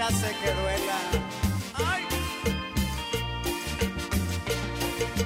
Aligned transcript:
siempre 0.00 0.02
hace 0.02 0.34
que 0.40 0.50
duela. 0.60 0.98
Ay. 1.74 2.04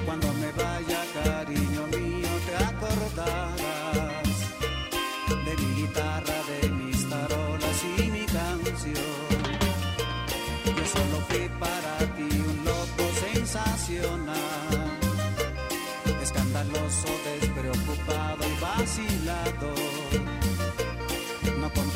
Cuando 0.05 0.33
me 0.33 0.51
vaya, 0.51 1.01
cariño 1.13 1.87
mío, 1.87 2.29
te 2.45 2.55
acordarás 2.63 3.59
de 5.45 5.57
mi 5.57 5.81
guitarra, 5.81 6.37
de 6.51 6.69
mis 6.69 7.09
tarolas 7.09 7.83
y 7.97 8.11
mi 8.11 8.25
canción. 8.25 9.15
Yo 10.65 10.85
solo 10.85 11.17
fui 11.27 11.49
para 11.59 11.97
ti 12.15 12.29
un 12.49 12.65
loco 12.65 13.03
sensacional, 13.25 14.99
escandaloso, 16.21 17.07
despreocupado 17.25 18.43
y 18.47 18.61
vacilado. 18.61 19.94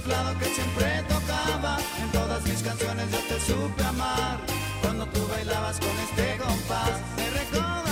que 0.00 0.46
siempre 0.46 1.04
tocaba. 1.06 1.76
En 2.00 2.10
todas 2.12 2.42
mis 2.44 2.62
canciones 2.62 3.10
yo 3.10 3.18
te 3.28 3.40
supe 3.40 3.84
amar 3.84 4.38
cuando 4.80 5.06
tú 5.06 5.26
bailabas 5.28 5.78
con 5.78 5.90
este 5.90 6.38
compás. 6.38 6.98
Me 7.16 7.28
recordarás, 7.30 7.91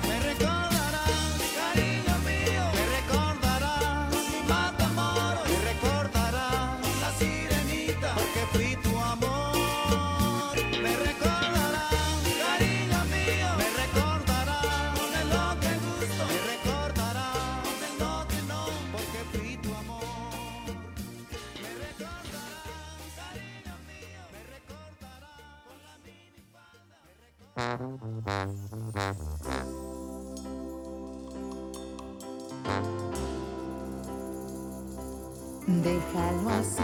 Déjalo 35.67 36.49
así. 36.49 36.81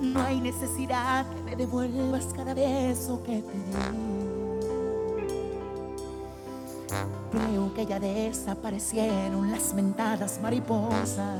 No 0.00 0.20
hay 0.20 0.40
necesidad 0.40 1.26
que 1.26 1.42
me 1.42 1.56
devuelvas 1.56 2.26
cada 2.34 2.54
beso 2.54 3.22
que 3.22 3.42
te 3.42 3.52
di. 3.52 4.12
Creo 7.30 7.72
que 7.74 7.86
ya 7.86 7.98
desaparecieron 7.98 9.50
las 9.50 9.72
mentadas 9.74 10.38
mariposas. 10.42 11.38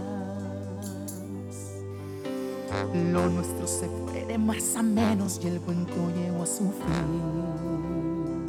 Lo 3.13 3.29
nuestro 3.29 3.67
se 3.67 3.87
de 4.33 4.39
más 4.39 4.77
a 4.77 4.83
menos 4.83 5.39
y 5.45 5.47
el 5.47 5.61
cuento 5.61 5.95
llegó 6.17 6.43
a 6.43 6.47
su 6.47 6.73
fin. 6.73 8.47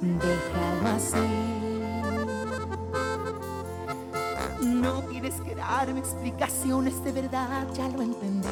Déjalo 0.00 0.88
así. 0.94 1.16
No 4.64 5.02
tienes 5.10 5.34
que 5.40 5.56
darme 5.56 5.98
explicaciones 5.98 7.02
de 7.02 7.10
verdad, 7.10 7.66
ya 7.74 7.88
lo 7.88 8.02
entendí. 8.02 8.48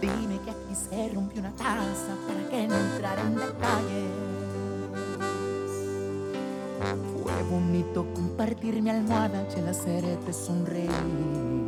Dime 0.00 0.40
que 0.42 0.50
aquí 0.50 0.74
se 0.74 1.10
rompió 1.10 1.40
una 1.40 1.52
taza 1.52 2.16
para 2.26 2.48
que 2.48 2.68
no 2.68 2.74
entrara 2.74 3.20
en 3.20 3.34
detalles. 3.34 4.12
Fue 7.22 7.42
bonito 7.50 8.06
compartir 8.14 8.80
mi 8.80 8.88
almohada 8.88 9.46
y 9.54 9.58
el 9.58 9.68
hacerte 9.68 10.32
sonreír. 10.32 11.67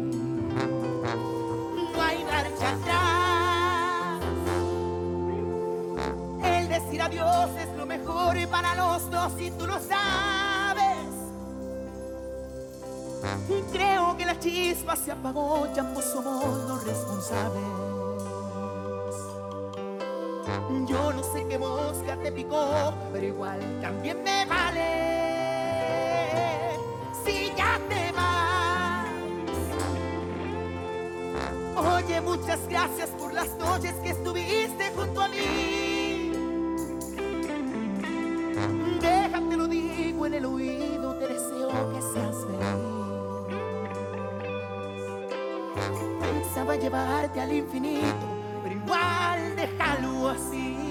Y 9.38 9.50
tú 9.50 9.66
lo 9.66 9.74
sabes. 9.74 11.08
Creo 13.72 14.16
que 14.16 14.24
la 14.24 14.38
chispa 14.38 14.96
se 14.96 15.12
apagó 15.12 15.68
y 15.74 15.78
ambos 15.78 16.04
somos 16.04 16.44
los 16.66 16.84
responsables. 16.84 17.62
Yo 20.86 21.12
no 21.12 21.22
sé 21.22 21.46
qué 21.48 21.58
mosca 21.58 22.16
te 22.22 22.32
picó, 22.32 22.94
pero 23.12 23.26
igual 23.26 23.60
también 23.82 24.22
me 24.22 24.46
vale. 24.46 24.80
Si 27.24 27.52
ya 27.54 27.78
te 27.88 28.12
vas. 28.12 29.06
Oye, 31.76 32.20
muchas 32.22 32.60
gracias 32.68 33.10
por 33.10 33.34
las 33.34 33.50
noches 33.58 33.94
que 34.02 34.10
estuviste 34.10 34.92
junto 34.96 35.20
a 35.20 35.28
mí. 35.28 35.79
Pensaba 46.42 46.74
llevarte 46.74 47.38
al 47.38 47.52
infinito, 47.52 48.26
pero 48.62 48.74
igual 48.74 49.56
déjalo 49.56 50.30
así. 50.30 50.89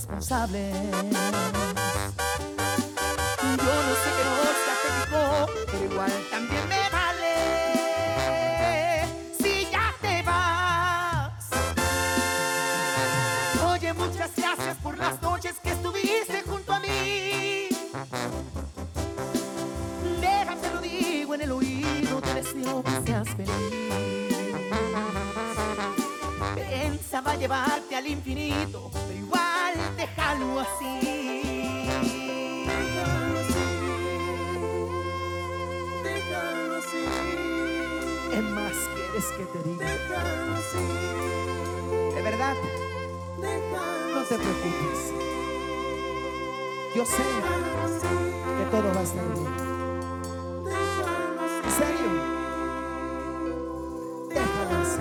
Somos 0.00 1.59
que 39.36 39.44
te 39.44 39.62
diga? 39.62 39.86
De 42.14 42.22
verdad, 42.22 42.54
no 44.14 44.22
te 44.22 44.34
preocupes. 44.36 45.12
Yo 46.94 47.04
sé 47.06 47.22
que 48.58 48.64
todo 48.70 48.94
va 48.94 49.00
a 49.00 49.02
estar 49.02 49.24
bien. 49.34 49.46
En 51.64 51.70
serio. 51.70 52.10
Déjalo 54.28 54.76
así. 54.78 55.00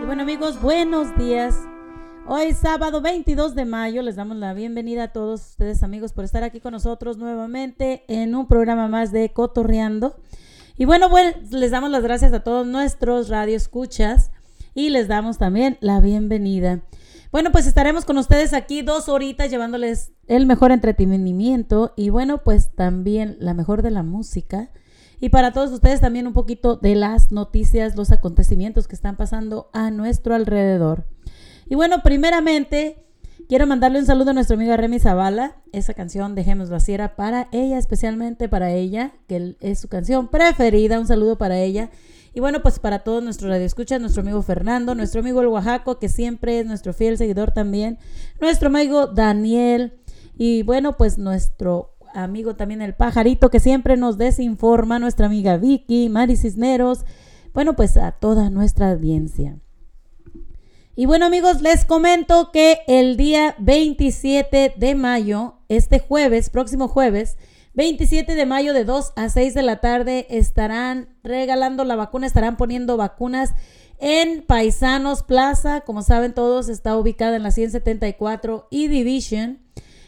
Y 0.00 0.04
bueno 0.04 0.22
amigos, 0.22 0.60
buenos 0.60 1.16
días. 1.16 1.71
Hoy 2.34 2.54
sábado 2.54 3.02
22 3.02 3.54
de 3.54 3.66
mayo 3.66 4.00
les 4.00 4.16
damos 4.16 4.38
la 4.38 4.54
bienvenida 4.54 5.02
a 5.02 5.12
todos 5.12 5.50
ustedes 5.50 5.82
amigos 5.82 6.14
por 6.14 6.24
estar 6.24 6.42
aquí 6.42 6.60
con 6.60 6.72
nosotros 6.72 7.18
nuevamente 7.18 8.04
en 8.08 8.34
un 8.34 8.48
programa 8.48 8.88
más 8.88 9.12
de 9.12 9.34
Cotorreando. 9.34 10.16
Y 10.78 10.86
bueno, 10.86 11.10
bueno, 11.10 11.36
les 11.50 11.72
damos 11.72 11.90
las 11.90 12.02
gracias 12.02 12.32
a 12.32 12.40
todos 12.40 12.66
nuestros 12.66 13.28
radioescuchas 13.28 14.30
y 14.74 14.88
les 14.88 15.08
damos 15.08 15.36
también 15.36 15.76
la 15.82 16.00
bienvenida. 16.00 16.80
Bueno, 17.32 17.52
pues 17.52 17.66
estaremos 17.66 18.06
con 18.06 18.16
ustedes 18.16 18.54
aquí 18.54 18.80
dos 18.80 19.10
horitas 19.10 19.50
llevándoles 19.50 20.12
el 20.26 20.46
mejor 20.46 20.72
entretenimiento 20.72 21.92
y 21.96 22.08
bueno, 22.08 22.42
pues 22.42 22.74
también 22.74 23.36
la 23.40 23.52
mejor 23.52 23.82
de 23.82 23.90
la 23.90 24.02
música. 24.02 24.70
Y 25.20 25.28
para 25.28 25.52
todos 25.52 25.70
ustedes 25.70 26.00
también 26.00 26.26
un 26.26 26.32
poquito 26.32 26.76
de 26.76 26.94
las 26.94 27.30
noticias, 27.30 27.94
los 27.94 28.10
acontecimientos 28.10 28.88
que 28.88 28.94
están 28.94 29.18
pasando 29.18 29.68
a 29.74 29.90
nuestro 29.90 30.34
alrededor. 30.34 31.04
Y 31.68 31.74
bueno, 31.74 32.02
primeramente 32.02 33.04
quiero 33.48 33.66
mandarle 33.66 33.98
un 33.98 34.06
saludo 34.06 34.30
a 34.30 34.34
nuestra 34.34 34.56
amiga 34.56 34.76
Remy 34.76 34.98
Zavala. 34.98 35.56
Esa 35.72 35.94
canción 35.94 36.34
Dejémoslo 36.34 36.76
así 36.76 36.92
era 36.92 37.16
para 37.16 37.48
ella, 37.52 37.78
especialmente 37.78 38.48
para 38.48 38.72
ella, 38.72 39.12
que 39.28 39.56
es 39.60 39.80
su 39.80 39.88
canción 39.88 40.28
preferida. 40.28 40.98
Un 40.98 41.06
saludo 41.06 41.38
para 41.38 41.58
ella. 41.58 41.90
Y 42.34 42.40
bueno, 42.40 42.62
pues 42.62 42.78
para 42.78 43.00
todos 43.00 43.22
nuestros 43.22 43.50
radioescuchas, 43.50 44.00
nuestro 44.00 44.22
amigo 44.22 44.40
Fernando, 44.42 44.94
nuestro 44.94 45.20
amigo 45.20 45.42
el 45.42 45.48
Oaxaco, 45.48 45.98
que 45.98 46.08
siempre 46.08 46.60
es 46.60 46.66
nuestro 46.66 46.94
fiel 46.94 47.18
seguidor 47.18 47.50
también, 47.50 47.98
nuestro 48.40 48.68
amigo 48.68 49.06
Daniel, 49.06 49.98
y 50.36 50.62
bueno, 50.62 50.96
pues 50.96 51.18
nuestro 51.18 51.94
amigo 52.14 52.56
también 52.56 52.80
el 52.80 52.94
pajarito, 52.94 53.50
que 53.50 53.60
siempre 53.60 53.98
nos 53.98 54.16
desinforma, 54.16 54.98
nuestra 54.98 55.26
amiga 55.26 55.58
Vicky, 55.58 56.08
Mari 56.08 56.36
Cisneros, 56.36 57.04
bueno, 57.52 57.76
pues 57.76 57.98
a 57.98 58.12
toda 58.12 58.48
nuestra 58.48 58.92
audiencia. 58.92 59.61
Y 60.94 61.06
bueno 61.06 61.24
amigos, 61.24 61.62
les 61.62 61.86
comento 61.86 62.50
que 62.52 62.80
el 62.86 63.16
día 63.16 63.54
27 63.58 64.74
de 64.76 64.94
mayo, 64.94 65.54
este 65.70 65.98
jueves, 66.00 66.50
próximo 66.50 66.86
jueves, 66.86 67.38
27 67.72 68.34
de 68.34 68.44
mayo 68.44 68.74
de 68.74 68.84
2 68.84 69.14
a 69.16 69.30
6 69.30 69.54
de 69.54 69.62
la 69.62 69.80
tarde 69.80 70.26
estarán 70.28 71.08
regalando 71.22 71.84
la 71.84 71.96
vacuna, 71.96 72.26
estarán 72.26 72.58
poniendo 72.58 72.98
vacunas 72.98 73.54
en 74.00 74.42
Paisanos 74.42 75.22
Plaza. 75.22 75.80
Como 75.80 76.02
saben 76.02 76.34
todos, 76.34 76.68
está 76.68 76.94
ubicada 76.98 77.36
en 77.36 77.44
la 77.44 77.52
174 77.52 78.68
y 78.68 78.88
Division. 78.88 79.60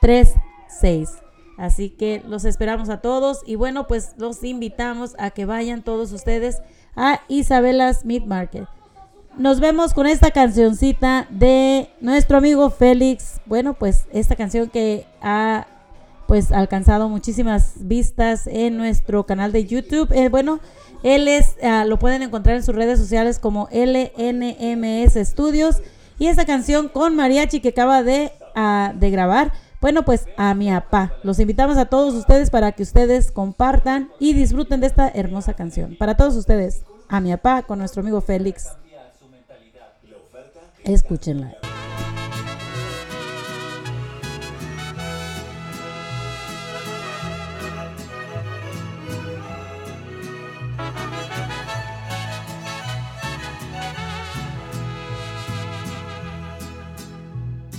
36. 0.00 1.10
Así 1.56 1.90
que 1.90 2.22
los 2.26 2.44
esperamos 2.44 2.90
a 2.90 3.00
todos 3.00 3.42
y 3.46 3.54
bueno, 3.54 3.86
pues 3.86 4.14
los 4.18 4.42
invitamos 4.44 5.14
a 5.18 5.30
que 5.30 5.46
vayan 5.46 5.82
todos 5.82 6.12
ustedes 6.12 6.60
a 6.94 7.22
Isabelas 7.28 8.04
Meat 8.04 8.24
Market. 8.24 8.68
Nos 9.36 9.60
vemos 9.60 9.92
con 9.92 10.06
esta 10.06 10.30
cancioncita 10.30 11.26
de 11.28 11.90
nuestro 12.00 12.38
amigo 12.38 12.70
Félix. 12.70 13.40
Bueno, 13.44 13.74
pues 13.74 14.06
esta 14.12 14.34
canción 14.34 14.70
que 14.70 15.06
ha 15.20 15.66
pues 16.26 16.52
alcanzado 16.52 17.10
muchísimas 17.10 17.74
vistas 17.76 18.46
en 18.46 18.78
nuestro 18.78 19.26
canal 19.26 19.52
de 19.52 19.66
YouTube. 19.66 20.10
Eh, 20.12 20.30
bueno, 20.30 20.58
él 21.02 21.28
es, 21.28 21.56
ah, 21.62 21.84
lo 21.84 21.98
pueden 21.98 22.22
encontrar 22.22 22.56
en 22.56 22.62
sus 22.62 22.74
redes 22.74 22.98
sociales 22.98 23.38
como 23.38 23.68
LNMS 23.70 25.14
Studios. 25.28 25.82
Y 26.18 26.28
esta 26.28 26.46
canción 26.46 26.88
con 26.88 27.14
mariachi 27.14 27.60
que 27.60 27.68
acaba 27.68 28.02
de, 28.02 28.32
ah, 28.54 28.94
de 28.94 29.10
grabar 29.10 29.52
bueno, 29.82 30.04
pues 30.04 30.26
a 30.38 30.54
mi 30.54 30.70
papá. 30.70 31.12
Los 31.22 31.38
invitamos 31.38 31.76
a 31.76 31.84
todos 31.84 32.14
ustedes 32.14 32.50
para 32.50 32.72
que 32.72 32.82
ustedes 32.82 33.30
compartan 33.30 34.10
y 34.18 34.32
disfruten 34.32 34.80
de 34.80 34.86
esta 34.86 35.08
hermosa 35.08 35.54
canción. 35.54 35.96
Para 35.98 36.16
todos 36.16 36.34
ustedes, 36.34 36.84
a 37.08 37.20
mi 37.20 37.30
papá 37.30 37.62
con 37.62 37.78
nuestro 37.78 38.00
amigo 38.00 38.20
Félix. 38.20 38.70
Escúchenla. 40.86 41.52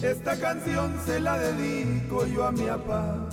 Esta 0.01 0.37
canción 0.37 0.93
se 1.05 1.21
la 1.21 1.37
dedico 1.37 2.25
yo 2.27 2.45
a 2.45 2.51
mi 2.51 2.65
papá. 2.65 3.29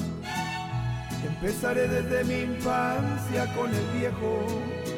Empezaré 1.27 1.89
desde 1.89 2.23
mi 2.25 2.55
infancia 2.55 3.53
con 3.57 3.75
el 3.75 3.87
viejo. 3.99 4.94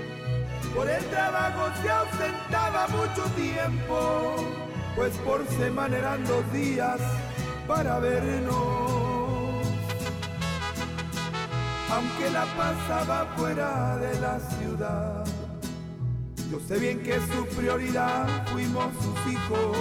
Por 0.77 0.89
el 0.89 1.05
trabajo 1.07 1.71
se 1.83 1.91
ausentaba 1.91 2.87
mucho 2.89 3.25
tiempo, 3.35 4.37
pues 4.95 5.17
por 5.25 5.45
semana 5.59 5.97
eran 5.97 6.25
dos 6.25 6.53
días 6.53 7.01
para 7.67 7.99
vernos. 7.99 8.97
aunque 11.97 12.31
la 12.31 12.45
pasaba 12.57 13.27
fuera 13.37 13.97
de 13.97 14.21
la 14.21 14.39
ciudad. 14.41 15.25
Yo 16.51 16.61
sé 16.61 16.79
bien 16.79 17.03
que 17.03 17.15
su 17.15 17.47
prioridad 17.57 18.27
fuimos 18.53 18.93
sus 18.97 19.33
hijos. 19.33 19.77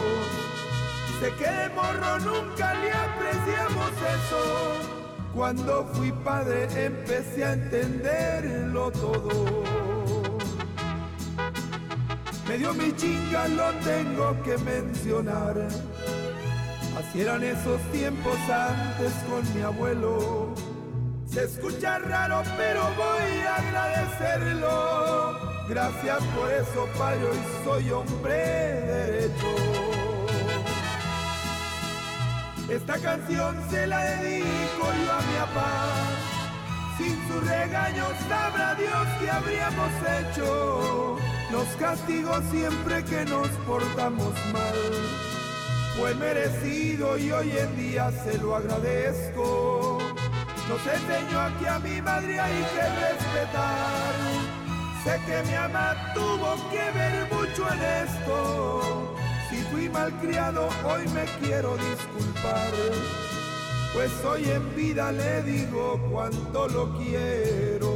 Sé 1.19 1.31
que 1.33 1.49
de 1.49 1.69
morro 1.69 2.19
nunca 2.19 2.73
le 2.75 2.91
apreciamos 2.91 3.91
eso. 4.17 4.43
Cuando 5.33 5.85
fui 5.93 6.11
padre 6.11 6.67
empecé 6.85 7.43
a 7.43 7.53
entenderlo 7.53 8.91
todo. 8.91 10.24
Me 12.47 12.57
dio 12.57 12.73
mi 12.73 12.95
chinga, 12.95 13.47
lo 13.47 13.71
tengo 13.83 14.41
que 14.43 14.57
mencionar. 14.59 15.67
Así 16.97 17.21
eran 17.21 17.43
esos 17.43 17.81
tiempos 17.91 18.37
antes 18.49 19.13
con 19.29 19.55
mi 19.55 19.61
abuelo. 19.61 20.53
Se 21.25 21.43
escucha 21.43 21.99
raro, 21.99 22.43
pero 22.55 22.83
voy 22.95 23.41
a 23.47 23.55
agradecerlo. 23.55 25.39
Gracias 25.67 26.23
por 26.35 26.51
eso, 26.51 26.87
padre, 26.97 27.25
hoy 27.29 27.39
soy 27.63 27.91
hombre 27.91 28.35
derecho. 28.35 29.55
Esta 32.69 32.97
canción 32.99 33.57
se 33.69 33.87
la 33.87 34.03
dedico 34.03 34.81
yo 34.81 35.11
a 35.11 35.21
mi 35.21 35.37
papá. 35.39 36.24
Sin 36.97 37.27
su 37.27 37.41
regaño 37.41 38.05
sabrá 38.29 38.75
Dios 38.75 39.07
que 39.19 39.29
habríamos 39.29 39.91
hecho. 40.17 41.17
Nos 41.51 41.67
castigó 41.77 42.41
siempre 42.51 43.03
que 43.03 43.25
nos 43.25 43.49
portamos 43.67 44.33
mal. 44.53 45.25
Fue 45.97 46.15
merecido 46.15 47.17
y 47.17 47.31
hoy 47.31 47.51
en 47.57 47.75
día 47.75 48.11
se 48.23 48.37
lo 48.37 48.55
agradezco. 48.55 49.99
Nos 50.69 50.81
enseñó 50.87 51.39
aquí 51.39 51.65
a 51.65 51.79
mi 51.79 52.01
madre 52.01 52.39
hay 52.39 52.63
que 52.73 52.81
respetar. 52.81 54.15
Sé 55.03 55.21
que 55.25 55.43
mi 55.49 55.55
mamá 55.55 56.13
tuvo 56.13 56.55
que 56.71 56.91
ver 56.97 57.27
mucho 57.31 57.71
en 57.73 58.07
esto. 58.07 59.15
Si 59.49 59.57
fui 59.71 59.89
malcriado, 59.89 60.69
hoy 60.83 61.07
me 61.09 61.25
quiero 61.39 61.77
disculpar. 61.77 63.34
Pues 63.95 64.11
hoy 64.25 64.43
en 64.49 64.75
vida 64.75 65.09
le 65.13 65.41
digo 65.43 65.97
cuánto 66.11 66.67
lo 66.67 66.97
quiero. 66.97 67.95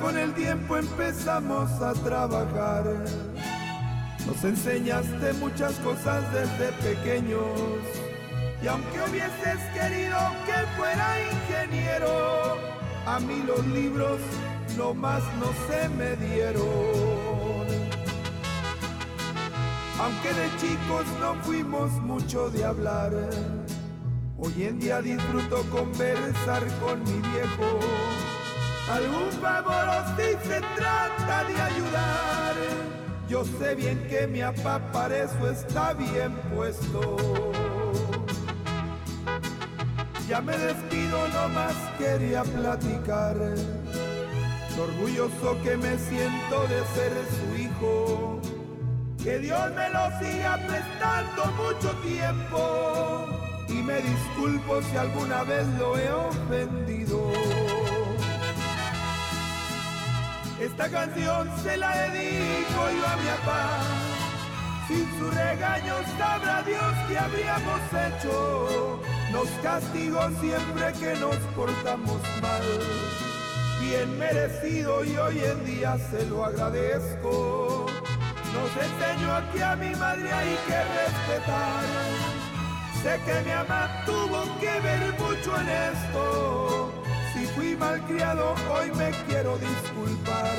con 0.00 0.16
el 0.16 0.32
tiempo 0.32 0.76
empezamos 0.76 1.70
a 1.82 1.92
trabajar. 1.92 2.84
Nos 4.26 4.44
enseñaste 4.44 5.32
muchas 5.34 5.74
cosas 5.80 6.22
desde 6.32 6.72
pequeños. 6.82 7.78
Y 8.62 8.66
aunque 8.66 9.00
hubieses 9.08 9.58
querido 9.74 10.18
que 10.46 10.66
fuera 10.76 11.16
ingeniero, 11.32 12.58
a 13.06 13.18
mí 13.20 13.42
los 13.46 13.66
libros 13.66 14.20
más 14.94 15.22
no 15.38 15.46
se 15.68 15.88
me 15.90 16.16
dieron. 16.16 16.62
Aunque 20.00 20.32
de 20.32 20.48
chicos 20.60 21.06
no 21.20 21.34
fuimos 21.42 21.90
mucho 22.02 22.50
de 22.50 22.64
hablar, 22.64 23.12
hoy 24.38 24.64
en 24.64 24.80
día 24.80 25.00
disfruto 25.00 25.62
conversar 25.70 26.66
con 26.80 27.02
mi 27.04 27.20
viejo 27.28 27.78
algún 28.90 29.30
favor 29.40 29.88
si 30.16 30.48
se 30.48 30.60
trata 30.76 31.44
de 31.44 31.60
ayudar. 31.60 32.56
Yo 33.28 33.44
sé 33.44 33.74
bien 33.74 34.06
que 34.08 34.26
mi 34.26 34.40
papá 34.40 34.80
para 34.92 35.16
eso 35.24 35.50
está 35.50 35.94
bien 35.94 36.34
puesto. 36.54 37.16
Ya 40.28 40.40
me 40.40 40.56
despido, 40.56 41.28
más 41.54 41.74
quería 41.98 42.42
platicar. 42.42 43.36
Lo 44.76 44.84
orgulloso 44.84 45.60
que 45.62 45.76
me 45.76 45.98
siento 45.98 46.66
de 46.68 46.82
ser 46.94 47.12
su 47.36 47.62
hijo. 47.62 48.40
Que 49.22 49.38
Dios 49.38 49.70
me 49.74 49.88
lo 49.90 50.10
siga 50.18 50.58
prestando 50.66 51.44
mucho 51.62 51.90
tiempo. 51.98 53.26
Y 53.68 53.82
me 53.82 54.00
disculpo 54.00 54.82
si 54.82 54.96
alguna 54.96 55.44
vez 55.44 55.66
lo 55.78 55.98
he 55.98 56.10
ofendido. 56.10 57.81
Esta 60.62 60.88
canción 60.88 61.50
se 61.64 61.76
la 61.76 61.90
dedico 61.90 62.80
yo 62.96 63.06
a 63.08 63.16
mi 63.16 63.26
papá. 63.30 63.80
Sin 64.86 65.18
su 65.18 65.28
regaño 65.28 65.94
sabrá 66.16 66.62
Dios 66.62 66.94
que 67.08 67.18
habríamos 67.18 67.80
hecho. 67.90 69.00
Nos 69.32 69.48
castigó 69.60 70.30
siempre 70.40 70.92
que 71.00 71.18
nos 71.18 71.36
portamos 71.56 72.20
mal. 72.40 72.62
Bien 73.80 74.16
merecido 74.16 75.04
y 75.04 75.16
hoy 75.16 75.40
en 75.40 75.64
día 75.64 75.98
se 75.98 76.26
lo 76.26 76.44
agradezco. 76.44 77.86
Nos 78.54 78.70
enseñó 78.86 79.34
aquí 79.34 79.60
a 79.62 79.74
mi 79.74 79.92
madre 79.96 80.32
hay 80.32 80.56
que 80.68 80.78
respetar. 81.00 81.84
Sé 83.02 83.20
que 83.24 83.48
mi 83.48 83.52
mamá 83.52 84.04
tuvo 84.06 84.44
que 84.60 84.80
ver 84.80 85.12
mucho 85.18 85.60
en 85.60 85.68
esto 85.68 86.91
fui 87.54 87.76
malcriado, 87.76 88.54
hoy 88.70 88.90
me 88.92 89.10
quiero 89.26 89.58
disculpar 89.58 90.58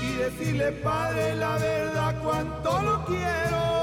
y 0.00 0.14
decirle, 0.16 0.72
Padre, 0.72 1.36
la 1.36 1.56
verdad, 1.58 2.14
cuánto 2.22 2.82
lo 2.82 3.04
quiero. 3.04 3.76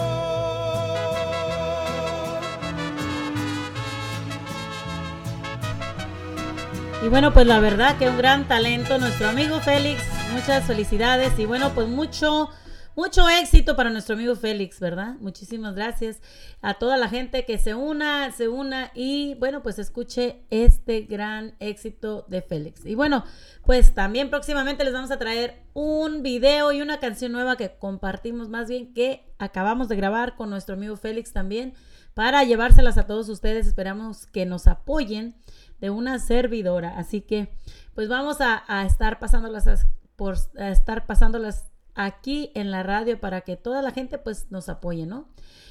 Y 7.03 7.09
bueno, 7.09 7.33
pues 7.33 7.45
la 7.45 7.59
verdad 7.59 7.97
que 7.97 8.07
un 8.07 8.17
gran 8.17 8.47
talento, 8.47 8.97
nuestro 8.97 9.27
amigo 9.27 9.59
Félix, 9.59 10.01
muchas 10.33 10.63
felicidades 10.63 11.37
y 11.37 11.45
bueno, 11.45 11.71
pues 11.75 11.87
mucho 11.87 12.49
mucho 12.95 13.27
éxito 13.27 13.75
para 13.75 13.89
nuestro 13.89 14.15
amigo 14.15 14.35
Félix, 14.35 14.79
¿verdad? 14.79 15.15
Muchísimas 15.19 15.75
gracias 15.75 16.21
a 16.61 16.75
toda 16.75 16.97
la 16.97 17.09
gente 17.09 17.45
que 17.45 17.57
se 17.57 17.75
una, 17.75 18.31
se 18.31 18.47
una 18.47 18.91
y 18.93 19.35
bueno, 19.35 19.63
pues 19.63 19.79
escuche 19.79 20.41
este 20.49 21.01
gran 21.01 21.55
éxito 21.59 22.25
de 22.27 22.41
Félix. 22.41 22.85
Y 22.85 22.95
bueno, 22.95 23.23
pues 23.65 23.93
también 23.93 24.29
próximamente 24.29 24.83
les 24.83 24.93
vamos 24.93 25.11
a 25.11 25.19
traer 25.19 25.63
un 25.73 26.21
video 26.21 26.71
y 26.71 26.81
una 26.81 26.99
canción 26.99 27.31
nueva 27.31 27.57
que 27.57 27.75
compartimos 27.77 28.49
más 28.49 28.69
bien 28.69 28.93
que 28.93 29.33
acabamos 29.39 29.89
de 29.89 29.95
grabar 29.95 30.35
con 30.35 30.49
nuestro 30.49 30.75
amigo 30.75 30.95
Félix 30.95 31.33
también 31.33 31.73
para 32.13 32.43
llevárselas 32.43 32.97
a 32.97 33.07
todos 33.07 33.27
ustedes. 33.29 33.67
Esperamos 33.67 34.27
que 34.27 34.45
nos 34.45 34.67
apoyen 34.67 35.35
de 35.81 35.89
una 35.89 36.19
servidora. 36.19 36.97
Así 36.97 37.21
que 37.21 37.49
pues 37.95 38.07
vamos 38.07 38.37
a, 38.39 38.63
estar 38.85 39.19
pasándolas 39.19 39.87
por 40.15 40.35
a 40.57 40.69
estar 40.69 41.05
pasándolas 41.05 41.72
aquí 41.95 42.51
en 42.55 42.71
la 42.71 42.83
radio 42.83 43.19
para 43.19 43.41
que 43.41 43.57
toda 43.57 43.81
la 43.81 43.91
gente 43.91 44.17
pues 44.17 44.47
nos 44.51 44.69
apoye, 44.69 45.05
¿no? 45.05 45.27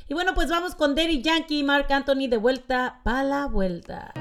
Y 0.08 0.14
bueno, 0.14 0.34
pues 0.34 0.48
vamos 0.48 0.74
con 0.74 0.94
Daddy 0.94 1.22
Yankee 1.22 1.60
y 1.60 1.62
Mark 1.62 1.86
Anthony 1.90 2.28
de 2.28 2.36
vuelta 2.36 3.00
para 3.04 3.24
la 3.24 3.46
vuelta. 3.46 4.12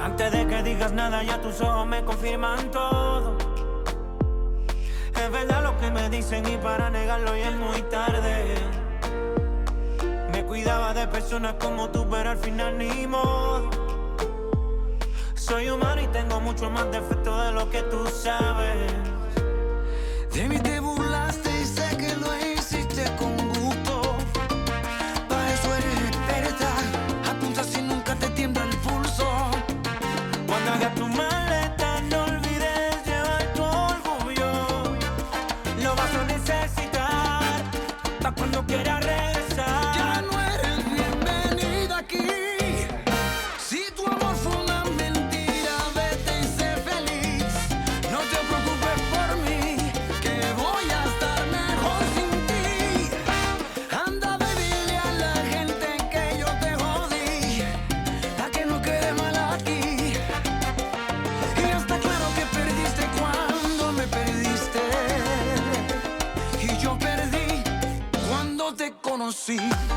Antes 0.00 0.32
de 0.32 0.46
que 0.46 0.62
digas 0.62 0.92
nada, 0.92 1.22
ya 1.22 1.40
tus 1.40 1.60
ojos 1.60 1.86
me 1.86 2.02
confirman 2.04 2.70
todo. 2.70 3.36
Es 5.14 5.30
verdad 5.30 5.62
lo 5.62 5.78
que 5.78 5.90
me 5.90 6.08
dicen 6.08 6.46
y 6.48 6.56
para 6.56 6.90
negarlo 6.90 7.36
ya 7.36 7.48
es 7.48 7.56
muy 7.56 7.82
tarde 7.82 8.75
cuidaba 10.46 10.94
de 10.94 11.06
personas 11.08 11.54
como 11.54 11.90
tú, 11.90 12.06
pero 12.08 12.30
al 12.30 12.38
final 12.38 12.78
ni 12.78 13.06
modo. 13.06 13.70
Soy 15.34 15.68
humano 15.68 16.00
y 16.02 16.06
tengo 16.08 16.40
mucho 16.40 16.70
más 16.70 16.90
defecto 16.90 17.38
de 17.44 17.52
lo 17.52 17.68
que 17.70 17.82
tú 17.82 18.06
sabes. 18.06 18.92
De 20.32 20.48
mí 20.48 20.58
see. 69.36 69.95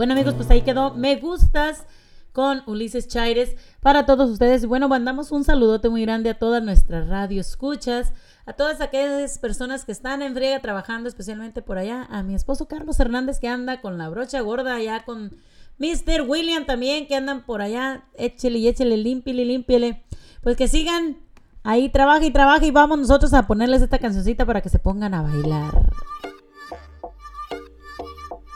Bueno 0.00 0.14
amigos, 0.14 0.32
pues 0.32 0.50
ahí 0.50 0.62
quedó. 0.62 0.94
Me 0.94 1.16
gustas 1.16 1.84
con 2.32 2.62
Ulises 2.64 3.06
Chaires 3.06 3.54
para 3.82 4.06
todos 4.06 4.30
ustedes. 4.30 4.64
Bueno, 4.64 4.88
mandamos 4.88 5.30
un 5.30 5.44
saludote 5.44 5.90
muy 5.90 6.00
grande 6.00 6.30
a 6.30 6.38
todas 6.38 6.62
nuestras 6.62 7.06
radio 7.08 7.38
escuchas, 7.38 8.14
a 8.46 8.54
todas 8.54 8.80
aquellas 8.80 9.38
personas 9.38 9.84
que 9.84 9.92
están 9.92 10.22
en 10.22 10.32
friega 10.32 10.58
trabajando, 10.60 11.06
especialmente 11.06 11.60
por 11.60 11.76
allá, 11.76 12.08
a 12.10 12.22
mi 12.22 12.34
esposo 12.34 12.66
Carlos 12.66 12.98
Hernández 12.98 13.40
que 13.40 13.48
anda 13.48 13.82
con 13.82 13.98
la 13.98 14.08
brocha 14.08 14.40
gorda 14.40 14.76
allá 14.76 15.04
con 15.04 15.32
Mr. 15.76 16.22
William 16.26 16.64
también 16.64 17.06
que 17.06 17.16
andan 17.16 17.44
por 17.44 17.60
allá, 17.60 18.04
échele 18.14 18.58
y 18.58 18.68
échele, 18.68 18.96
límpiele, 18.96 19.44
límpiele. 19.44 20.02
Pues 20.42 20.56
que 20.56 20.66
sigan 20.66 21.18
ahí, 21.62 21.90
trabaja 21.90 22.24
y 22.24 22.30
trabaja 22.30 22.64
y 22.64 22.70
vamos 22.70 23.00
nosotros 23.00 23.34
a 23.34 23.46
ponerles 23.46 23.82
esta 23.82 23.98
cancioncita 23.98 24.46
para 24.46 24.62
que 24.62 24.70
se 24.70 24.78
pongan 24.78 25.12
a 25.12 25.20
bailar. 25.20 25.90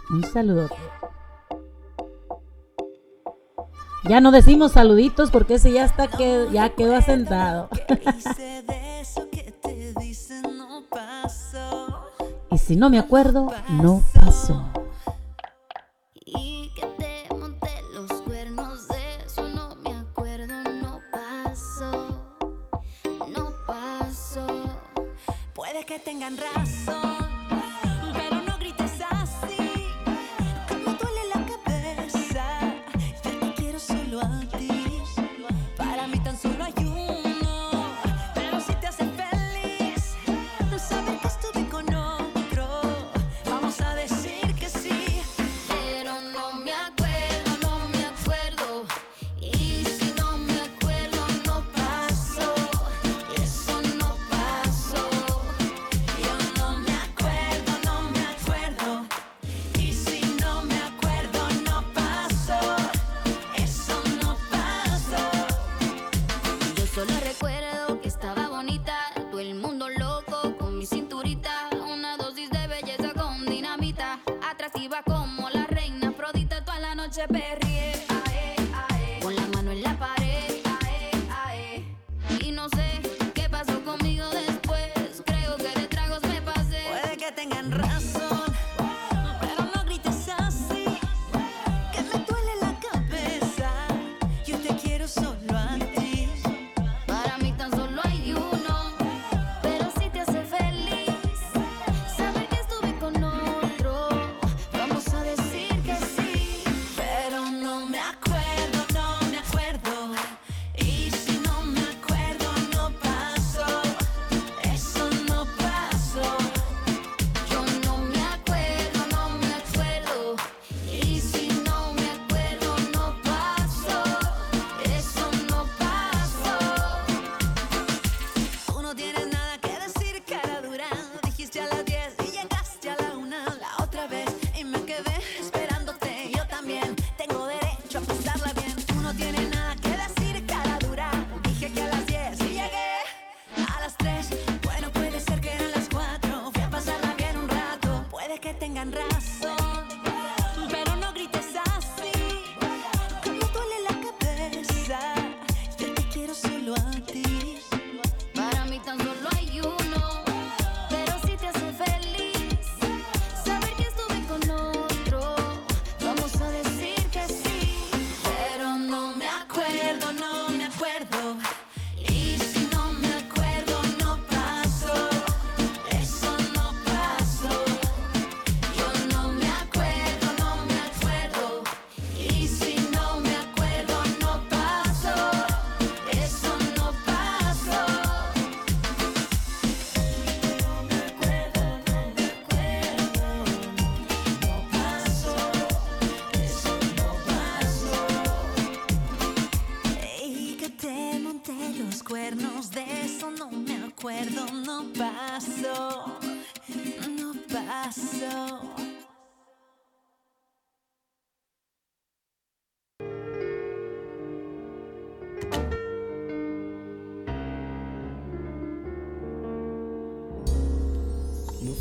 Un 0.09 0.25
saludote. 0.25 0.94
Ya 4.09 4.21
no 4.21 4.31
decimos 4.31 4.73
saluditos 4.73 5.31
porque 5.31 5.55
ese 5.55 5.73
ya 5.73 5.85
está 5.85 6.09
que 6.09 6.49
ya 6.53 6.71
quedó 6.71 6.95
asentado. 6.97 7.69
y 12.51 12.59
si 12.59 12.77
no 12.77 12.91
me 12.91 12.99
acuerdo, 12.99 13.51
no 13.71 14.03
pasó. 14.13 14.65
Que 25.87 25.99
tengan 25.99 26.39
razón. 26.39 26.64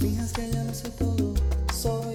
Me 0.04 0.18
rasgalhando 0.20 0.76
seu 0.76 0.92
tolo. 0.92 1.34
Só 1.72 2.13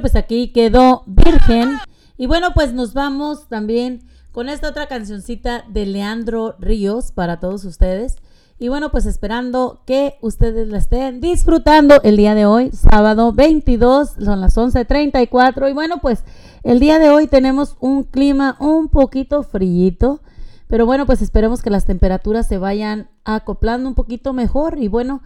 Pues 0.00 0.16
aquí 0.16 0.48
quedó 0.52 1.02
Virgen. 1.06 1.78
Y 2.16 2.26
bueno, 2.26 2.48
pues 2.54 2.72
nos 2.72 2.94
vamos 2.94 3.48
también 3.48 4.02
con 4.32 4.48
esta 4.48 4.68
otra 4.68 4.86
cancioncita 4.86 5.64
de 5.68 5.86
Leandro 5.86 6.56
Ríos 6.58 7.12
para 7.12 7.40
todos 7.40 7.64
ustedes. 7.64 8.16
Y 8.60 8.68
bueno, 8.68 8.90
pues 8.90 9.06
esperando 9.06 9.82
que 9.86 10.16
ustedes 10.20 10.66
la 10.66 10.78
estén 10.78 11.20
disfrutando 11.20 12.00
el 12.02 12.16
día 12.16 12.34
de 12.34 12.44
hoy, 12.44 12.70
sábado 12.72 13.32
22, 13.32 14.14
son 14.24 14.40
las 14.40 14.56
11.34. 14.56 15.70
Y 15.70 15.72
bueno, 15.72 15.98
pues 16.00 16.24
el 16.64 16.80
día 16.80 16.98
de 16.98 17.10
hoy 17.10 17.28
tenemos 17.28 17.76
un 17.78 18.02
clima 18.02 18.56
un 18.58 18.88
poquito 18.88 19.44
frío. 19.44 20.20
Pero 20.66 20.86
bueno, 20.86 21.06
pues 21.06 21.22
esperemos 21.22 21.62
que 21.62 21.70
las 21.70 21.86
temperaturas 21.86 22.48
se 22.48 22.58
vayan 22.58 23.08
acoplando 23.24 23.88
un 23.88 23.94
poquito 23.94 24.32
mejor. 24.32 24.76
Y 24.78 24.88
bueno, 24.88 25.22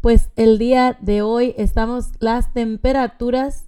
pues 0.00 0.30
el 0.36 0.58
día 0.58 0.96
de 1.00 1.22
hoy 1.22 1.54
estamos 1.58 2.10
las 2.20 2.52
temperaturas. 2.52 3.65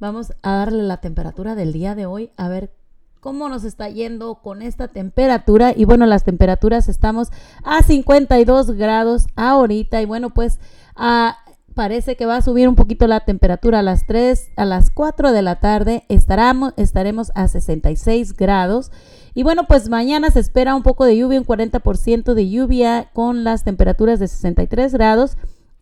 Vamos 0.00 0.32
a 0.42 0.52
darle 0.52 0.84
la 0.84 0.98
temperatura 0.98 1.56
del 1.56 1.72
día 1.72 1.96
de 1.96 2.06
hoy 2.06 2.30
a 2.36 2.48
ver 2.48 2.70
cómo 3.18 3.48
nos 3.48 3.64
está 3.64 3.88
yendo 3.88 4.36
con 4.36 4.62
esta 4.62 4.86
temperatura. 4.86 5.72
Y 5.74 5.86
bueno, 5.86 6.06
las 6.06 6.22
temperaturas 6.22 6.88
estamos 6.88 7.30
a 7.64 7.82
52 7.82 8.72
grados 8.72 9.26
ahorita. 9.34 10.00
Y 10.00 10.04
bueno, 10.04 10.30
pues 10.30 10.60
ah, 10.94 11.38
parece 11.74 12.16
que 12.16 12.26
va 12.26 12.36
a 12.36 12.42
subir 12.42 12.68
un 12.68 12.76
poquito 12.76 13.08
la 13.08 13.24
temperatura 13.24 13.80
a 13.80 13.82
las 13.82 14.06
3, 14.06 14.50
a 14.56 14.64
las 14.64 14.90
4 14.90 15.32
de 15.32 15.42
la 15.42 15.56
tarde. 15.58 16.04
Estaremos, 16.08 16.74
estaremos 16.76 17.32
a 17.34 17.48
66 17.48 18.36
grados. 18.36 18.92
Y 19.34 19.42
bueno, 19.42 19.66
pues 19.66 19.88
mañana 19.88 20.30
se 20.30 20.38
espera 20.38 20.76
un 20.76 20.84
poco 20.84 21.04
de 21.06 21.16
lluvia, 21.16 21.40
un 21.40 21.46
40% 21.46 22.34
de 22.34 22.48
lluvia 22.48 23.10
con 23.12 23.42
las 23.42 23.64
temperaturas 23.64 24.20
de 24.20 24.28
63 24.28 24.92
grados. 24.92 25.36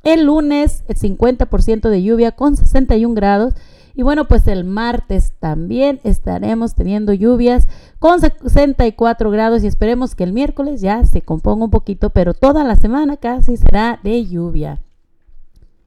El 0.04 0.24
lunes, 0.24 0.84
el 0.88 0.96
50% 0.96 1.90
de 1.90 2.02
lluvia 2.02 2.32
con 2.32 2.56
61 2.56 3.14
grados. 3.14 3.54
Y 3.98 4.02
bueno, 4.02 4.28
pues 4.28 4.46
el 4.46 4.64
martes 4.64 5.32
también 5.40 6.00
estaremos 6.04 6.74
teniendo 6.74 7.14
lluvias 7.14 7.66
con 7.98 8.20
64 8.20 9.30
grados 9.30 9.64
y 9.64 9.66
esperemos 9.66 10.14
que 10.14 10.24
el 10.24 10.34
miércoles 10.34 10.82
ya 10.82 11.06
se 11.06 11.22
componga 11.22 11.64
un 11.64 11.70
poquito, 11.70 12.10
pero 12.10 12.34
toda 12.34 12.62
la 12.62 12.76
semana 12.76 13.16
casi 13.16 13.56
será 13.56 13.98
de 14.04 14.26
lluvia. 14.26 14.82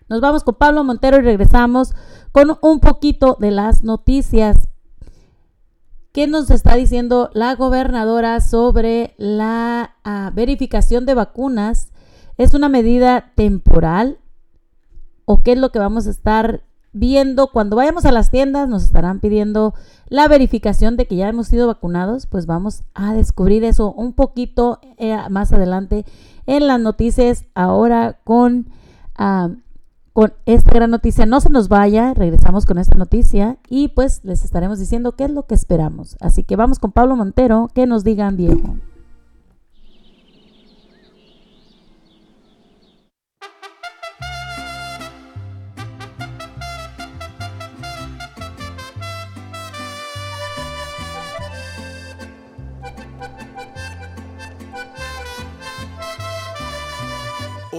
Nos 0.10 0.22
vamos 0.22 0.44
con 0.44 0.56
Pablo 0.56 0.84
Montero 0.84 1.18
y 1.18 1.22
regresamos 1.22 1.94
con 2.32 2.58
un 2.64 2.80
poquito 2.80 3.38
de 3.40 3.52
las 3.52 3.84
noticias. 3.84 4.70
¿Qué 6.12 6.26
nos 6.26 6.50
está 6.50 6.74
diciendo 6.74 7.30
la 7.34 7.54
gobernadora 7.54 8.42
sobre 8.42 9.14
la 9.18 9.98
ah, 10.04 10.32
verificación 10.34 11.06
de 11.06 11.14
vacunas? 11.14 11.92
¿Es 12.38 12.56
una 12.56 12.70
medida 12.70 13.34
temporal? 13.36 14.18
¿O 15.26 15.44
qué 15.44 15.52
es 15.52 15.60
lo 15.60 15.72
que 15.72 15.78
vamos 15.78 16.08
a 16.08 16.10
estar 16.10 16.64
viendo 16.94 17.48
cuando 17.48 17.76
vayamos 17.76 18.06
a 18.06 18.12
las 18.12 18.32
tiendas? 18.32 18.68
Nos 18.68 18.84
estarán 18.84 19.20
pidiendo 19.20 19.74
la 20.08 20.28
verificación 20.28 20.98
de 20.98 21.06
que 21.06 21.16
ya 21.16 21.30
hemos 21.30 21.48
sido 21.48 21.68
vacunados. 21.68 22.26
Pues 22.26 22.46
vamos 22.46 22.84
a 22.94 23.14
descubrir 23.14 23.64
eso 23.64 23.92
un 23.92 24.14
poquito 24.14 24.80
eh, 24.98 25.18
más 25.30 25.52
adelante 25.52 26.06
en 26.46 26.68
las 26.68 26.80
noticias. 26.80 27.46
Ahora 27.54 28.20
con, 28.24 28.68
ah, 29.16 29.50
con 30.14 30.34
esta 30.46 30.72
gran 30.72 30.92
noticia. 30.92 31.26
No 31.26 31.42
se 31.42 31.50
nos 31.50 31.70
vaya, 31.70 32.14
regresamos 32.14 32.66
con 32.66 32.78
esta 32.78 32.98
noticia 32.98 33.58
y 33.70 33.90
pues 33.90 34.22
les 34.24 34.44
estaremos 34.44 34.80
diciendo 34.80 35.14
qué 35.14 35.26
es 35.26 35.32
lo 35.32 35.44
que 35.44 35.56
esperamos. 35.56 36.18
Así 36.20 36.44
que 36.44 36.56
vamos 36.56 36.80
con 36.80 36.92
Pablo 36.92 37.16
Montero, 37.16 37.70
que 37.74 37.88
nos 37.88 38.04
digan 38.04 38.36
viejo. 38.36 38.76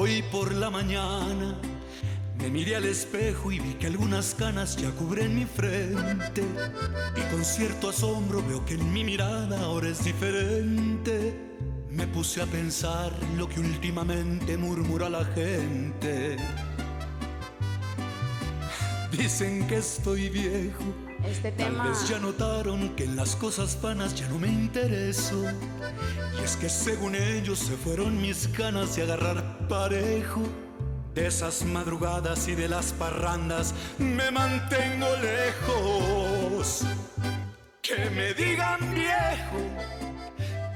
Hoy 0.03 0.23
por 0.33 0.51
la 0.55 0.71
mañana 0.71 1.61
me 2.39 2.49
miré 2.49 2.75
al 2.75 2.87
espejo 2.87 3.53
y 3.53 3.61
vi 3.61 3.75
que 3.75 3.87
algunas 3.87 4.35
canas 4.35 4.75
ya 4.79 4.91
cubren 4.93 5.35
mi 5.35 5.45
frente. 5.45 6.43
Y 7.15 7.21
con 7.31 7.45
cierto 7.45 7.91
asombro 7.91 8.43
veo 8.49 8.65
que 8.65 8.77
en 8.77 8.93
mi 8.95 9.05
mirada 9.05 9.61
ahora 9.61 9.89
es 9.91 10.03
diferente. 10.03 11.39
Me 11.91 12.07
puse 12.07 12.41
a 12.41 12.47
pensar 12.47 13.13
lo 13.37 13.47
que 13.47 13.61
últimamente 13.61 14.57
murmura 14.57 15.11
la 15.11 15.27
gente. 15.27 16.39
Dicen 19.13 19.67
que 19.67 19.77
estoy 19.77 20.31
viejo. 20.31 21.10
Este 21.25 21.53
Tal 21.53 21.81
vez 21.83 22.09
ya 22.09 22.19
notaron 22.19 22.91
que 22.97 23.05
en 23.05 23.17
las 23.17 23.37
cosas 23.37 23.81
vanas 23.81 24.15
ya 24.15 24.29
no 24.29 24.39
me 24.39 24.49
intereso. 24.49 25.45
Y 26.39 26.45
es 26.45 26.57
que 26.57 26.69
según 26.69 27.15
ellos 27.15 27.59
se 27.59 27.77
fueron 27.77 28.21
mis 28.21 28.51
ganas 28.57 28.97
de 28.97 29.03
agarrar 29.03 29.69
parejo. 29.69 30.43
De 31.15 31.27
esas 31.27 31.65
madrugadas 31.65 32.47
y 32.47 32.55
de 32.55 32.69
las 32.69 32.93
parrandas 32.93 33.75
me 33.99 34.31
mantengo 34.31 35.09
lejos. 35.17 36.83
Que 37.83 38.09
me 38.11 38.33
digan 38.35 38.79
viejo, 38.95 39.59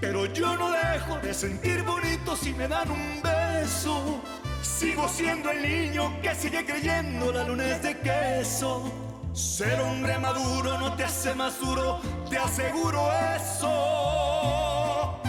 pero 0.01 0.27
yo 0.27 0.57
no 0.57 0.73
dejo 0.73 1.19
de 1.23 1.33
sentir 1.33 1.83
bonito 1.85 2.37
si 2.37 2.53
me 2.53 2.67
dan 2.67 2.91
un 2.91 3.23
beso. 3.23 4.21
Sigo 4.61 5.09
siendo 5.09 5.51
el 5.51 5.63
niño 5.63 6.21
que 6.21 6.35
sigue 6.35 6.65
creyendo 6.67 7.31
la 7.33 7.45
luna 7.45 7.77
es 7.77 7.83
de 7.83 8.01
queso. 8.01 9.04
Ser 9.35 9.81
hombre 9.81 10.17
maduro 10.19 10.79
no 10.79 10.95
te 10.95 11.03
hace 11.03 11.35
más 11.35 11.59
duro, 11.59 12.01
te 12.31 12.39
aseguro 12.39 13.11
eso. 13.35 15.21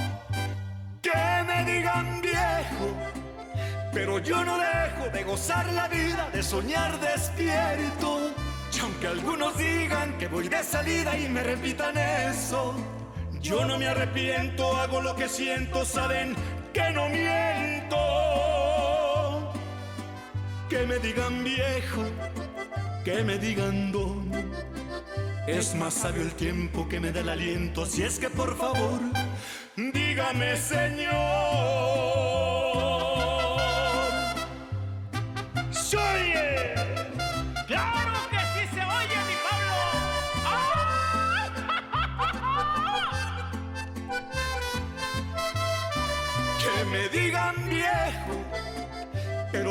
Que 1.01 1.43
me 1.47 1.65
digan 1.65 2.21
viejo, 2.21 2.93
pero 3.91 4.19
yo 4.19 4.45
no 4.45 4.59
dejo 4.59 5.09
de 5.11 5.23
gozar 5.23 5.65
la 5.73 5.87
vida, 5.87 6.29
de 6.31 6.43
soñar 6.43 6.99
despierto. 6.99 8.29
Y 8.71 8.79
aunque 8.79 9.07
algunos 9.07 9.57
digan 9.57 10.15
que 10.19 10.27
voy 10.27 10.49
de 10.49 10.63
salida 10.63 11.17
y 11.17 11.27
me 11.27 11.41
repitan 11.41 11.97
eso, 11.97 12.75
yo 13.41 13.65
no 13.65 13.79
me 13.79 13.87
arrepiento, 13.87 14.75
hago 14.75 15.01
lo 15.01 15.15
que 15.15 15.27
siento, 15.27 15.83
saben 15.83 16.35
que 16.73 16.91
no 16.91 17.09
miento. 17.09 17.97
Que 20.69 20.85
me 20.85 20.99
digan 20.99 21.43
viejo, 21.43 22.03
que 23.05 23.23
me 23.23 23.37
digan 23.37 23.91
don. 23.91 24.31
Es 25.47 25.75
más 25.75 25.93
sabio 25.93 26.23
el 26.23 26.33
tiempo 26.33 26.89
que 26.89 26.99
me 26.99 27.11
da 27.11 27.19
el 27.19 27.29
aliento, 27.29 27.83
así 27.83 28.01
es 28.01 28.17
que 28.17 28.31
por 28.31 28.57
favor, 28.57 28.99
dígame 29.77 30.57
señor. 30.57 31.13
¡Se 35.69 35.97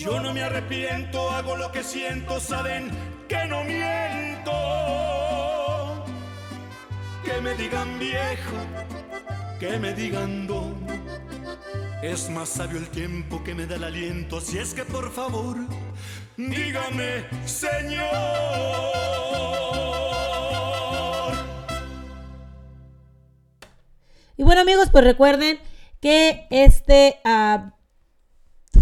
yo 0.00 0.18
no 0.18 0.32
me 0.32 0.42
arrepiento, 0.42 1.30
hago 1.30 1.56
lo 1.56 1.70
que 1.70 1.84
siento, 1.84 2.40
saben 2.40 2.90
que 3.28 3.44
no 3.44 3.62
miento. 3.64 4.50
Que 7.22 7.38
me 7.42 7.54
digan 7.54 7.98
viejo, 7.98 8.56
que 9.58 9.78
me 9.78 9.92
digan 9.92 10.46
don. 10.46 10.74
Es 12.02 12.30
más 12.30 12.48
sabio 12.48 12.78
el 12.78 12.88
tiempo 12.88 13.44
que 13.44 13.54
me 13.54 13.66
da 13.66 13.76
el 13.76 13.84
aliento, 13.84 14.38
así 14.38 14.56
es 14.56 14.72
que 14.72 14.86
por 14.86 15.12
favor, 15.12 15.58
dígame, 16.38 17.26
Señor. 17.44 18.06
Y 24.38 24.44
bueno 24.44 24.62
amigos, 24.62 24.88
pues 24.90 25.04
recuerden 25.04 25.58
que 26.00 26.46
este 26.48 27.20
ah, 27.24 27.74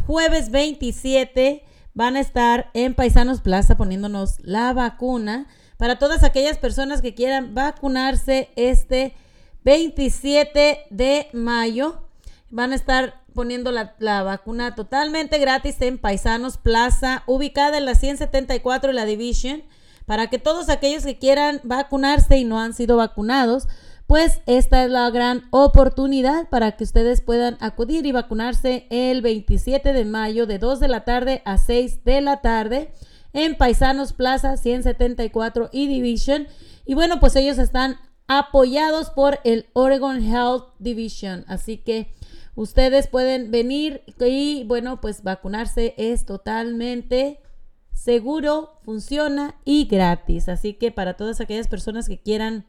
jueves 0.08 0.50
27 0.50 1.62
van 1.92 2.16
a 2.16 2.20
estar 2.20 2.70
en 2.72 2.94
Paisanos 2.94 3.42
Plaza 3.42 3.76
poniéndonos 3.76 4.40
la 4.40 4.72
vacuna 4.72 5.46
para 5.76 5.98
todas 5.98 6.24
aquellas 6.24 6.56
personas 6.56 7.02
que 7.02 7.14
quieran 7.14 7.54
vacunarse 7.54 8.48
este 8.56 9.14
27 9.64 10.86
de 10.88 11.28
mayo. 11.34 12.08
Van 12.48 12.72
a 12.72 12.74
estar 12.74 13.20
poniendo 13.34 13.70
la, 13.70 13.96
la 13.98 14.22
vacuna 14.22 14.74
totalmente 14.74 15.36
gratis 15.36 15.76
en 15.82 15.98
Paisanos 15.98 16.56
Plaza, 16.56 17.22
ubicada 17.26 17.76
en 17.76 17.84
la 17.84 17.94
174 17.94 18.90
y 18.90 18.94
la 18.94 19.04
Division, 19.04 19.62
para 20.06 20.28
que 20.30 20.38
todos 20.38 20.70
aquellos 20.70 21.04
que 21.04 21.18
quieran 21.18 21.60
vacunarse 21.64 22.38
y 22.38 22.44
no 22.44 22.58
han 22.58 22.72
sido 22.72 22.96
vacunados, 22.96 23.68
pues 24.08 24.40
esta 24.46 24.84
es 24.86 24.90
la 24.90 25.10
gran 25.10 25.42
oportunidad 25.50 26.48
para 26.48 26.72
que 26.72 26.84
ustedes 26.84 27.20
puedan 27.20 27.58
acudir 27.60 28.06
y 28.06 28.12
vacunarse 28.12 28.86
el 28.88 29.20
27 29.20 29.92
de 29.92 30.06
mayo 30.06 30.46
de 30.46 30.58
2 30.58 30.80
de 30.80 30.88
la 30.88 31.04
tarde 31.04 31.42
a 31.44 31.58
6 31.58 32.04
de 32.04 32.22
la 32.22 32.40
tarde 32.40 32.90
en 33.34 33.58
Paisanos 33.58 34.14
Plaza 34.14 34.56
174 34.56 35.68
y 35.72 35.88
Division. 35.88 36.48
Y 36.86 36.94
bueno, 36.94 37.20
pues 37.20 37.36
ellos 37.36 37.58
están 37.58 37.96
apoyados 38.28 39.10
por 39.10 39.40
el 39.44 39.66
Oregon 39.74 40.22
Health 40.24 40.68
Division. 40.78 41.44
Así 41.46 41.76
que 41.76 42.14
ustedes 42.54 43.08
pueden 43.08 43.50
venir 43.50 44.04
y 44.18 44.64
bueno, 44.64 45.02
pues 45.02 45.22
vacunarse 45.22 45.92
es 45.98 46.24
totalmente 46.24 47.42
seguro, 47.92 48.80
funciona 48.86 49.56
y 49.66 49.84
gratis. 49.84 50.48
Así 50.48 50.72
que 50.72 50.92
para 50.92 51.18
todas 51.18 51.42
aquellas 51.42 51.68
personas 51.68 52.08
que 52.08 52.18
quieran 52.18 52.64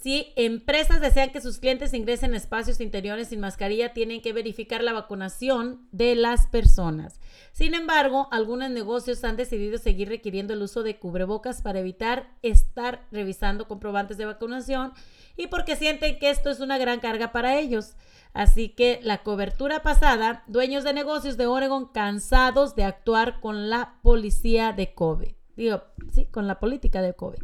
Si 0.00 0.32
empresas 0.36 1.02
desean 1.02 1.28
que 1.28 1.42
sus 1.42 1.58
clientes 1.58 1.92
ingresen 1.92 2.32
a 2.32 2.38
espacios 2.38 2.80
interiores 2.80 3.28
sin 3.28 3.40
mascarilla, 3.40 3.92
tienen 3.92 4.22
que 4.22 4.32
verificar 4.32 4.82
la 4.82 4.94
vacunación 4.94 5.86
de 5.92 6.14
las 6.14 6.46
personas. 6.46 7.20
Sin 7.52 7.74
embargo, 7.74 8.26
algunos 8.30 8.70
negocios 8.70 9.22
han 9.24 9.36
decidido 9.36 9.76
seguir 9.76 10.08
requiriendo 10.08 10.54
el 10.54 10.62
uso 10.62 10.82
de 10.82 10.98
cubrebocas 10.98 11.60
para 11.60 11.80
evitar 11.80 12.30
estar 12.40 13.06
revisando 13.12 13.68
comprobantes 13.68 14.16
de 14.16 14.24
vacunación 14.24 14.94
y 15.36 15.48
porque 15.48 15.76
sienten 15.76 16.18
que 16.18 16.30
esto 16.30 16.48
es 16.48 16.60
una 16.60 16.78
gran 16.78 17.00
carga 17.00 17.30
para 17.30 17.58
ellos. 17.58 17.94
Así 18.32 18.70
que 18.70 19.00
la 19.02 19.22
cobertura 19.22 19.82
pasada, 19.82 20.44
dueños 20.46 20.82
de 20.82 20.94
negocios 20.94 21.36
de 21.36 21.46
Oregon 21.46 21.86
cansados 21.92 22.74
de 22.74 22.84
actuar 22.84 23.40
con 23.40 23.68
la 23.68 23.98
policía 24.02 24.72
de 24.72 24.94
COVID. 24.94 25.32
Digo, 25.56 25.82
sí, 26.10 26.24
con 26.24 26.46
la 26.46 26.58
política 26.58 27.02
de 27.02 27.12
COVID. 27.12 27.40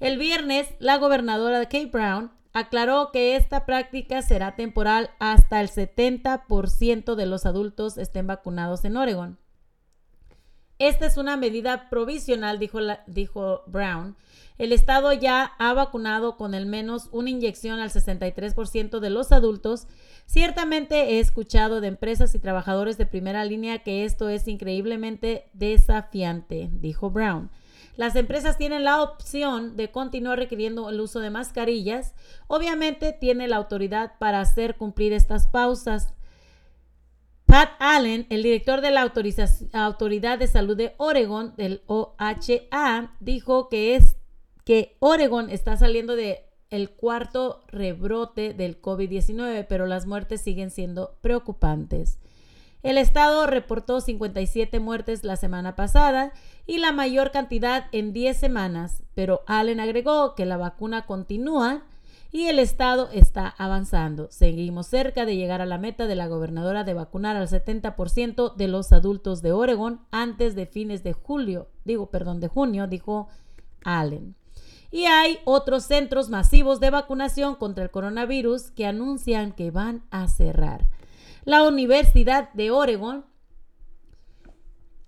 El 0.00 0.16
viernes, 0.16 0.68
la 0.78 0.96
gobernadora 0.98 1.64
Kate 1.64 1.86
Brown 1.86 2.30
aclaró 2.52 3.10
que 3.12 3.36
esta 3.36 3.66
práctica 3.66 4.22
será 4.22 4.54
temporal 4.54 5.10
hasta 5.18 5.60
el 5.60 5.68
70% 5.68 7.14
de 7.14 7.26
los 7.26 7.46
adultos 7.46 7.98
estén 7.98 8.26
vacunados 8.26 8.84
en 8.84 8.96
Oregon. 8.96 9.38
Esta 10.78 11.06
es 11.06 11.16
una 11.16 11.36
medida 11.36 11.90
provisional, 11.90 12.60
dijo, 12.60 12.78
dijo 13.08 13.64
Brown. 13.66 14.16
El 14.58 14.72
Estado 14.72 15.12
ya 15.12 15.52
ha 15.58 15.72
vacunado 15.72 16.36
con 16.36 16.54
al 16.54 16.66
menos 16.66 17.08
una 17.10 17.30
inyección 17.30 17.80
al 17.80 17.90
63% 17.90 19.00
de 19.00 19.10
los 19.10 19.32
adultos. 19.32 19.88
Ciertamente 20.26 21.14
he 21.14 21.20
escuchado 21.20 21.80
de 21.80 21.88
empresas 21.88 22.34
y 22.36 22.38
trabajadores 22.38 22.96
de 22.96 23.06
primera 23.06 23.44
línea 23.44 23.80
que 23.80 24.04
esto 24.04 24.28
es 24.28 24.46
increíblemente 24.46 25.48
desafiante, 25.52 26.70
dijo 26.72 27.10
Brown. 27.10 27.50
Las 27.98 28.14
empresas 28.14 28.56
tienen 28.56 28.84
la 28.84 29.02
opción 29.02 29.76
de 29.76 29.90
continuar 29.90 30.38
requiriendo 30.38 30.88
el 30.88 31.00
uso 31.00 31.18
de 31.18 31.30
mascarillas. 31.30 32.14
Obviamente 32.46 33.12
tiene 33.12 33.48
la 33.48 33.56
autoridad 33.56 34.12
para 34.20 34.40
hacer 34.40 34.76
cumplir 34.76 35.12
estas 35.12 35.48
pausas. 35.48 36.14
Pat 37.44 37.70
Allen, 37.80 38.28
el 38.30 38.44
director 38.44 38.82
de 38.82 38.92
la 38.92 39.02
Autoridad 39.02 40.38
de 40.38 40.46
Salud 40.46 40.76
de 40.76 40.94
Oregon, 40.98 41.54
del 41.56 41.82
OHA, 41.86 43.16
dijo 43.18 43.68
que 43.68 43.96
es 43.96 44.14
que 44.64 44.96
Oregon 45.00 45.50
está 45.50 45.76
saliendo 45.76 46.14
de 46.14 46.44
cuarto 47.00 47.64
rebrote 47.66 48.54
del 48.54 48.80
COVID-19, 48.80 49.66
pero 49.68 49.86
las 49.86 50.06
muertes 50.06 50.40
siguen 50.40 50.70
siendo 50.70 51.16
preocupantes. 51.20 52.20
El 52.82 52.96
estado 52.96 53.46
reportó 53.46 54.00
57 54.00 54.78
muertes 54.78 55.24
la 55.24 55.36
semana 55.36 55.74
pasada 55.74 56.32
y 56.66 56.78
la 56.78 56.92
mayor 56.92 57.32
cantidad 57.32 57.86
en 57.90 58.12
10 58.12 58.36
semanas, 58.36 59.02
pero 59.14 59.42
Allen 59.46 59.80
agregó 59.80 60.34
que 60.36 60.46
la 60.46 60.56
vacuna 60.56 61.04
continúa 61.04 61.82
y 62.30 62.46
el 62.46 62.58
estado 62.58 63.08
está 63.12 63.48
avanzando. 63.58 64.28
Seguimos 64.30 64.86
cerca 64.86 65.24
de 65.24 65.36
llegar 65.36 65.60
a 65.60 65.66
la 65.66 65.78
meta 65.78 66.06
de 66.06 66.14
la 66.14 66.28
gobernadora 66.28 66.84
de 66.84 66.94
vacunar 66.94 67.36
al 67.36 67.48
70% 67.48 68.54
de 68.54 68.68
los 68.68 68.92
adultos 68.92 69.42
de 69.42 69.52
Oregon 69.52 70.00
antes 70.10 70.54
de 70.54 70.66
fines 70.66 71.02
de 71.02 71.14
julio, 71.14 71.68
digo, 71.84 72.10
perdón, 72.10 72.38
de 72.38 72.48
junio, 72.48 72.86
dijo 72.86 73.28
Allen. 73.82 74.36
Y 74.90 75.04
hay 75.04 75.38
otros 75.44 75.84
centros 75.84 76.30
masivos 76.30 76.80
de 76.80 76.90
vacunación 76.90 77.56
contra 77.56 77.84
el 77.84 77.90
coronavirus 77.90 78.70
que 78.70 78.86
anuncian 78.86 79.52
que 79.52 79.70
van 79.70 80.02
a 80.10 80.28
cerrar. 80.28 80.86
La 81.48 81.62
Universidad 81.62 82.52
de 82.52 82.70
Oregon 82.70 83.24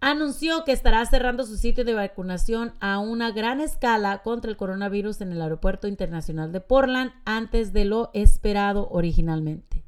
anunció 0.00 0.64
que 0.64 0.72
estará 0.72 1.04
cerrando 1.04 1.44
su 1.44 1.58
sitio 1.58 1.84
de 1.84 1.92
vacunación 1.92 2.72
a 2.80 2.98
una 2.98 3.30
gran 3.30 3.60
escala 3.60 4.22
contra 4.22 4.50
el 4.50 4.56
coronavirus 4.56 5.20
en 5.20 5.32
el 5.32 5.42
Aeropuerto 5.42 5.86
Internacional 5.86 6.50
de 6.50 6.62
Portland 6.62 7.12
antes 7.26 7.74
de 7.74 7.84
lo 7.84 8.08
esperado 8.14 8.88
originalmente. 8.90 9.84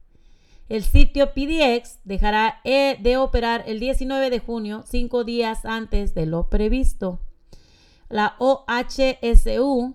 El 0.68 0.82
sitio 0.82 1.32
PDX 1.32 2.00
dejará 2.04 2.60
eh, 2.64 2.98
de 3.00 3.16
operar 3.16 3.64
el 3.66 3.80
19 3.80 4.28
de 4.28 4.38
junio, 4.38 4.84
cinco 4.86 5.24
días 5.24 5.64
antes 5.64 6.14
de 6.14 6.26
lo 6.26 6.50
previsto. 6.50 7.18
La 8.10 8.36
OHSU 8.38 9.94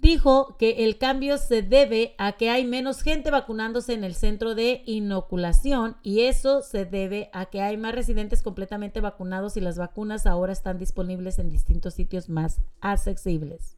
dijo 0.00 0.56
que 0.58 0.84
el 0.84 0.98
cambio 0.98 1.36
se 1.36 1.62
debe 1.62 2.14
a 2.18 2.32
que 2.32 2.48
hay 2.50 2.64
menos 2.64 3.02
gente 3.02 3.30
vacunándose 3.30 3.92
en 3.92 4.04
el 4.04 4.14
centro 4.14 4.54
de 4.54 4.82
inoculación 4.86 5.96
y 6.02 6.22
eso 6.22 6.62
se 6.62 6.86
debe 6.86 7.28
a 7.32 7.46
que 7.46 7.60
hay 7.60 7.76
más 7.76 7.94
residentes 7.94 8.42
completamente 8.42 9.00
vacunados 9.00 9.56
y 9.56 9.60
las 9.60 9.76
vacunas 9.76 10.26
ahora 10.26 10.52
están 10.52 10.78
disponibles 10.78 11.38
en 11.38 11.50
distintos 11.50 11.94
sitios 11.94 12.28
más 12.28 12.60
accesibles. 12.80 13.76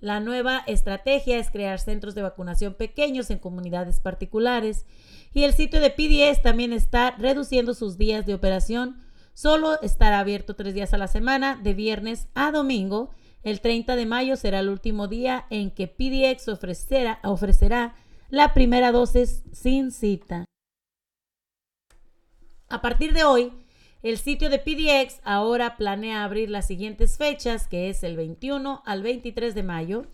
La 0.00 0.20
nueva 0.20 0.62
estrategia 0.66 1.38
es 1.38 1.50
crear 1.50 1.80
centros 1.80 2.14
de 2.14 2.22
vacunación 2.22 2.74
pequeños 2.74 3.30
en 3.30 3.38
comunidades 3.38 4.00
particulares 4.00 4.84
y 5.32 5.44
el 5.44 5.54
sitio 5.54 5.80
de 5.80 5.90
PDS 5.90 6.42
también 6.42 6.72
está 6.72 7.12
reduciendo 7.12 7.74
sus 7.74 7.98
días 7.98 8.26
de 8.26 8.34
operación. 8.34 9.02
Solo 9.32 9.80
estará 9.80 10.20
abierto 10.20 10.54
tres 10.54 10.74
días 10.74 10.94
a 10.94 10.98
la 10.98 11.08
semana, 11.08 11.58
de 11.60 11.74
viernes 11.74 12.28
a 12.34 12.52
domingo. 12.52 13.10
El 13.44 13.60
30 13.60 13.94
de 13.94 14.06
mayo 14.06 14.36
será 14.36 14.60
el 14.60 14.70
último 14.70 15.06
día 15.06 15.44
en 15.50 15.70
que 15.70 15.86
PDX 15.86 16.48
ofrecerá, 16.48 17.20
ofrecerá 17.22 17.94
la 18.30 18.54
primera 18.54 18.90
dosis 18.90 19.42
sin 19.52 19.92
cita. 19.92 20.46
A 22.70 22.80
partir 22.80 23.12
de 23.12 23.24
hoy, 23.24 23.52
el 24.02 24.16
sitio 24.16 24.48
de 24.48 24.58
PDX 24.58 25.20
ahora 25.24 25.76
planea 25.76 26.24
abrir 26.24 26.48
las 26.48 26.66
siguientes 26.66 27.18
fechas, 27.18 27.68
que 27.68 27.90
es 27.90 28.02
el 28.02 28.16
21 28.16 28.82
al 28.86 29.02
23 29.02 29.54
de 29.54 29.62
mayo, 29.62 30.06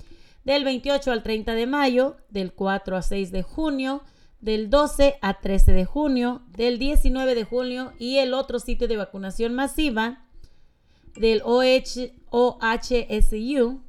del 0.45 0.64
28 0.64 1.12
al 1.12 1.22
30 1.22 1.55
de 1.55 1.66
mayo, 1.68 2.16
del 2.31 2.53
4 2.53 2.97
a 2.97 3.03
6 3.03 3.31
de 3.31 3.43
junio, 3.45 4.03
del 4.41 4.70
12 4.70 5.18
a 5.20 5.41
13 5.41 5.72
de 5.72 5.85
junio, 5.85 6.43
del 6.49 6.81
19 6.81 7.37
de 7.37 7.45
junio 7.45 7.93
y 7.99 8.16
el 8.16 8.35
otro 8.35 8.59
sitio 8.59 8.89
de 8.89 8.97
vacunación 8.97 9.55
masiva 9.55 10.26
del 11.17 11.43
OH, 11.45 12.13
OHSU. 12.31 13.81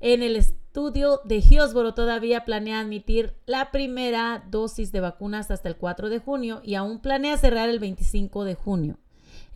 En 0.00 0.22
el 0.22 0.36
estudio 0.36 1.20
de 1.24 1.36
Hillsboro 1.36 1.94
todavía 1.94 2.44
planea 2.44 2.80
admitir 2.80 3.34
la 3.46 3.70
primera 3.70 4.44
dosis 4.50 4.92
de 4.92 5.00
vacunas 5.00 5.50
hasta 5.50 5.68
el 5.68 5.76
4 5.76 6.08
de 6.08 6.18
junio 6.18 6.60
y 6.64 6.74
aún 6.74 7.00
planea 7.00 7.36
cerrar 7.36 7.68
el 7.68 7.78
25 7.78 8.44
de 8.44 8.54
junio. 8.54 8.98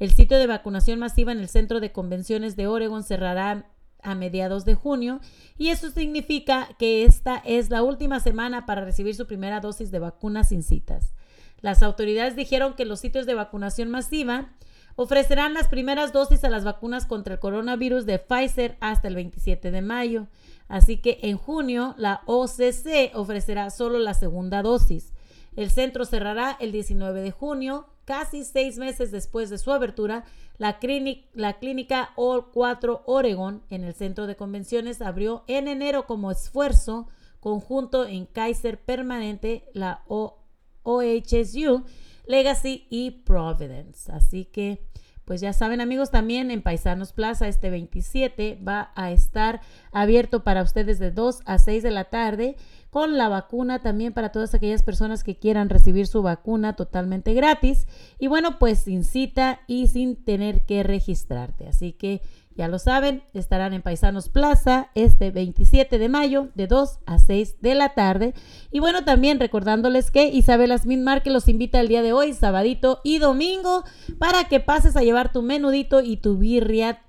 El 0.01 0.11
sitio 0.11 0.39
de 0.39 0.47
vacunación 0.47 0.99
masiva 0.99 1.33
en 1.33 1.39
el 1.39 1.49
Centro 1.49 1.81
de 1.81 1.93
Convenciones 1.93 2.57
de 2.57 2.67
Oregon 2.67 3.05
cerrará 3.05 3.71
a 4.03 4.15
mediados 4.15 4.65
de 4.65 4.75
junio 4.75 5.21
y 5.57 5.69
eso 5.69 5.91
significa 5.91 6.69
que 6.79 7.05
esta 7.05 7.37
es 7.45 7.71
la 7.71 7.83
última 7.83 8.21
semana 8.21 8.67
para 8.67 8.85
recibir 8.85 9.15
su 9.15 9.27
primera 9.27 9.61
dosis 9.61 9.91
de 9.91 9.99
vacuna 10.01 10.45
sin 10.45 10.63
citas. 10.63 11.15
Las 11.61 11.83
autoridades 11.83 12.37
dijeron 12.37 12.75
que 12.75 12.85
los 12.85 13.01
sitios 13.01 13.25
de 13.25 13.35
vacunación 13.35 13.89
masiva 13.89 14.53
ofrecerán 14.97 15.55
las 15.55 15.69
primeras 15.69 16.13
dosis 16.13 16.45
a 16.45 16.51
las 16.51 16.65
vacunas 16.65 17.07
contra 17.07 17.35
el 17.35 17.41
coronavirus 17.41 18.07
de 18.07 18.19
Pfizer 18.19 18.77
hasta 18.81 19.09
el 19.09 19.15
27 19.15 19.71
de 19.71 19.83
mayo. 19.83 20.27
Así 20.69 20.99
que 20.99 21.19
en 21.23 21.37
junio 21.37 21.95
la 21.99 22.23
OCC 22.27 23.15
ofrecerá 23.15 23.71
solo 23.71 23.99
la 23.99 24.15
segunda 24.15 24.63
dosis. 24.63 25.13
El 25.57 25.71
centro 25.71 26.05
cerrará 26.05 26.57
el 26.61 26.73
19 26.73 27.23
de 27.23 27.31
junio, 27.31 27.87
casi 28.05 28.45
seis 28.45 28.79
meses 28.79 29.11
después 29.13 29.51
de 29.51 29.59
su 29.59 29.73
abertura. 29.73 30.25
La, 30.59 30.79
clínica, 30.79 32.11
All 32.17 32.47
4 32.53 33.03
Oregon 33.07 33.63
en 33.71 33.85
el 33.85 33.95
centro 33.95 34.27
de 34.27 34.37
convenciones 34.37 35.01
abrió 35.01 35.45
en 35.47 35.69
enero 35.69 36.07
como 36.07 36.31
esfuerzo 36.31 37.09
conjunto 37.41 38.07
en 38.07 38.27
Kaiser 38.27 38.81
Permanente, 38.81 39.69
la 39.75 40.03
OHSU, 40.09 41.85
Legacy 42.27 42.87
y 42.91 43.11
Providence. 43.11 44.11
Así 44.13 44.45
que, 44.45 44.85
pues 45.25 45.41
ya 45.41 45.53
saben 45.53 45.81
amigos, 45.81 46.11
también 46.11 46.51
en 46.51 46.63
Paisanos 46.63 47.13
Plaza 47.13 47.49
este 47.49 47.71
27 47.71 48.59
va 48.67 48.93
a 48.95 49.11
estar 49.11 49.61
abierto 49.93 50.45
para 50.45 50.63
ustedes 50.63 50.99
de 50.99 51.11
2 51.11 51.43
a 51.47 51.59
6 51.59 51.83
de 51.83 51.91
la 51.91 52.05
tarde 52.05 52.57
con 52.95 53.19
la 53.19 53.29
vacuna 53.29 53.83
también 53.83 54.13
para 54.13 54.31
todas 54.31 54.55
aquellas 54.55 54.85
personas 54.85 55.25
que 55.25 55.37
quieran 55.37 55.69
recibir 55.69 56.07
su 56.07 56.23
vacuna 56.23 56.77
totalmente 56.77 57.35
gratis 57.35 57.89
y 58.21 58.29
bueno, 58.29 58.61
pues 58.61 58.79
sin 58.79 59.03
cita 59.03 59.63
y 59.67 59.89
sin 59.89 60.15
tener 60.15 60.65
que 60.65 60.85
registrarte. 60.85 61.67
Así 61.67 61.93
que 61.93 62.23
ya 62.57 62.69
lo 62.69 62.79
saben, 62.79 63.23
estarán 63.35 63.75
en 63.75 63.83
Paisanos 63.83 64.29
Plaza 64.29 64.91
este 64.95 65.31
27 65.31 65.99
de 65.99 66.09
mayo 66.09 66.49
de 66.55 66.67
2 66.69 67.01
a 67.05 67.19
6 67.19 67.61
de 67.61 67.75
la 67.75 67.95
tarde. 67.95 68.35
Y 68.71 68.79
bueno, 68.79 69.05
también 69.05 69.41
recordándoles 69.41 70.11
que 70.11 70.29
Isabela 70.29 70.79
Smith 70.79 71.01
Marque 71.01 71.31
los 71.31 71.49
invita 71.49 71.81
el 71.81 71.89
día 71.89 72.03
de 72.03 72.13
hoy, 72.13 72.33
sabadito 72.33 73.01
y 73.03 73.19
domingo, 73.19 73.85
para 74.19 74.45
que 74.45 74.61
pases 74.61 74.97
a 74.97 75.03
llevar 75.03 75.33
tu 75.33 75.43
menudito 75.43 76.01
y 76.01 76.17
tu 76.17 76.39
birria 76.39 77.01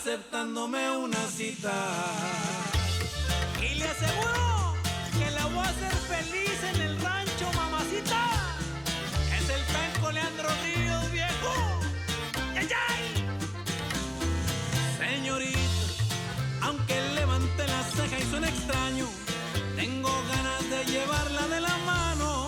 aceptándome 0.00 0.96
una 0.96 1.22
cita. 1.26 1.74
Y 3.60 3.74
le 3.74 3.84
aseguro 3.84 4.74
que 5.18 5.30
la 5.30 5.44
voy 5.46 5.58
a 5.58 5.68
hacer 5.68 5.94
feliz 6.12 6.58
en 6.72 6.80
el 6.80 7.00
rancho, 7.02 7.46
mamacita. 7.54 8.22
Es 9.38 9.50
el 9.56 9.62
tanco 9.74 10.10
Leandro 10.10 10.48
Ríos 10.64 11.12
viejo. 11.12 11.52
¡Yay, 12.54 12.66
yay! 12.72 13.04
Señorita, 14.98 15.58
aunque 16.62 16.96
levante 17.14 17.66
la 17.66 17.82
ceja 17.82 18.18
y 18.18 18.30
suena 18.30 18.48
extraño, 18.48 19.06
tengo 19.76 20.12
ganas 20.32 20.70
de 20.70 20.92
llevarla 20.92 21.46
de 21.48 21.60
la 21.60 21.76
mano. 21.84 22.46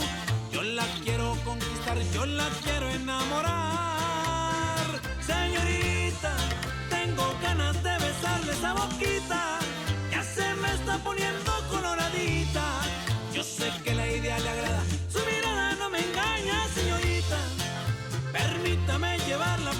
Yo 0.52 0.62
la 0.62 0.86
quiero 1.04 1.36
conquistar, 1.44 1.98
yo 2.14 2.24
la 2.24 2.48
quiero 2.64 2.91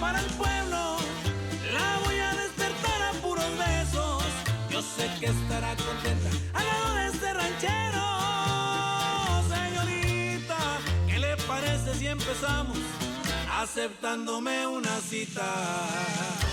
para 0.03 0.19
el 0.19 0.27
pueblo, 0.33 0.97
la 1.73 2.01
voy 2.05 2.19
a 2.19 2.35
despertar 2.35 3.03
a 3.03 3.13
puros 3.23 3.53
besos. 3.57 4.25
Yo 4.69 4.83
sé 4.83 5.09
que 5.21 5.27
estará 5.27 5.77
contenta 5.77 6.29
al 6.55 6.67
lado 6.67 6.95
de 6.97 7.07
este 7.07 7.33
ranchero. 7.33 8.05
Señorita, 9.55 10.59
¿qué 11.07 11.19
le 11.21 11.37
parece 11.47 11.95
si 11.95 12.09
empezamos 12.09 12.79
aceptándome 13.61 14.67
una 14.67 14.97
cita? 15.09 16.52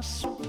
Te 0.00 0.47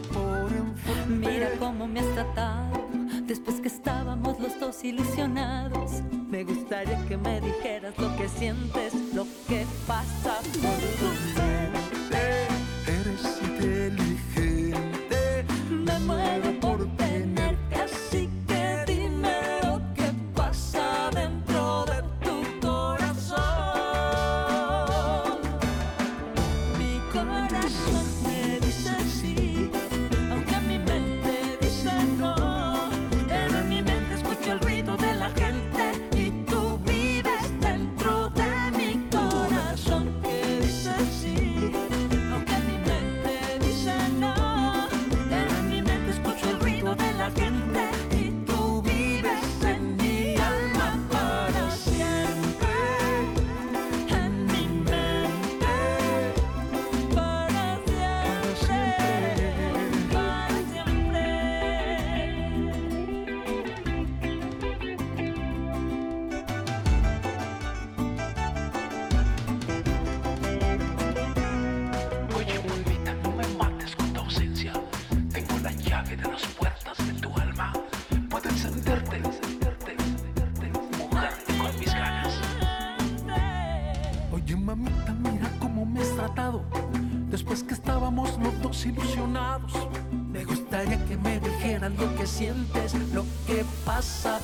sientes, 92.39 92.93
lo 93.13 93.25
que 93.45 93.65
pasa 93.83 94.38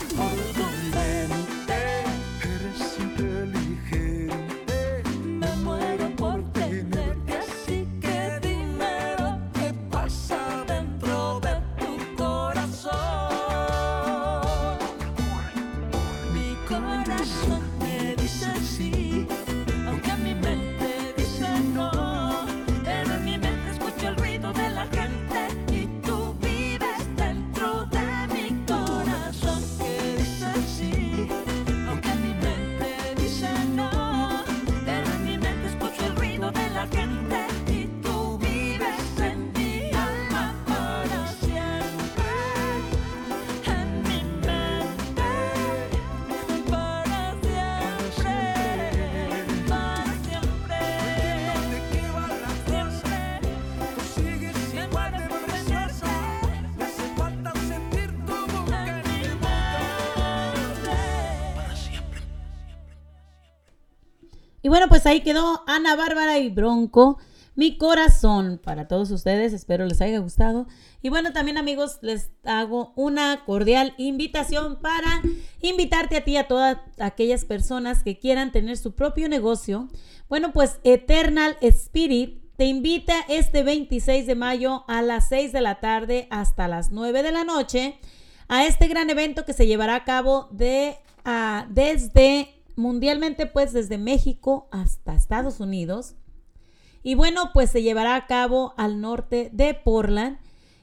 Y 64.66 64.68
bueno, 64.68 64.88
pues 64.89 65.05
ahí 65.05 65.22
quedó 65.22 65.61
Ana 65.68 65.95
Bárbara 65.95 66.39
y 66.39 66.49
Bronco. 66.49 67.20
Mi 67.53 67.78
corazón 67.78 68.59
para 68.63 68.88
todos 68.88 69.11
ustedes, 69.11 69.53
espero 69.53 69.86
les 69.86 70.01
haya 70.01 70.18
gustado. 70.18 70.66
Y 71.03 71.09
bueno, 71.09 71.34
también 71.34 71.59
amigos, 71.59 71.99
les 72.01 72.32
hago 72.43 72.91
una 72.95 73.45
cordial 73.45 73.93
invitación 73.99 74.80
para 74.82 75.22
invitarte 75.61 76.18
a 76.18 76.24
ti, 76.24 76.36
a 76.38 76.47
todas 76.47 76.80
aquellas 76.97 77.45
personas 77.45 78.01
que 78.01 78.18
quieran 78.18 78.51
tener 78.51 78.76
su 78.78 78.95
propio 78.95 79.30
negocio. 79.30 79.88
Bueno, 80.30 80.51
pues 80.51 80.80
Eternal 80.84 81.57
Spirit 81.61 82.41
te 82.57 82.66
invita 82.66 83.13
este 83.30 83.61
26 83.61 84.26
de 84.26 84.34
mayo 84.34 84.84
a 84.88 85.03
las 85.03 85.30
6 85.30 85.51
de 85.51 85.61
la 85.61 85.80
tarde 85.80 86.28
hasta 86.32 86.68
las 86.68 86.91
9 86.91 87.22
de 87.22 87.32
la 87.32 87.43
noche 87.43 87.99
a 88.47 88.66
este 88.66 88.88
gran 88.88 89.11
evento 89.11 89.45
que 89.45 89.53
se 89.53 89.68
llevará 89.68 89.93
a 89.93 90.05
cabo 90.05 90.47
de, 90.49 90.97
ah, 91.24 91.68
desde 91.70 92.55
mundialmente, 92.76 93.45
pues 93.45 93.73
desde 93.73 93.97
México 93.97 94.67
hasta 94.71 95.15
Estados 95.15 95.59
Unidos. 95.59 96.15
Y 97.03 97.15
bueno, 97.15 97.51
pues 97.53 97.69
se 97.69 97.84
llevará 97.84 98.15
a 98.15 98.28
cabo 98.28 98.73
al 98.78 99.01
norte 99.01 99.49
de 99.53 99.73
Portland 99.73 100.38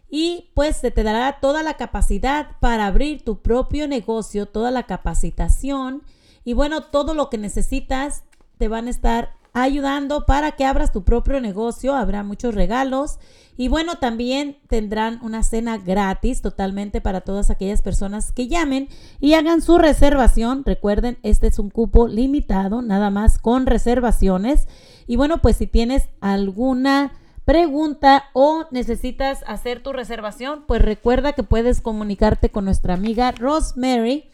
y 0.08 0.50
pues 0.54 0.76
se 0.76 0.90
te 0.90 1.02
dará 1.02 1.40
toda 1.40 1.62
la 1.62 1.76
capacidad 1.76 2.58
para 2.60 2.86
abrir 2.86 3.24
tu 3.24 3.40
propio 3.42 3.88
negocio, 3.88 4.46
toda 4.46 4.70
la 4.70 4.84
capacitación 4.84 6.02
y 6.44 6.52
bueno, 6.52 6.84
todo 6.84 7.14
lo 7.14 7.30
que 7.30 7.38
necesitas 7.38 8.24
te 8.58 8.68
van 8.68 8.86
a 8.86 8.90
estar 8.90 9.34
ayudando 9.52 10.24
para 10.26 10.52
que 10.52 10.64
abras 10.64 10.92
tu 10.92 11.04
propio 11.04 11.40
negocio, 11.40 11.94
habrá 11.94 12.22
muchos 12.22 12.54
regalos 12.54 13.18
y 13.56 13.68
bueno, 13.68 13.96
también 13.96 14.56
tendrán 14.68 15.18
una 15.22 15.42
cena 15.42 15.76
gratis 15.76 16.40
totalmente 16.40 17.00
para 17.00 17.20
todas 17.20 17.50
aquellas 17.50 17.82
personas 17.82 18.32
que 18.32 18.48
llamen 18.48 18.88
y 19.20 19.34
hagan 19.34 19.60
su 19.60 19.76
reservación. 19.76 20.64
Recuerden, 20.64 21.18
este 21.22 21.48
es 21.48 21.58
un 21.58 21.68
cupo 21.68 22.08
limitado, 22.08 22.80
nada 22.80 23.10
más 23.10 23.38
con 23.38 23.66
reservaciones. 23.66 24.68
Y 25.06 25.16
bueno, 25.16 25.42
pues 25.42 25.56
si 25.56 25.66
tienes 25.66 26.08
alguna 26.20 27.12
pregunta 27.44 28.24
o 28.32 28.64
necesitas 28.70 29.44
hacer 29.46 29.82
tu 29.82 29.92
reservación, 29.92 30.64
pues 30.66 30.80
recuerda 30.80 31.34
que 31.34 31.42
puedes 31.42 31.82
comunicarte 31.82 32.48
con 32.48 32.64
nuestra 32.64 32.94
amiga 32.94 33.32
Rosemary 33.32 34.31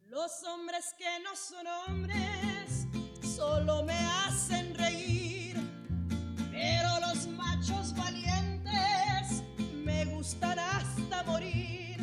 Los 0.07 0.43
hombres 0.45 0.95
que 0.97 1.05
no 1.23 1.35
son 1.35 1.67
hombres 1.87 2.87
solo 3.21 3.83
me 3.83 3.93
hacen 3.93 4.73
reír, 4.73 5.55
pero 6.51 6.99
los 7.01 7.27
machos 7.27 7.95
valientes 7.95 9.43
me 9.75 10.05
gustan 10.05 10.57
hasta 10.57 11.23
morir. 11.23 11.97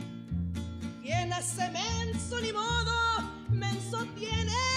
Quien 1.02 1.32
hace 1.32 1.68
menso 1.70 2.40
ni 2.40 2.52
modo, 2.52 2.92
menso 3.50 4.04
tiene 4.14 4.75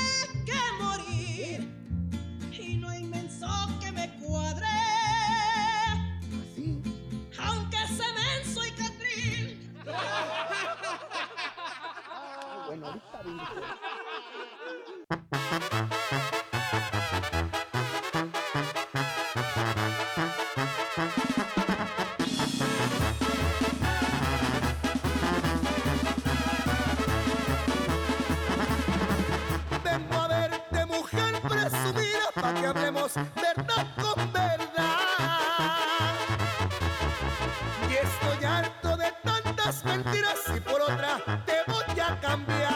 Vengo 29.83 30.15
a 30.15 30.27
verte, 30.27 30.85
mujer 30.87 31.41
presumida, 31.41 32.31
para 32.33 32.53
que 32.53 32.65
hablemos 32.65 33.13
verdad 33.13 33.87
con 34.01 34.33
verdad. 34.33 34.95
Y 37.87 37.93
estoy 37.93 38.45
harto 38.45 38.97
de 38.97 39.13
tantas 39.23 39.85
mentiras 39.85 40.39
y 40.55 40.59
por 40.61 40.81
otra 40.81 41.43
te 41.45 41.71
voy 41.71 41.99
a 41.99 42.19
cambiar. 42.19 42.68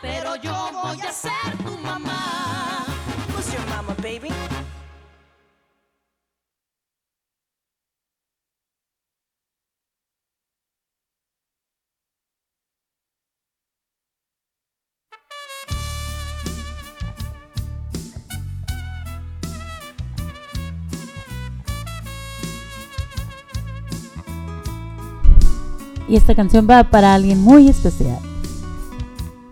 Pero 0.00 0.36
yo 0.36 0.54
voy 0.82 1.00
a 1.00 1.12
ser 1.12 1.56
tu 1.64 1.76
mamá. 1.78 2.84
Who's 3.34 3.52
your 3.52 3.66
mama, 3.66 3.94
baby? 4.02 4.32
Y 26.08 26.16
esta 26.16 26.34
canción 26.34 26.66
va 26.68 26.84
para 26.84 27.14
alguien 27.14 27.38
muy 27.38 27.68
especial. 27.68 28.27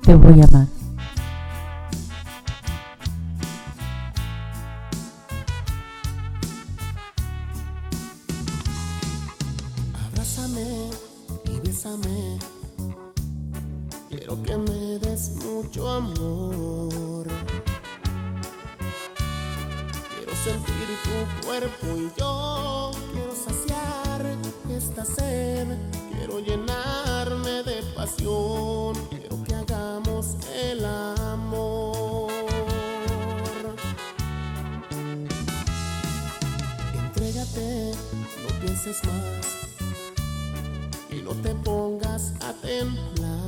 Te 0.07 0.15
voy 0.15 0.41
a 0.41 0.45
amar. 0.45 0.69
Abrázame 10.07 10.91
y 11.47 11.59
bésame. 11.59 12.39
Quiero 14.09 14.41
que 14.45 14.57
me 14.57 15.01
des 15.01 15.33
mucho 15.45 15.91
amor. 15.91 17.27
Quiero 20.15 20.33
sentir 20.45 20.89
tu 21.03 21.47
cuerpo 21.49 21.87
y 21.97 22.13
yo 22.17 22.93
quiero 23.13 23.35
saciar 23.35 24.25
esta 24.71 25.05
sed. 25.05 25.67
Quiero 26.13 26.39
llenarme 26.39 27.65
de 27.65 27.83
pasión 27.97 29.16
el 29.69 30.85
amor. 30.85 32.31
Entrégate, 36.95 37.93
no 38.43 38.61
pienses 38.61 39.03
más 39.05 39.47
y 41.11 41.23
no 41.23 41.33
te 41.43 41.55
pongas 41.55 42.33
a 42.43 42.53
temblar. 42.53 43.43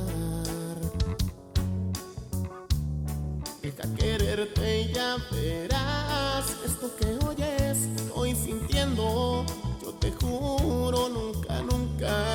Deja 3.61 3.95
quererte 3.95 4.81
y 4.81 4.93
ya 4.93 5.17
verás 5.31 6.45
esto 6.65 6.95
que 6.97 7.17
oyes, 7.25 7.87
estoy 7.95 8.35
sintiendo. 8.35 9.45
Yo 9.81 9.93
te 9.93 10.11
juro, 10.11 11.09
nunca, 11.09 11.61
nunca 11.61 12.25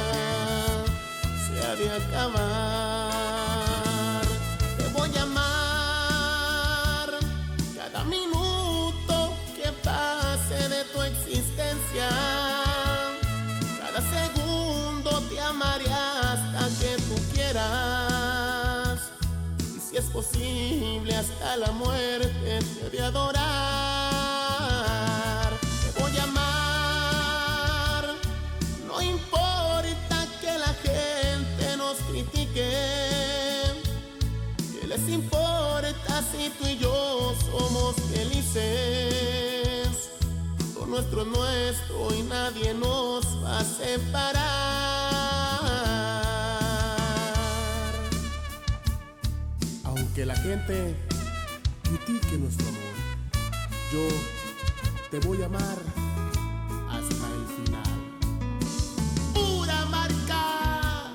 se 1.47 1.67
ha 1.67 1.77
de 1.77 1.91
acabar. 1.91 3.54
Posible 20.15 21.13
hasta 21.17 21.57
la 21.57 21.73
muerte 21.73 22.61
de 22.93 23.03
adorar. 23.03 23.43
Te 25.83 25.91
voy 26.01 26.17
a 26.17 26.23
amar. 26.23 28.05
No 28.87 29.03
importa 29.03 30.27
que 30.41 30.57
la 30.57 30.73
gente 30.87 31.77
nos 31.77 31.97
critique. 32.09 32.71
¿Qué 34.81 34.87
les 34.87 35.09
importa 35.09 36.23
si 36.31 36.49
tú 36.59 36.69
y 36.69 36.79
yo 36.79 37.35
somos 37.51 37.97
felices? 38.15 40.11
Lo 40.77 40.87
nuestro 40.87 41.23
es 41.23 41.27
nuestro 41.27 42.15
y 42.15 42.23
nadie 42.23 42.73
nos 42.73 43.25
va 43.43 43.59
a 43.59 43.65
separar. 43.65 45.34
Aunque 50.17 50.27
la 50.27 50.37
gente 50.37 50.95
critique 51.83 52.39
nuestro 52.39 52.69
amor, 52.69 52.81
yo 53.93 54.07
te 55.11 55.19
voy 55.27 55.43
a 55.43 55.47
amar 55.47 55.77
hasta 56.89 57.27
el 57.35 57.47
final. 57.57 57.83
Pura 59.35 59.85
marca. 59.87 61.11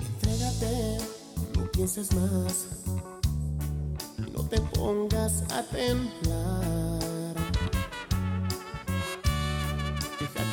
Entrégate, 0.00 0.98
no 1.54 1.70
pienses 1.72 2.14
más 2.14 2.68
no 4.32 4.48
te 4.48 4.60
pongas 4.62 5.42
a 5.52 5.62
temblar. 5.64 6.93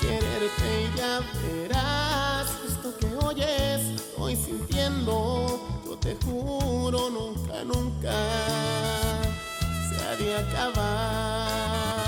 Quererte 0.01 0.69
y 0.83 0.97
ya 0.97 1.21
verás 1.43 2.47
esto 2.67 2.93
que 2.99 3.25
oyes, 3.25 3.81
estoy 3.95 4.35
sintiendo. 4.35 5.79
Yo 5.85 5.97
te 5.97 6.17
juro, 6.25 7.09
nunca, 7.09 7.63
nunca 7.63 8.13
se 9.89 9.95
ha 10.03 10.15
de 10.17 10.37
acabar. 10.37 12.00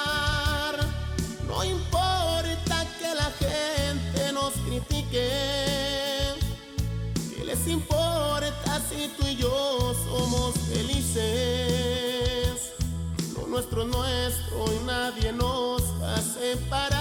No 1.47 1.65
importa 1.65 2.85
que 2.97 3.13
la 3.13 3.29
gente 3.39 4.31
nos 4.31 4.53
critique. 4.53 5.27
¿Qué 7.35 7.43
les 7.43 7.67
importa 7.67 8.81
si 8.89 9.09
tú 9.17 9.27
y 9.27 9.35
yo 9.35 9.93
somos 10.05 10.55
felices? 10.73 11.11
Lo 13.35 13.47
nuestro 13.47 13.81
es 13.81 13.89
nuestro 13.89 14.73
y 14.73 14.79
nadie 14.85 15.33
nos 15.33 15.81
va 16.01 16.15
a 16.15 16.21
separar. 16.21 17.00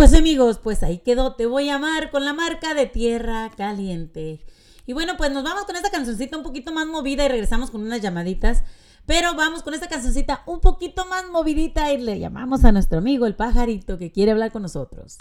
Pues 0.00 0.14
amigos, 0.14 0.58
pues 0.62 0.82
ahí 0.82 1.00
quedó. 1.00 1.34
Te 1.34 1.44
voy 1.44 1.68
a 1.68 1.74
amar 1.74 2.10
con 2.10 2.24
la 2.24 2.32
marca 2.32 2.72
de 2.72 2.86
Tierra 2.86 3.50
Caliente. 3.54 4.40
Y 4.86 4.94
bueno, 4.94 5.18
pues 5.18 5.30
nos 5.30 5.44
vamos 5.44 5.64
con 5.64 5.76
esta 5.76 5.90
cancioncita 5.90 6.38
un 6.38 6.42
poquito 6.42 6.72
más 6.72 6.86
movida 6.86 7.26
y 7.26 7.28
regresamos 7.28 7.70
con 7.70 7.82
unas 7.82 8.00
llamaditas. 8.00 8.62
Pero 9.04 9.34
vamos 9.34 9.62
con 9.62 9.74
esta 9.74 9.90
cancioncita 9.90 10.42
un 10.46 10.60
poquito 10.60 11.04
más 11.04 11.28
movidita 11.28 11.92
y 11.92 11.98
le 11.98 12.18
llamamos 12.18 12.64
a 12.64 12.72
nuestro 12.72 12.96
amigo 12.96 13.26
el 13.26 13.36
pajarito 13.36 13.98
que 13.98 14.10
quiere 14.10 14.32
hablar 14.32 14.52
con 14.52 14.62
nosotros. 14.62 15.18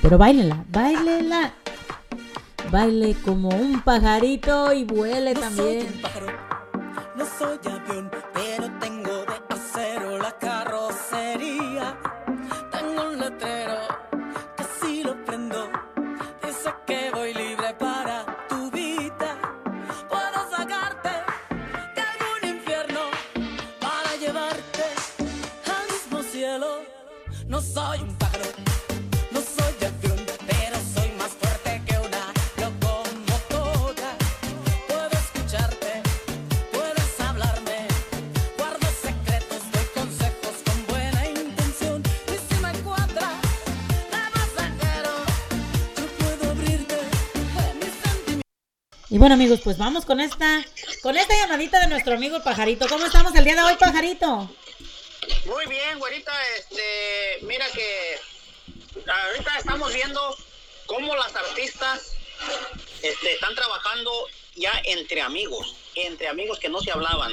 Pero 0.00 0.16
bailela, 0.16 0.64
bailela. 0.70 1.52
Baile 2.72 3.14
como 3.26 3.50
un 3.50 3.82
pajarito 3.82 4.72
y 4.72 4.84
vuele 4.84 5.34
también. 5.34 5.86
No 7.14 7.26
soy 7.38 7.58
avión, 7.70 8.10
pero 8.32 8.70
tengo 8.80 8.97
Y 49.18 49.20
bueno 49.20 49.34
amigos, 49.34 49.62
pues 49.64 49.76
vamos 49.76 50.04
con 50.04 50.20
esta, 50.20 50.64
con 51.02 51.16
esta 51.16 51.34
llamadita 51.34 51.80
de 51.80 51.88
nuestro 51.88 52.14
amigo 52.14 52.36
el 52.36 52.42
pajarito. 52.42 52.86
¿Cómo 52.86 53.04
estamos 53.04 53.34
el 53.34 53.42
día 53.42 53.56
de 53.56 53.62
hoy, 53.62 53.74
pajarito? 53.74 54.48
Muy 55.44 55.66
bien, 55.66 55.98
güerita, 55.98 56.30
este, 56.56 57.44
mira 57.44 57.66
que 57.74 58.14
ahorita 58.94 59.58
estamos 59.58 59.92
viendo 59.92 60.20
cómo 60.86 61.16
las 61.16 61.34
artistas 61.34 62.12
este, 63.02 63.32
están 63.32 63.56
trabajando 63.56 64.12
ya 64.54 64.70
entre 64.84 65.20
amigos, 65.20 65.74
entre 65.96 66.28
amigos 66.28 66.60
que 66.60 66.68
no 66.68 66.80
se 66.80 66.92
hablaban. 66.92 67.32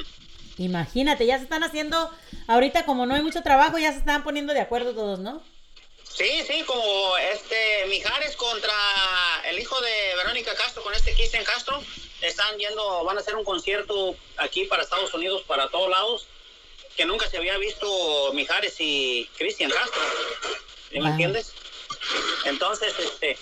Imagínate, 0.58 1.24
ya 1.24 1.36
se 1.36 1.44
están 1.44 1.62
haciendo, 1.62 2.10
ahorita 2.48 2.84
como 2.84 3.06
no 3.06 3.14
hay 3.14 3.22
mucho 3.22 3.44
trabajo, 3.44 3.78
ya 3.78 3.92
se 3.92 3.98
están 3.98 4.24
poniendo 4.24 4.54
de 4.54 4.60
acuerdo 4.60 4.92
todos, 4.92 5.20
¿no? 5.20 5.40
Sí, 6.16 6.42
sí, 6.46 6.62
como 6.64 7.16
este 7.18 7.84
Mijares 7.88 8.36
contra 8.36 8.72
el 9.44 9.58
hijo 9.58 9.78
de 9.82 10.14
Verónica 10.16 10.54
Castro, 10.54 10.82
con 10.82 10.94
este 10.94 11.12
Cristian 11.12 11.44
Castro, 11.44 11.82
están 12.22 12.56
yendo, 12.56 13.04
van 13.04 13.18
a 13.18 13.20
hacer 13.20 13.36
un 13.36 13.44
concierto 13.44 14.16
aquí 14.38 14.64
para 14.64 14.82
Estados 14.82 15.12
Unidos, 15.12 15.42
para 15.46 15.68
todos 15.68 15.90
lados, 15.90 16.26
que 16.96 17.04
nunca 17.04 17.28
se 17.28 17.36
había 17.36 17.58
visto 17.58 18.32
Mijares 18.32 18.76
y 18.78 19.28
Cristian 19.36 19.70
Castro, 19.70 20.00
¿sí 20.90 21.00
¿me 21.00 21.10
entiendes? 21.10 21.52
Entonces, 22.44 22.94
este, 22.98 23.36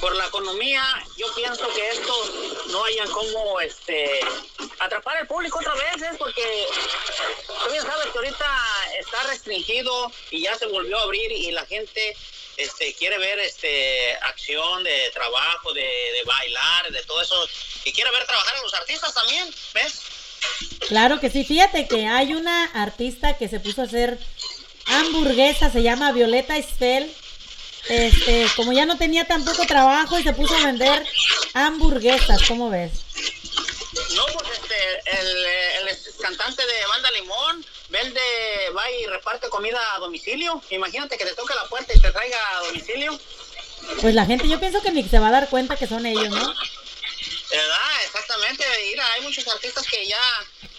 por 0.00 0.14
la 0.14 0.26
economía, 0.26 0.82
yo 1.16 1.26
pienso 1.34 1.66
que 1.74 1.88
estos 1.90 2.66
no 2.68 2.84
hayan 2.84 3.10
como, 3.10 3.60
este, 3.60 4.20
atrapar 4.78 5.16
al 5.16 5.26
público 5.26 5.58
otra 5.58 5.74
vez, 5.74 6.02
¿eh? 6.02 6.16
porque 6.18 6.66
tú 7.46 7.70
bien 7.70 7.82
sabes 7.82 8.06
que 8.06 8.18
ahorita 8.18 8.64
está 8.98 9.22
restringido 9.24 10.12
y 10.30 10.42
ya 10.42 10.56
se 10.56 10.66
volvió 10.66 10.98
a 10.98 11.02
abrir 11.02 11.32
y 11.32 11.50
la 11.50 11.66
gente 11.66 12.16
este, 12.56 12.94
quiere 12.94 13.18
ver 13.18 13.38
este, 13.40 14.14
acción 14.22 14.84
de 14.84 15.10
trabajo, 15.12 15.72
de, 15.72 15.82
de 15.82 16.22
bailar, 16.24 16.90
de 16.90 17.02
todo 17.02 17.20
eso, 17.20 17.48
y 17.84 17.92
quiere 17.92 18.10
ver 18.10 18.26
trabajar 18.26 18.56
a 18.56 18.62
los 18.62 18.74
artistas 18.74 19.12
también, 19.14 19.52
¿ves? 19.74 20.02
Claro 20.88 21.20
que 21.20 21.30
sí, 21.30 21.44
fíjate 21.44 21.86
que 21.86 22.06
hay 22.06 22.34
una 22.34 22.64
artista 22.64 23.36
que 23.36 23.48
se 23.48 23.60
puso 23.60 23.82
a 23.82 23.84
hacer 23.84 24.18
hamburguesas, 24.86 25.72
se 25.72 25.82
llama 25.82 26.12
Violeta 26.12 26.58
Isfel. 26.58 27.14
Este, 27.88 28.46
como 28.56 28.72
ya 28.72 28.86
no 28.86 28.96
tenía 28.96 29.24
tampoco 29.24 29.66
trabajo 29.66 30.18
y 30.18 30.22
se 30.22 30.32
puso 30.32 30.54
a 30.54 30.66
vender 30.66 31.06
hamburguesas, 31.54 32.42
¿cómo 32.46 32.70
ves? 32.70 32.92
No, 34.14 34.24
pues 34.26 34.48
este, 34.52 35.20
el, 35.20 35.46
el 35.88 35.98
cantante 36.20 36.64
de 36.64 36.86
Banda 36.86 37.10
Limón 37.12 37.66
vende, 37.88 38.20
va 38.76 38.90
y 38.90 39.06
reparte 39.06 39.48
comida 39.48 39.78
a 39.94 39.98
domicilio. 39.98 40.62
Imagínate 40.70 41.18
que 41.18 41.24
te 41.24 41.34
toque 41.34 41.54
la 41.54 41.68
puerta 41.68 41.92
y 41.94 42.00
te 42.00 42.10
traiga 42.12 42.38
a 42.56 42.66
domicilio. 42.66 43.18
Pues 44.00 44.14
la 44.14 44.26
gente, 44.26 44.48
yo 44.48 44.60
pienso 44.60 44.82
que 44.82 44.92
ni 44.92 45.02
se 45.08 45.18
va 45.18 45.28
a 45.28 45.32
dar 45.32 45.48
cuenta 45.48 45.76
que 45.76 45.86
son 45.86 46.06
ellos, 46.06 46.28
¿no? 46.28 46.54
¿Verdad? 47.50 48.02
Exactamente. 48.04 48.64
Mira, 48.84 49.12
hay 49.12 49.22
muchos 49.22 49.46
artistas 49.48 49.86
que 49.86 50.06
ya 50.06 50.20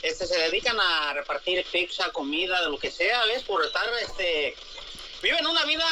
este, 0.01 0.25
se 0.25 0.37
dedican 0.37 0.79
a 0.79 1.13
repartir 1.13 1.65
pizza, 1.71 2.09
comida, 2.11 2.61
de 2.61 2.69
lo 2.69 2.79
que 2.79 2.91
sea, 2.91 3.25
¿ves? 3.25 3.43
Por 3.43 3.65
estar, 3.65 3.87
este, 4.01 4.55
viven 5.21 5.45
una 5.45 5.65
vida, 5.65 5.85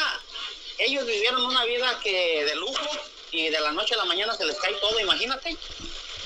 ellos 0.80 1.06
vivieron 1.06 1.44
una 1.46 1.64
vida 1.66 2.00
que 2.04 2.46
de 2.46 2.56
lujo 2.56 2.90
y 3.32 3.50
de 3.50 3.60
la 3.60 3.72
noche 3.72 3.96
a 3.96 3.98
la 3.98 4.06
mañana 4.06 4.34
se 4.36 4.46
les 4.46 4.58
cae 4.58 4.74
todo, 4.82 5.00
imagínate. 5.00 5.56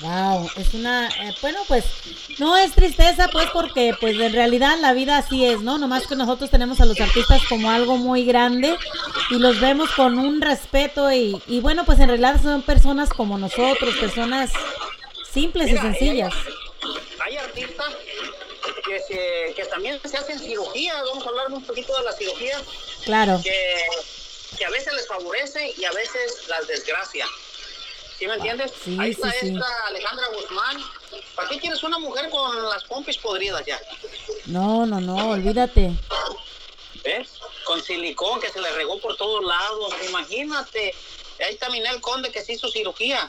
Wow, 0.00 0.50
es 0.56 0.74
una, 0.74 1.08
eh, 1.08 1.34
bueno, 1.40 1.60
pues 1.68 1.84
no 2.38 2.56
es 2.56 2.72
tristeza, 2.72 3.28
pues 3.28 3.48
porque 3.52 3.94
pues 4.00 4.18
en 4.18 4.32
realidad 4.32 4.76
la 4.80 4.92
vida 4.92 5.18
así 5.18 5.44
es, 5.46 5.60
¿no? 5.60 5.78
Nomás 5.78 6.06
que 6.08 6.16
nosotros 6.16 6.50
tenemos 6.50 6.80
a 6.80 6.84
los 6.84 7.00
artistas 7.00 7.42
como 7.48 7.70
algo 7.70 7.96
muy 7.96 8.24
grande 8.24 8.76
y 9.30 9.36
los 9.38 9.60
vemos 9.60 9.90
con 9.92 10.18
un 10.18 10.40
respeto 10.40 11.12
y, 11.12 11.40
y 11.46 11.60
bueno, 11.60 11.84
pues 11.84 12.00
en 12.00 12.08
realidad 12.08 12.42
son 12.42 12.62
personas 12.62 13.08
como 13.10 13.38
nosotros, 13.38 13.94
personas 13.96 14.50
simples 15.32 15.70
y 15.70 15.76
sencillas. 15.78 16.34
Hay 17.24 17.36
artistas 17.36 17.94
que, 18.84 19.00
se, 19.00 19.54
que 19.54 19.64
también 19.66 20.00
se 20.04 20.16
hacen 20.16 20.38
cirugías, 20.40 20.96
vamos 21.10 21.24
a 21.24 21.28
hablar 21.30 21.46
un 21.52 21.62
poquito 21.64 21.96
de 21.96 22.04
la 22.04 22.12
cirugía, 22.12 22.58
Claro. 23.04 23.40
que, 23.42 23.86
que 24.56 24.64
a 24.64 24.70
veces 24.70 24.92
les 24.94 25.06
favorece 25.06 25.74
y 25.76 25.84
a 25.84 25.92
veces 25.92 26.48
las 26.48 26.66
desgracia. 26.66 27.26
¿Sí 28.18 28.26
me 28.26 28.34
entiendes? 28.34 28.72
sí, 28.84 28.96
Ahí 29.00 29.10
está 29.10 29.30
sí, 29.32 29.38
sí. 29.40 29.48
esta 29.48 29.86
Alejandra 29.88 30.26
Guzmán. 30.28 30.82
¿Para 31.34 31.48
qué 31.48 31.58
quieres 31.58 31.82
una 31.82 31.98
mujer 31.98 32.30
con 32.30 32.62
las 32.68 32.84
pompis 32.84 33.18
podridas 33.18 33.64
ya? 33.66 33.80
No, 34.46 34.86
no, 34.86 35.00
no, 35.00 35.30
olvídate. 35.30 35.90
¿Ves? 37.02 37.28
Con 37.64 37.82
silicón 37.82 38.40
que 38.40 38.50
se 38.50 38.60
le 38.60 38.70
regó 38.72 39.00
por 39.00 39.16
todos 39.16 39.44
lados. 39.44 39.94
Imagínate. 40.08 40.94
Ahí 41.40 41.54
está 41.54 41.68
Minel 41.70 42.00
Conde 42.00 42.30
que 42.30 42.42
se 42.44 42.52
hizo 42.52 42.68
cirugía. 42.68 43.28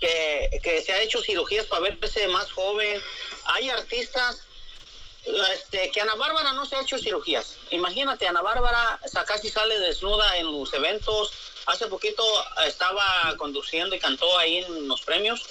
Que, 0.00 0.60
que 0.62 0.82
se 0.82 0.92
ha 0.92 1.00
hecho 1.00 1.22
cirugías 1.22 1.64
para 1.66 1.82
verse 1.82 2.28
más 2.28 2.52
joven. 2.52 3.00
Hay 3.46 3.70
artistas 3.70 4.42
este, 5.52 5.90
que 5.90 6.00
Ana 6.00 6.14
Bárbara 6.16 6.52
no 6.52 6.66
se 6.66 6.76
ha 6.76 6.82
hecho 6.82 6.98
cirugías. 6.98 7.56
Imagínate, 7.70 8.26
Ana 8.26 8.42
Bárbara 8.42 9.00
sa- 9.06 9.24
casi 9.24 9.48
sale 9.50 9.78
desnuda 9.78 10.36
en 10.38 10.46
los 10.52 10.72
eventos. 10.74 11.32
Hace 11.66 11.86
poquito 11.86 12.22
estaba 12.66 13.34
conduciendo 13.38 13.94
y 13.96 13.98
cantó 14.00 14.36
ahí 14.38 14.58
en 14.58 14.86
los 14.86 15.00
premios. 15.02 15.42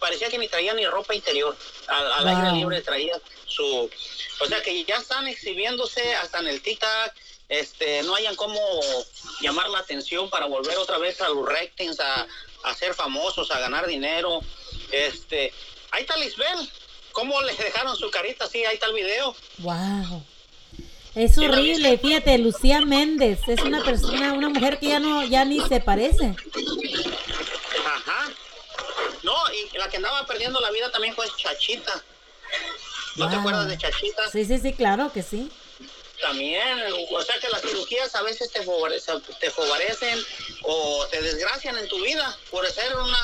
Parecía 0.00 0.28
que 0.28 0.38
ni 0.38 0.48
traía 0.48 0.74
ni 0.74 0.86
ropa 0.86 1.14
interior. 1.14 1.56
Al, 1.86 2.12
al 2.12 2.28
aire 2.28 2.48
Wow. 2.50 2.54
libre 2.58 2.80
traía 2.82 3.20
su... 3.46 3.90
O 4.40 4.46
sea 4.46 4.62
que 4.62 4.84
ya 4.84 4.96
están 4.96 5.28
exhibiéndose 5.28 6.14
hasta 6.16 6.38
en 6.40 6.48
el 6.48 6.62
TikTok. 6.62 7.12
Este, 7.48 8.02
no 8.04 8.14
hayan 8.14 8.34
cómo 8.36 8.60
llamar 9.40 9.68
la 9.70 9.80
atención 9.80 10.30
para 10.30 10.46
volver 10.46 10.78
otra 10.78 10.98
vez 10.98 11.20
a 11.20 11.28
los 11.28 11.44
ratings, 11.46 11.98
a, 12.00 12.26
a 12.64 12.74
ser 12.74 12.94
famosos, 12.94 13.50
a 13.50 13.58
ganar 13.60 13.86
dinero. 13.86 14.40
Este, 14.90 15.52
ahí 15.90 16.02
está 16.02 16.16
Lisbel. 16.16 16.70
¿Cómo 17.12 17.40
le 17.42 17.54
dejaron 17.54 17.96
su 17.96 18.10
carita 18.10 18.44
así? 18.44 18.64
Ahí 18.64 18.74
está 18.74 18.86
el 18.86 18.94
video. 18.94 19.34
Wow. 19.58 20.24
Es 21.14 21.36
horrible, 21.38 21.98
fíjate, 21.98 22.38
Lucía 22.38 22.82
Méndez 22.82 23.40
es 23.48 23.60
una 23.62 23.82
persona, 23.82 24.32
una 24.32 24.48
mujer 24.48 24.78
que 24.78 24.88
ya 24.88 25.00
no, 25.00 25.24
ya 25.24 25.44
ni 25.44 25.60
se 25.60 25.80
parece. 25.80 26.36
Ajá. 27.84 28.28
No, 29.24 29.34
y 29.52 29.76
la 29.76 29.88
que 29.88 29.96
andaba 29.96 30.24
perdiendo 30.26 30.60
la 30.60 30.70
vida 30.70 30.90
también 30.92 31.14
fue 31.14 31.26
Chachita. 31.36 32.04
¿No 33.16 33.28
te 33.28 33.36
acuerdas 33.36 33.68
de 33.68 33.76
Chachita? 33.76 34.30
Sí, 34.30 34.44
sí, 34.44 34.58
sí, 34.58 34.72
claro 34.72 35.12
que 35.12 35.22
sí. 35.24 35.50
También, 36.22 36.78
o 37.10 37.22
sea 37.22 37.40
que 37.40 37.48
las 37.48 37.62
cirugías 37.62 38.14
a 38.14 38.22
veces 38.22 38.52
te 38.52 38.62
favorecen, 38.62 39.20
te 39.40 39.50
favorecen 39.50 40.18
o 40.62 41.06
te 41.10 41.20
desgracian 41.22 41.76
en 41.78 41.88
tu 41.88 42.00
vida 42.02 42.38
por 42.50 42.70
ser 42.70 42.94
una 42.94 43.18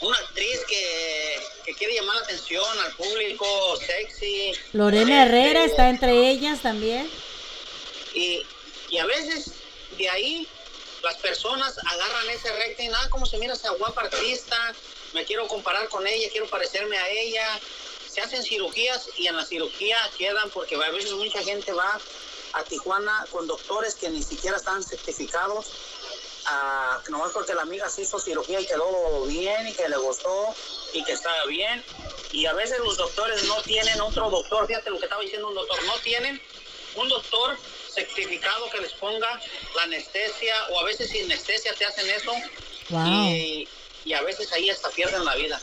una 0.00 0.16
actriz 0.16 0.60
que, 0.68 1.40
que 1.64 1.74
quiere 1.74 1.94
llamar 1.94 2.16
la 2.16 2.22
atención 2.22 2.78
al 2.80 2.92
público, 2.96 3.46
sexy. 3.84 4.52
Lorena 4.72 5.24
Este, 5.24 5.38
Herrera 5.38 5.64
está 5.64 5.88
entre 5.90 6.30
ellas 6.30 6.60
también. 6.62 7.10
Y, 8.14 8.46
y 8.88 8.98
a 8.98 9.06
veces 9.06 9.52
de 9.98 10.08
ahí 10.08 10.48
las 11.02 11.16
personas 11.16 11.76
agarran 11.86 12.30
ese 12.30 12.50
rating, 12.56 12.90
ah, 12.94 13.08
cómo 13.10 13.26
se 13.26 13.38
mira 13.38 13.54
esa 13.54 13.70
guapa 13.70 14.02
artista, 14.02 14.74
me 15.12 15.24
quiero 15.24 15.46
comparar 15.48 15.88
con 15.88 16.06
ella, 16.06 16.28
quiero 16.30 16.48
parecerme 16.48 16.96
a 16.96 17.08
ella. 17.08 17.60
Se 18.10 18.20
hacen 18.20 18.42
cirugías 18.42 19.08
y 19.16 19.28
en 19.28 19.36
la 19.36 19.44
cirugía 19.44 19.96
quedan 20.18 20.50
porque 20.50 20.74
a 20.74 20.90
veces 20.90 21.12
mucha 21.12 21.42
gente 21.42 21.72
va 21.72 22.00
a 22.52 22.64
Tijuana 22.64 23.26
con 23.30 23.46
doctores 23.46 23.94
que 23.94 24.10
ni 24.10 24.22
siquiera 24.22 24.56
están 24.56 24.82
certificados, 24.82 25.66
ah, 26.46 27.02
nomás 27.08 27.32
porque 27.32 27.54
la 27.54 27.62
amiga 27.62 27.88
se 27.88 28.02
hizo 28.02 28.18
cirugía 28.18 28.60
y 28.60 28.66
quedó 28.66 29.24
bien 29.26 29.66
y 29.66 29.74
que 29.74 29.88
le 29.88 29.96
gustó 29.96 30.54
y 30.92 31.02
que 31.04 31.12
estaba 31.12 31.44
bien. 31.46 31.84
Y 32.32 32.46
a 32.46 32.52
veces 32.52 32.78
los 32.78 32.96
doctores 32.96 33.42
no 33.44 33.62
tienen 33.62 34.00
otro 34.00 34.30
doctor, 34.30 34.66
fíjate 34.66 34.90
lo 34.90 34.98
que 34.98 35.06
estaba 35.06 35.22
diciendo 35.22 35.48
un 35.48 35.54
doctor, 35.54 35.82
no 35.84 35.98
tienen 36.00 36.40
un 36.94 37.08
doctor 37.08 37.58
certificado 37.88 38.70
que 38.70 38.78
les 38.78 38.92
ponga 38.94 39.40
la 39.74 39.82
anestesia 39.82 40.54
o 40.70 40.80
a 40.80 40.84
veces 40.84 41.10
sin 41.10 41.24
anestesia 41.24 41.74
te 41.76 41.86
hacen 41.86 42.08
eso 42.10 42.32
Wow. 42.88 43.06
y, 43.06 43.68
y 44.04 44.12
a 44.14 44.22
veces 44.22 44.52
ahí 44.52 44.68
hasta 44.68 44.90
pierden 44.90 45.24
la 45.24 45.36
vida. 45.36 45.60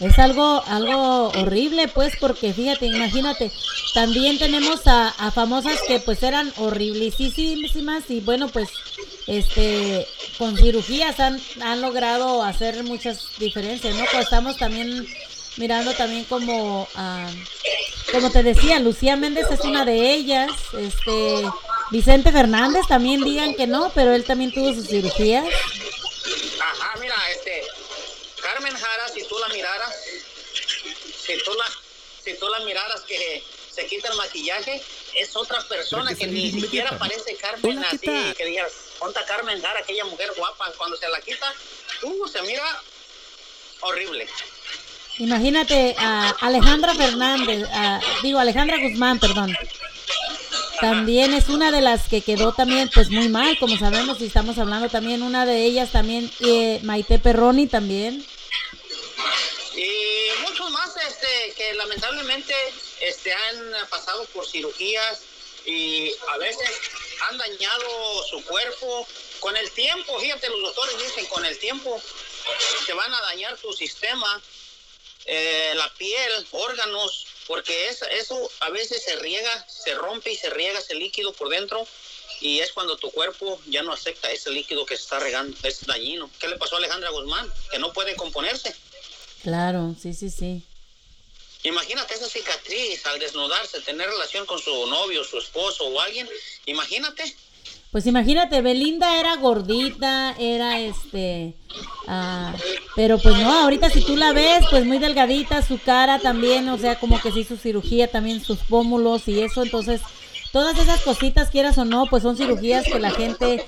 Es 0.00 0.18
algo, 0.18 0.62
algo 0.66 1.28
horrible, 1.28 1.88
pues, 1.88 2.14
porque 2.18 2.54
fíjate, 2.54 2.86
imagínate, 2.86 3.52
también 3.92 4.38
tenemos 4.38 4.86
a, 4.86 5.08
a 5.08 5.30
famosas 5.30 5.78
que 5.86 6.00
pues 6.00 6.22
eran 6.22 6.52
horriblísimas 6.56 8.04
y 8.08 8.20
bueno, 8.20 8.48
pues, 8.48 8.70
este, 9.26 10.06
con 10.38 10.56
cirugías 10.56 11.20
han, 11.20 11.38
han 11.60 11.82
logrado 11.82 12.42
hacer 12.42 12.82
muchas 12.82 13.26
diferencias, 13.38 13.94
¿no? 13.94 14.04
Pues 14.10 14.24
estamos 14.24 14.56
también 14.56 15.06
mirando 15.58 15.92
también 15.92 16.24
como, 16.24 16.88
ah, 16.94 17.28
como 18.10 18.30
te 18.30 18.42
decía, 18.42 18.78
Lucía 18.78 19.16
Méndez 19.16 19.50
es 19.50 19.60
una 19.60 19.84
de 19.84 20.14
ellas, 20.14 20.50
este, 20.78 21.44
Vicente 21.90 22.32
Fernández 22.32 22.86
también 22.88 23.22
digan 23.22 23.54
que 23.54 23.66
no, 23.66 23.90
pero 23.94 24.14
él 24.14 24.24
también 24.24 24.52
tuvo 24.52 24.72
sus 24.72 24.88
cirugías. 24.88 25.44
Ajá, 26.58 26.98
mira, 27.00 27.14
este, 27.36 27.62
Carmen 28.40 28.74
Jara, 28.74 29.08
si 29.08 29.22
tú 29.28 29.36
la 29.38 29.48
miraras, 29.48 29.94
si 31.38 31.44
tú 31.44 31.52
la, 31.54 31.64
si 32.24 32.34
tú 32.38 32.48
la 32.48 32.60
miraras 32.60 33.00
que 33.02 33.42
se 33.72 33.86
quita 33.86 34.08
el 34.08 34.16
maquillaje, 34.16 34.82
es 35.14 35.36
otra 35.36 35.62
persona 35.68 36.14
que 36.14 36.26
ni 36.26 36.50
siquiera 36.50 36.98
parece 36.98 37.36
Carmen 37.36 37.78
Hola, 37.78 37.88
¿qué 38.00 38.10
así, 38.10 38.34
que 38.34 38.44
digas, 38.46 38.72
ponta 38.98 39.24
Carmen 39.24 39.60
Jara, 39.60 39.80
aquella 39.80 40.04
mujer 40.04 40.30
guapa, 40.36 40.72
cuando 40.76 40.96
se 40.96 41.08
la 41.08 41.20
quita, 41.20 41.52
uh, 42.02 42.28
se 42.28 42.42
mira 42.42 42.64
horrible. 43.80 44.26
Imagínate 45.18 45.94
a 45.98 46.30
Alejandra 46.40 46.94
Fernández, 46.94 47.68
a- 47.72 48.00
digo 48.22 48.38
Alejandra 48.38 48.78
Guzmán, 48.78 49.18
perdón. 49.18 49.56
También 50.80 51.34
es 51.34 51.48
una 51.50 51.70
de 51.70 51.82
las 51.82 52.08
que 52.08 52.22
quedó 52.22 52.52
también 52.54 52.90
pues 52.94 53.10
muy 53.10 53.28
mal, 53.28 53.58
como 53.58 53.76
sabemos, 53.78 54.20
y 54.20 54.26
estamos 54.26 54.56
hablando 54.58 54.88
también 54.88 55.22
una 55.22 55.44
de 55.44 55.64
ellas 55.64 55.92
también, 55.92 56.32
eh, 56.40 56.80
Maite 56.82 57.18
Perroni 57.18 57.66
también. 57.66 58.24
Y 59.80 60.30
muchos 60.42 60.70
más 60.72 60.94
este, 61.08 61.54
que 61.56 61.72
lamentablemente 61.72 62.54
este, 63.00 63.32
han 63.32 63.88
pasado 63.88 64.26
por 64.26 64.46
cirugías 64.46 65.22
y 65.64 66.12
a 66.28 66.36
veces 66.36 66.68
han 67.22 67.38
dañado 67.38 68.24
su 68.28 68.44
cuerpo. 68.44 69.08
Con 69.38 69.56
el 69.56 69.70
tiempo, 69.70 70.20
fíjate, 70.20 70.50
los 70.50 70.60
doctores 70.60 70.98
dicen, 70.98 71.24
con 71.28 71.46
el 71.46 71.58
tiempo 71.58 71.98
te 72.84 72.92
van 72.92 73.14
a 73.14 73.22
dañar 73.22 73.56
tu 73.56 73.72
sistema, 73.72 74.42
eh, 75.24 75.72
la 75.74 75.90
piel, 75.94 76.46
órganos, 76.50 77.26
porque 77.46 77.88
es, 77.88 78.02
eso 78.02 78.50
a 78.60 78.68
veces 78.68 79.02
se 79.02 79.16
riega, 79.16 79.66
se 79.66 79.94
rompe 79.94 80.30
y 80.30 80.36
se 80.36 80.50
riega 80.50 80.78
ese 80.78 80.94
líquido 80.94 81.32
por 81.32 81.48
dentro 81.48 81.88
y 82.42 82.60
es 82.60 82.70
cuando 82.72 82.98
tu 82.98 83.10
cuerpo 83.10 83.58
ya 83.66 83.82
no 83.82 83.94
acepta 83.94 84.30
ese 84.30 84.50
líquido 84.50 84.84
que 84.84 84.98
se 84.98 85.04
está 85.04 85.20
regando, 85.20 85.56
es 85.62 85.86
dañino. 85.86 86.30
¿Qué 86.38 86.48
le 86.48 86.58
pasó 86.58 86.74
a 86.74 86.78
Alejandra 86.78 87.08
Guzmán? 87.08 87.50
Que 87.70 87.78
no 87.78 87.94
puede 87.94 88.14
componerse. 88.14 88.76
Claro, 89.42 89.94
sí, 90.00 90.12
sí, 90.14 90.30
sí. 90.30 90.62
Imagínate 91.62 92.14
esa 92.14 92.28
cicatriz 92.28 93.04
al 93.06 93.18
desnudarse, 93.18 93.80
tener 93.80 94.08
relación 94.08 94.46
con 94.46 94.58
su 94.58 94.86
novio, 94.86 95.24
su 95.24 95.38
esposo 95.38 95.84
o 95.86 96.00
alguien. 96.00 96.28
Imagínate. 96.66 97.34
Pues 97.90 98.06
imagínate, 98.06 98.62
Belinda 98.62 99.18
era 99.18 99.34
gordita, 99.36 100.36
era 100.38 100.78
este, 100.78 101.54
ah, 102.06 102.54
pero 102.94 103.18
pues 103.18 103.36
no, 103.36 103.52
ahorita 103.52 103.90
si 103.90 104.00
tú 104.02 104.16
la 104.16 104.32
ves, 104.32 104.64
pues 104.70 104.86
muy 104.86 104.98
delgadita, 104.98 105.60
su 105.60 105.76
cara 105.78 106.20
también, 106.20 106.68
o 106.68 106.78
sea, 106.78 107.00
como 107.00 107.20
que 107.20 107.32
se 107.32 107.40
hizo 107.40 107.56
cirugía 107.56 108.08
también, 108.08 108.44
sus 108.44 108.60
pómulos 108.60 109.26
y 109.26 109.40
eso, 109.40 109.64
entonces, 109.64 110.02
todas 110.52 110.78
esas 110.78 111.00
cositas, 111.02 111.50
quieras 111.50 111.78
o 111.78 111.84
no, 111.84 112.06
pues 112.06 112.22
son 112.22 112.36
cirugías 112.36 112.84
que 112.84 112.98
la 112.98 113.10
gente, 113.10 113.64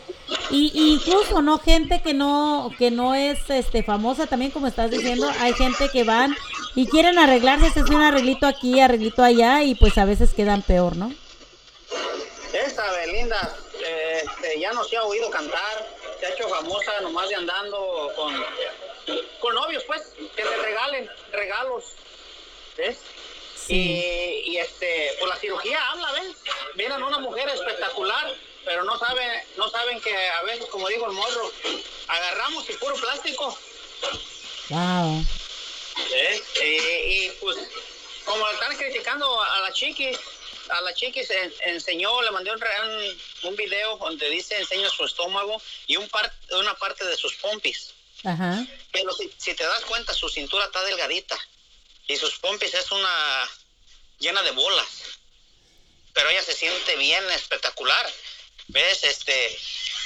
y, 0.51 0.73
incluso, 0.95 1.43
¿no? 1.43 1.59
Gente 1.59 2.03
que 2.03 2.15
no, 2.15 2.71
que 2.79 2.91
no 2.91 3.15
es 3.15 3.39
este 3.51 3.83
famosa 3.83 4.27
también, 4.27 4.51
como 4.51 4.67
estás 4.67 4.91
diciendo, 4.91 5.31
hay 5.41 5.53
gente 5.55 5.89
que 5.91 6.05
van 6.05 6.37
y 6.75 6.87
quieren 6.87 7.19
arreglarse, 7.19 7.71
se 7.71 7.81
hace 7.81 7.95
un 7.95 8.03
arreglito 8.03 8.47
aquí, 8.47 8.81
arreglito 8.81 9.23
allá 9.23 9.63
y 9.63 9.75
pues 9.75 9.97
a 9.99 10.05
veces 10.05 10.33
quedan 10.35 10.63
peor, 10.63 10.97
¿no? 10.97 11.13
Esta 12.53 12.91
Belinda 12.93 13.57
eh, 13.85 14.23
este, 14.25 14.61
ya 14.61 14.73
no 14.73 14.85
se 14.85 14.97
ha 14.97 15.05
oído 15.05 15.31
cantar, 15.31 15.89
se 16.19 16.27
ha 16.27 16.31
hecho 16.31 16.49
famosa 16.49 17.01
nomás 17.01 17.29
de 17.29 17.37
andando 17.37 18.13
con, 18.17 18.35
con 19.41 19.55
novios, 19.55 19.85
pues, 19.85 20.03
que 20.37 20.45
le 20.45 20.57
regalen 20.57 21.09
regalos, 21.33 21.85
¿ves? 22.77 22.99
Y, 23.69 24.43
y, 24.47 24.57
este, 24.59 25.15
pues 25.19 25.29
la 25.29 25.37
cirugía 25.39 25.91
habla, 25.91 26.13
¿ves? 26.13 26.33
Vienen 26.75 27.03
una 27.03 27.19
mujer 27.19 27.49
espectacular, 27.49 28.35
pero 28.65 28.85
no 28.85 28.99
saben, 28.99 29.31
no 29.57 29.69
saben 29.71 30.01
que 30.01 30.15
a 30.31 30.43
veces, 30.43 30.67
como 30.67 30.89
digo 30.89 31.07
el 31.07 31.13
morro, 31.13 31.53
agarramos 32.09 32.69
y 32.69 32.73
puro 32.75 32.95
plástico, 32.97 33.57
Wow. 34.69 35.25
¿ves? 36.11 36.43
Y, 36.63 36.67
y, 37.27 37.31
pues, 37.41 37.57
como 38.25 38.49
están 38.51 38.77
criticando 38.77 39.43
a 39.43 39.61
la 39.61 39.73
chiquis, 39.73 40.19
a 40.69 40.81
la 40.81 40.95
chiquis 40.95 41.29
en- 41.31 41.55
enseñó, 41.67 42.23
le 42.23 42.31
mandé 42.31 42.51
un, 42.53 42.61
un 43.49 43.57
video 43.57 43.97
donde 43.99 44.29
dice 44.31 44.57
enseña 44.59 44.89
su 44.91 45.05
estómago 45.05 45.61
y 45.87 45.97
un 45.97 46.09
par, 46.09 46.33
una 46.51 46.75
parte 46.75 47.05
de 47.05 47.17
sus 47.17 47.35
pompis. 47.35 47.95
Ajá. 48.25 48.65
Pero 48.93 49.13
si, 49.13 49.31
si 49.37 49.55
te 49.55 49.65
das 49.65 49.85
cuenta, 49.85 50.15
su 50.15 50.29
cintura 50.29 50.65
está 50.67 50.83
delgadita 50.85 51.37
y 52.07 52.17
sus 52.17 52.39
pompis 52.39 52.75
es 52.75 52.91
una 52.91 53.49
llena 54.19 54.43
de 54.43 54.51
bolas. 54.51 54.89
Pero 56.13 56.29
ella 56.29 56.43
se 56.43 56.55
siente 56.55 56.97
bien, 56.97 57.29
espectacular. 57.31 58.11
¿Ves? 58.69 59.05
Este, 59.05 59.59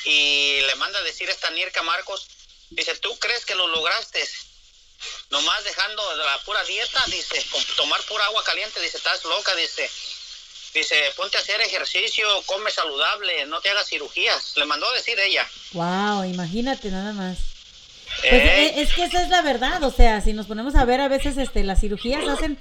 y 0.04 0.60
le 0.66 0.74
manda 0.76 0.98
a 0.98 1.02
decir 1.02 1.28
esta 1.28 1.50
Nirka 1.50 1.82
Marcos, 1.82 2.26
dice, 2.70 2.94
¿tú 2.96 3.18
crees 3.18 3.44
que 3.44 3.54
lo 3.54 3.66
lograste? 3.68 4.26
Nomás 5.30 5.64
dejando 5.64 6.16
la 6.16 6.38
pura 6.42 6.62
dieta, 6.64 7.04
dice, 7.06 7.44
tomar 7.76 8.02
pura 8.04 8.24
agua 8.26 8.42
caliente, 8.44 8.80
dice, 8.80 8.96
estás 8.96 9.24
loca, 9.24 9.54
dice. 9.56 9.90
Dice, 10.72 11.12
ponte 11.16 11.38
a 11.38 11.40
hacer 11.40 11.60
ejercicio, 11.62 12.42
come 12.44 12.70
saludable, 12.70 13.46
no 13.46 13.60
te 13.60 13.70
hagas 13.70 13.88
cirugías. 13.88 14.52
Le 14.56 14.66
mandó 14.66 14.88
a 14.88 14.94
decir 14.94 15.18
ella. 15.18 15.48
Wow, 15.72 16.24
imagínate 16.24 16.90
nada 16.90 17.12
más. 17.12 17.55
Pues, 18.20 18.32
Eh. 18.32 18.66
eh, 18.66 18.72
es 18.82 18.94
que 18.94 19.04
esa 19.04 19.22
es 19.22 19.28
la 19.28 19.42
verdad, 19.42 19.82
o 19.82 19.90
sea, 19.90 20.20
si 20.20 20.32
nos 20.32 20.46
ponemos 20.46 20.74
a 20.74 20.84
ver 20.84 21.00
a 21.00 21.08
veces 21.08 21.36
este 21.36 21.62
las 21.64 21.80
cirugías 21.80 22.26
hacen 22.26 22.56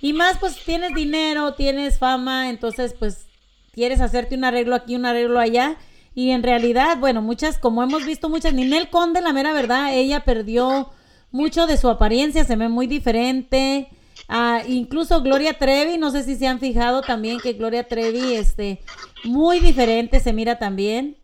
y 0.00 0.12
más 0.12 0.38
pues 0.38 0.56
tienes 0.64 0.94
dinero, 0.94 1.54
tienes 1.54 1.98
fama, 1.98 2.50
entonces 2.50 2.94
pues 2.98 3.26
quieres 3.72 4.00
hacerte 4.00 4.34
un 4.36 4.44
arreglo 4.44 4.74
aquí, 4.74 4.94
un 4.96 5.06
arreglo 5.06 5.40
allá 5.40 5.76
y 6.14 6.30
en 6.30 6.42
realidad, 6.42 6.98
bueno, 6.98 7.22
muchas 7.22 7.58
como 7.58 7.82
hemos 7.82 8.04
visto 8.04 8.28
muchas 8.28 8.52
Ninel 8.52 8.90
Conde, 8.90 9.20
la 9.20 9.32
mera 9.32 9.52
verdad, 9.52 9.94
ella 9.94 10.20
perdió 10.24 10.90
mucho 11.30 11.66
de 11.66 11.76
su 11.76 11.88
apariencia, 11.88 12.44
se 12.44 12.56
ve 12.56 12.68
muy 12.68 12.86
diferente. 12.86 13.88
Ah, 14.28 14.62
incluso 14.66 15.22
Gloria 15.22 15.58
Trevi, 15.58 15.96
no 15.96 16.10
sé 16.10 16.24
si 16.24 16.36
se 16.36 16.46
han 16.46 16.58
fijado 16.58 17.02
también 17.02 17.38
que 17.40 17.52
Gloria 17.52 17.86
Trevi 17.86 18.34
este 18.34 18.80
muy 19.24 19.60
diferente 19.60 20.20
se 20.20 20.32
mira 20.32 20.58
también. 20.58 21.16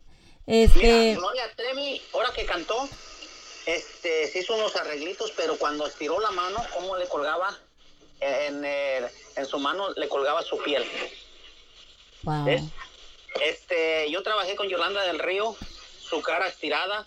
Este 0.47 0.77
Mira, 1.09 1.19
Gloria 1.19 1.43
Trevi, 1.55 2.01
ahora 2.13 2.29
que 2.35 2.45
cantó, 2.45 2.87
este, 3.65 4.27
se 4.27 4.39
hizo 4.39 4.55
unos 4.55 4.75
arreglitos, 4.75 5.31
pero 5.35 5.57
cuando 5.57 5.85
estiró 5.87 6.19
la 6.19 6.31
mano, 6.31 6.63
cómo 6.73 6.97
le 6.97 7.07
colgaba 7.07 7.57
en, 8.19 8.63
el- 8.63 9.07
en 9.35 9.45
su 9.45 9.59
mano, 9.59 9.89
le 9.95 10.07
colgaba 10.07 10.41
su 10.43 10.57
piel. 10.61 10.85
wow. 12.23 12.45
¿ves? 12.45 12.61
Este, 13.41 14.09
yo 14.11 14.23
trabajé 14.23 14.55
con 14.55 14.69
Yolanda 14.69 15.01
del 15.03 15.19
Río, 15.19 15.55
su 16.01 16.21
cara 16.21 16.47
estirada, 16.47 17.05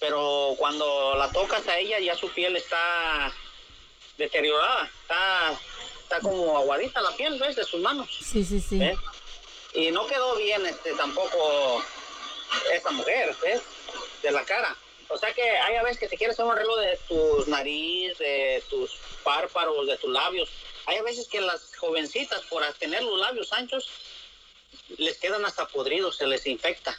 pero 0.00 0.54
cuando 0.58 1.14
la 1.16 1.30
tocas 1.30 1.66
a 1.68 1.78
ella, 1.78 1.98
ya 2.00 2.16
su 2.16 2.28
piel 2.30 2.56
está 2.56 3.32
deteriorada, 4.16 4.90
está, 5.02 5.52
está 6.02 6.20
como 6.20 6.56
aguadita 6.58 7.00
la 7.00 7.12
piel, 7.16 7.38
¿ves? 7.38 7.56
De 7.56 7.64
sus 7.64 7.80
manos. 7.80 8.08
Sí, 8.22 8.44
sí, 8.44 8.60
sí. 8.60 8.78
¿ves? 8.78 8.98
Y 9.74 9.90
no 9.92 10.06
quedó 10.08 10.34
bien 10.36 10.66
este 10.66 10.92
tampoco 10.94 11.84
esta 12.72 12.90
mujer, 12.90 13.36
¿ves? 13.42 13.62
De 14.22 14.32
la 14.32 14.44
cara. 14.44 14.76
O 15.10 15.18
sea 15.18 15.32
que 15.32 15.42
hay 15.42 15.76
a 15.76 15.82
veces 15.82 15.98
que 15.98 16.08
te 16.08 16.16
quieres 16.16 16.34
hacer 16.34 16.44
un 16.44 16.52
arreglo 16.52 16.76
de 16.76 16.98
tu 17.08 17.44
nariz, 17.48 18.16
de 18.18 18.62
tus 18.70 18.92
párpados, 19.24 19.86
de 19.86 19.96
tus 19.96 20.10
labios. 20.10 20.48
Hay 20.86 20.96
a 20.98 21.02
veces 21.02 21.28
que 21.28 21.40
las 21.40 21.74
jovencitas, 21.76 22.40
por 22.48 22.62
tener 22.74 23.02
los 23.02 23.18
labios 23.18 23.52
anchos, 23.52 23.88
les 24.98 25.18
quedan 25.18 25.44
hasta 25.44 25.66
podridos, 25.66 26.16
se 26.16 26.26
les 26.26 26.46
infecta. 26.46 26.96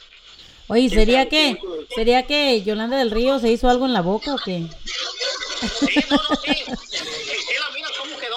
Oye, 0.68 0.88
¿Quién 0.88 1.00
¿sería 1.00 1.28
que 1.28 1.58
sería 1.94 2.26
que 2.26 2.62
Yolanda 2.62 2.98
del 2.98 3.10
Río 3.10 3.38
se 3.38 3.50
hizo 3.50 3.68
algo 3.68 3.86
en 3.86 3.92
la 3.92 4.02
boca 4.02 4.34
o 4.34 4.38
qué? 4.38 4.62
Sí, 5.62 6.04
no, 6.10 6.16
no, 6.16 6.36
sí. 6.36 6.54
Sí, 6.54 6.64
sí, 6.64 7.54
la 7.60 7.70
mira 7.74 7.88
cómo 7.98 8.18
quedó. 8.18 8.36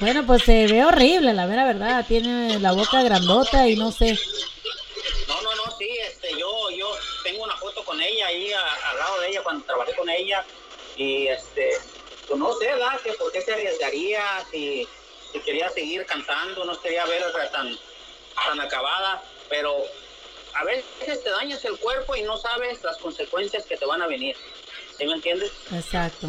Bueno, 0.00 0.26
pues 0.26 0.42
se 0.42 0.66
ve 0.66 0.84
horrible, 0.84 1.32
la 1.32 1.46
mera 1.46 1.64
verdad. 1.64 2.04
Tiene 2.06 2.58
la 2.58 2.72
boca 2.72 3.02
grandota 3.02 3.68
y 3.68 3.76
no 3.76 3.92
sé. 3.92 4.18
No, 5.28 5.42
no, 5.42 5.54
no, 5.54 5.78
sí, 5.78 5.88
con 7.94 8.02
ella 8.02 8.26
ahí 8.26 8.52
a- 8.52 8.90
al 8.90 8.98
lado 8.98 9.20
de 9.20 9.28
ella 9.28 9.42
cuando 9.44 9.64
trabajé 9.64 9.94
con 9.94 10.08
ella 10.10 10.44
y 10.96 11.28
este, 11.28 11.70
pues 12.26 12.38
no 12.40 12.52
sé, 12.54 12.66
¿verdad? 12.66 13.00
Que 13.02 13.12
por 13.12 13.30
qué 13.30 13.40
se 13.40 13.52
arriesgaría 13.52 14.44
si, 14.50 14.88
si 15.32 15.38
quería 15.40 15.68
seguir 15.70 16.04
cantando, 16.06 16.64
no 16.64 16.80
quería 16.80 17.06
verla 17.06 17.50
tan, 17.52 17.78
tan 18.34 18.60
acabada, 18.60 19.22
pero 19.48 19.76
a 20.54 20.64
veces 20.64 21.22
te 21.22 21.30
dañas 21.30 21.64
el 21.64 21.78
cuerpo 21.78 22.16
y 22.16 22.22
no 22.22 22.36
sabes 22.36 22.82
las 22.82 22.96
consecuencias 22.98 23.64
que 23.64 23.76
te 23.76 23.86
van 23.86 24.02
a 24.02 24.08
venir, 24.08 24.36
¿sí 24.98 25.06
me 25.06 25.14
entiendes? 25.14 25.52
Exacto. 25.72 26.26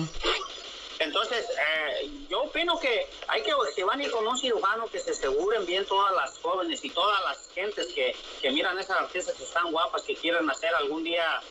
Entonces, 0.99 1.45
eh, 1.49 2.09
yo 2.29 2.43
opino 2.43 2.79
que 2.79 3.07
hay 3.27 3.43
que, 3.43 3.51
si 3.73 3.83
van 3.83 3.99
a 3.99 4.03
ir 4.03 4.11
con 4.11 4.25
un 4.25 4.37
cirujano, 4.37 4.87
que 4.87 4.99
se 4.99 5.11
aseguren 5.11 5.65
bien 5.65 5.85
todas 5.85 6.13
las 6.15 6.37
jóvenes 6.39 6.83
y 6.85 6.89
todas 6.89 7.21
las 7.23 7.49
gentes 7.53 7.87
que, 7.93 8.15
que 8.41 8.51
miran 8.51 8.79
esas 8.79 9.01
artistas 9.01 9.35
que 9.35 9.43
están 9.43 9.71
guapas, 9.71 10.03
que 10.03 10.15
quieren 10.15 10.49
hacer 10.49 10.73
algún 10.75 11.03
día, 11.03 11.41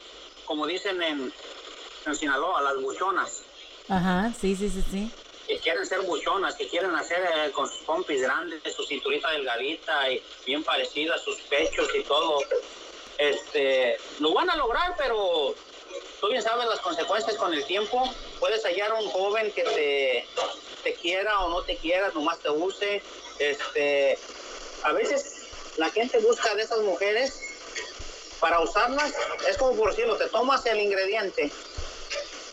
como 0.46 0.66
dicen 0.66 1.02
en, 1.02 1.32
en 2.06 2.14
Sinaloa, 2.14 2.62
las 2.62 2.80
buchonas, 2.80 3.42
Ajá, 3.88 4.32
sí, 4.40 4.56
sí, 4.56 4.70
sí, 4.70 4.82
sí. 4.90 5.10
que 5.46 5.58
quieren 5.58 5.84
ser 5.84 6.00
buchonas, 6.00 6.54
que 6.54 6.68
quieren 6.68 6.94
hacer 6.94 7.22
eh, 7.22 7.50
con 7.52 7.68
sus 7.68 7.82
pompis 7.82 8.22
grandes, 8.22 8.62
su 8.74 8.82
cinturita 8.84 9.30
delgadita 9.30 10.10
y 10.10 10.22
bien 10.46 10.64
parecida, 10.64 11.18
sus 11.18 11.38
pechos 11.42 11.88
y 11.94 12.02
todo. 12.02 12.40
Este, 13.18 13.98
lo 14.20 14.32
van 14.32 14.48
a 14.50 14.56
lograr, 14.56 14.94
pero 14.96 15.54
tú 16.24 16.30
bien 16.30 16.42
sabes 16.42 16.66
las 16.66 16.80
consecuencias 16.80 17.36
con 17.36 17.52
el 17.52 17.66
tiempo. 17.66 18.02
Puedes 18.40 18.64
hallar 18.64 18.92
a 18.92 18.94
un 18.94 19.10
joven 19.10 19.52
que 19.52 19.62
te, 19.62 20.26
te 20.82 20.94
quiera 20.94 21.40
o 21.40 21.50
no 21.50 21.62
te 21.64 21.76
quiera, 21.76 22.10
nomás 22.14 22.38
te 22.38 22.48
use. 22.48 23.02
Este, 23.38 24.18
a 24.84 24.92
veces 24.92 25.48
la 25.76 25.90
gente 25.90 26.18
busca 26.20 26.54
de 26.54 26.62
esas 26.62 26.78
mujeres 26.78 27.38
para 28.40 28.58
usarlas. 28.60 29.12
Es 29.50 29.58
como 29.58 29.76
por 29.76 29.90
decirlo, 29.90 30.16
te 30.16 30.28
tomas 30.28 30.64
el 30.64 30.80
ingrediente 30.80 31.52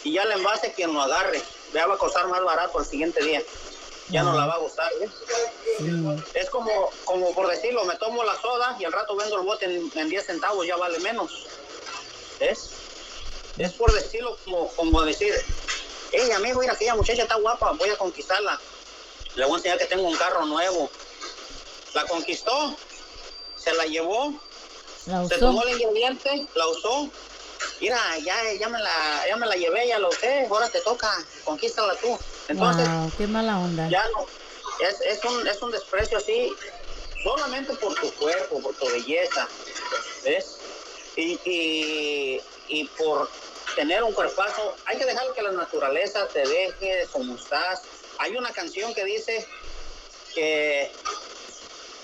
y 0.03 0.13
ya 0.13 0.23
el 0.23 0.33
envase 0.33 0.73
quien 0.73 0.93
lo 0.93 1.01
agarre. 1.01 1.41
Ya 1.73 1.87
va 1.87 1.93
a 1.93 1.97
costar 1.97 2.27
más 2.27 2.43
barato 2.43 2.77
el 2.77 2.85
siguiente 2.85 3.23
día. 3.23 3.41
Ya 4.09 4.23
no 4.23 4.33
la 4.33 4.47
va 4.47 4.55
a 4.55 4.57
gustar. 4.57 4.91
¿ves? 4.99 5.11
Es 6.33 6.49
como, 6.49 6.91
como 7.05 7.33
por 7.33 7.47
decirlo, 7.47 7.85
me 7.85 7.95
tomo 7.95 8.21
la 8.25 8.35
soda 8.41 8.75
y 8.77 8.83
al 8.83 8.91
rato 8.91 9.15
vendo 9.15 9.37
el 9.37 9.43
bote 9.43 9.63
en, 9.63 9.89
en 9.95 10.09
10 10.09 10.25
centavos, 10.25 10.67
ya 10.67 10.75
vale 10.75 10.99
menos. 10.99 11.47
¿Ves? 12.37 12.80
Es 13.57 13.73
por 13.73 13.93
decirlo 13.93 14.37
como, 14.43 14.67
como 14.75 15.01
decir, 15.03 15.33
hey 16.11 16.31
amigo, 16.31 16.59
mira, 16.59 16.73
aquella 16.73 16.95
muchacha 16.95 17.23
está 17.23 17.35
guapa, 17.35 17.71
voy 17.73 17.89
a 17.89 17.97
conquistarla. 17.97 18.59
Le 19.35 19.45
voy 19.45 19.55
a 19.55 19.57
enseñar 19.57 19.77
que 19.77 19.85
tengo 19.85 20.03
un 20.03 20.15
carro 20.15 20.45
nuevo. 20.45 20.89
La 21.93 22.05
conquistó, 22.05 22.75
se 23.55 23.73
la 23.73 23.85
llevó, 23.85 24.33
La 25.05 25.27
se 25.27 25.37
tomó 25.37 25.63
el 25.63 25.81
ingrediente, 25.81 26.47
la 26.55 26.67
usó. 26.67 27.09
Mira, 27.79 27.99
ya, 28.19 28.35
ya, 28.59 28.69
me 28.69 28.79
la, 28.79 29.27
ya 29.27 29.35
me 29.37 29.47
la 29.47 29.55
llevé, 29.55 29.87
ya 29.87 29.99
la 29.99 30.07
usé, 30.07 30.45
ahora 30.47 30.69
te 30.69 30.81
toca, 30.81 31.11
conquístala 31.43 31.95
tú. 31.95 32.17
Entonces, 32.47 32.87
wow, 32.87 33.11
qué 33.17 33.27
mala 33.27 33.59
onda. 33.59 33.89
ya 33.89 34.05
no, 34.09 34.25
es, 34.87 35.01
es, 35.01 35.23
un, 35.25 35.47
es 35.47 35.61
un 35.61 35.71
desprecio 35.71 36.17
así, 36.17 36.51
solamente 37.23 37.73
por 37.75 37.93
tu 37.95 38.11
cuerpo, 38.15 38.61
por 38.61 38.75
tu 38.75 38.85
belleza, 38.87 39.47
¿ves? 40.23 40.57
Y, 41.15 41.39
y, 41.45 42.41
y 42.71 42.85
por 42.85 43.29
tener 43.75 44.01
un 44.03 44.13
cuerpazo, 44.13 44.75
hay 44.85 44.97
que 44.97 45.05
dejar 45.05 45.31
que 45.33 45.41
la 45.41 45.51
naturaleza 45.51 46.27
te 46.29 46.47
deje 46.47 47.05
como 47.11 47.35
estás. 47.35 47.81
Hay 48.17 48.35
una 48.35 48.51
canción 48.51 48.93
que 48.93 49.03
dice 49.03 49.45
que 50.33 50.91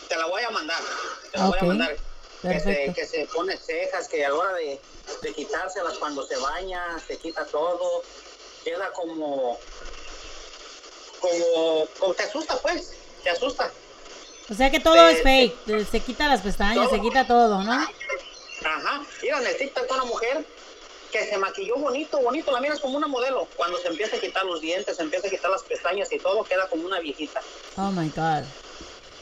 te 0.10 0.16
la 0.18 0.28
voy 0.28 0.44
a 0.44 0.50
mandar, 0.50 0.80
te 1.32 1.38
la 1.38 1.46
voy 1.46 1.58
a 1.60 1.64
mandar. 1.64 1.98
Que 2.42 2.60
se, 2.60 2.94
que 2.94 3.06
se 3.08 3.26
pone 3.34 3.58
cejas, 3.58 4.08
que 4.08 4.24
a 4.24 4.30
la 4.30 4.36
hora 4.36 4.54
de, 4.54 4.80
de 5.24 5.34
quitárselas 5.34 5.98
cuando 5.98 6.26
se 6.28 6.38
baña, 6.38 7.00
se 7.06 7.18
quita 7.18 7.46
todo, 7.46 8.04
queda 8.64 8.92
como, 8.92 9.58
como, 11.20 11.88
como 11.98 12.14
te 12.14 12.24
asusta 12.24 12.60
pues, 12.60 12.94
te 13.24 13.32
asusta. 13.32 13.72
O 14.50 14.54
sea 14.54 14.70
que 14.70 14.80
todo 14.80 15.08
es 15.08 15.24
fake. 15.24 15.90
Se 15.90 16.00
quita 16.00 16.28
las 16.28 16.42
pestañas, 16.42 16.90
se 16.90 17.02
quita 17.02 17.26
todo, 17.26 17.64
¿no? 17.64 17.88
Ajá, 18.64 19.02
mira 19.22 19.40
en 19.40 19.48
el 19.48 19.58
TikTok 19.58 19.92
una 19.92 20.06
mujer 20.06 20.46
que 21.12 21.26
se 21.26 21.38
maquilló 21.38 21.76
bonito, 21.78 22.20
bonito, 22.22 22.52
la 22.52 22.60
miras 22.60 22.80
como 22.80 22.98
una 22.98 23.08
modelo. 23.08 23.48
Cuando 23.56 23.78
se 23.78 23.88
empieza 23.88 24.18
a 24.18 24.20
quitar 24.20 24.46
los 24.46 24.62
dientes, 24.62 24.96
se 24.98 25.04
empieza 25.04 25.28
a 25.28 25.30
quitar 25.30 25.52
las 25.52 25.64
pestañas 25.64 26.12
y 26.12 26.20
todo, 26.20 26.44
queda 26.44 26.68
como 26.68 26.86
una 26.86 27.00
viejita. 27.00 27.42
Oh 27.78 27.92
my 27.92 28.10
God. 28.10 28.44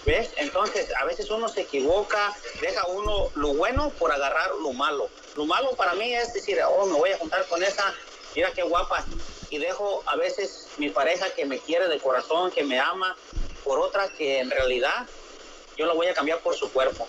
¿Ves? 0.05 0.31
Entonces, 0.37 0.87
a 1.01 1.05
veces 1.05 1.29
uno 1.31 1.49
se 1.49 1.61
equivoca, 1.61 2.35
deja 2.61 2.85
uno 2.87 3.29
lo 3.35 3.53
bueno 3.55 3.91
por 3.97 4.11
agarrar 4.11 4.51
lo 4.61 4.71
malo. 4.73 5.09
Lo 5.35 5.45
malo 5.45 5.71
para 5.75 5.95
mí 5.95 6.13
es 6.13 6.33
decir, 6.33 6.59
oh, 6.67 6.85
me 6.85 6.93
voy 6.93 7.11
a 7.11 7.17
juntar 7.17 7.45
con 7.47 7.63
esa, 7.63 7.93
mira 8.35 8.51
qué 8.53 8.63
guapa. 8.63 9.03
Y 9.49 9.57
dejo 9.57 10.03
a 10.05 10.15
veces 10.15 10.67
mi 10.77 10.89
pareja 10.89 11.29
que 11.31 11.45
me 11.45 11.59
quiere 11.59 11.87
de 11.87 11.99
corazón, 11.99 12.51
que 12.51 12.63
me 12.63 12.79
ama, 12.79 13.15
por 13.63 13.79
otra 13.79 14.07
que 14.09 14.39
en 14.39 14.51
realidad 14.51 15.07
yo 15.75 15.85
la 15.87 15.93
voy 15.93 16.07
a 16.07 16.13
cambiar 16.13 16.39
por 16.39 16.55
su 16.55 16.71
cuerpo. 16.71 17.07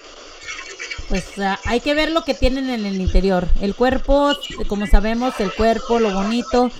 Pues 1.08 1.38
ah, 1.38 1.58
hay 1.64 1.80
que 1.80 1.94
ver 1.94 2.10
lo 2.10 2.24
que 2.24 2.34
tienen 2.34 2.70
en 2.70 2.84
el 2.84 3.00
interior. 3.00 3.48
El 3.60 3.74
cuerpo, 3.74 4.32
como 4.68 4.86
sabemos, 4.86 5.34
el 5.38 5.52
cuerpo, 5.52 5.98
lo 6.00 6.12
bonito, 6.12 6.70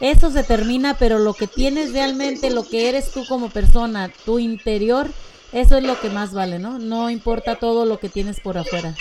eso 0.00 0.30
se 0.30 0.44
termina, 0.44 0.96
pero 0.98 1.18
lo 1.18 1.34
que 1.34 1.46
tienes 1.46 1.92
realmente, 1.92 2.50
lo 2.50 2.64
que 2.68 2.88
eres 2.88 3.12
tú 3.12 3.24
como 3.26 3.50
persona, 3.50 4.12
tu 4.24 4.38
interior, 4.38 5.08
eso 5.52 5.76
es 5.76 5.84
lo 5.84 6.00
que 6.00 6.10
más 6.10 6.32
vale, 6.32 6.58
¿no? 6.58 6.78
No 6.78 7.10
importa 7.10 7.58
todo 7.58 7.84
lo 7.84 7.98
que 7.98 8.08
tienes 8.08 8.40
por 8.40 8.56
afuera. 8.56 8.94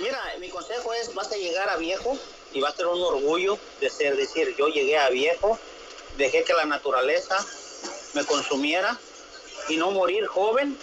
Mira, 0.00 0.20
mi 0.40 0.48
consejo 0.48 0.92
es, 0.92 1.14
vas 1.14 1.32
a 1.32 1.36
llegar 1.36 1.68
a 1.68 1.76
viejo 1.76 2.18
y 2.52 2.60
va 2.60 2.68
a 2.68 2.72
ser 2.72 2.86
un 2.86 3.00
orgullo 3.00 3.58
de 3.80 3.90
ser, 3.90 4.16
decir, 4.16 4.54
yo 4.58 4.68
llegué 4.68 4.98
a 4.98 5.08
viejo, 5.08 5.58
dejé 6.16 6.44
que 6.44 6.52
la 6.52 6.64
naturaleza 6.64 7.36
me 8.14 8.24
consumiera 8.24 8.98
y 9.68 9.76
no 9.76 9.90
morir 9.90 10.26
joven 10.26 10.76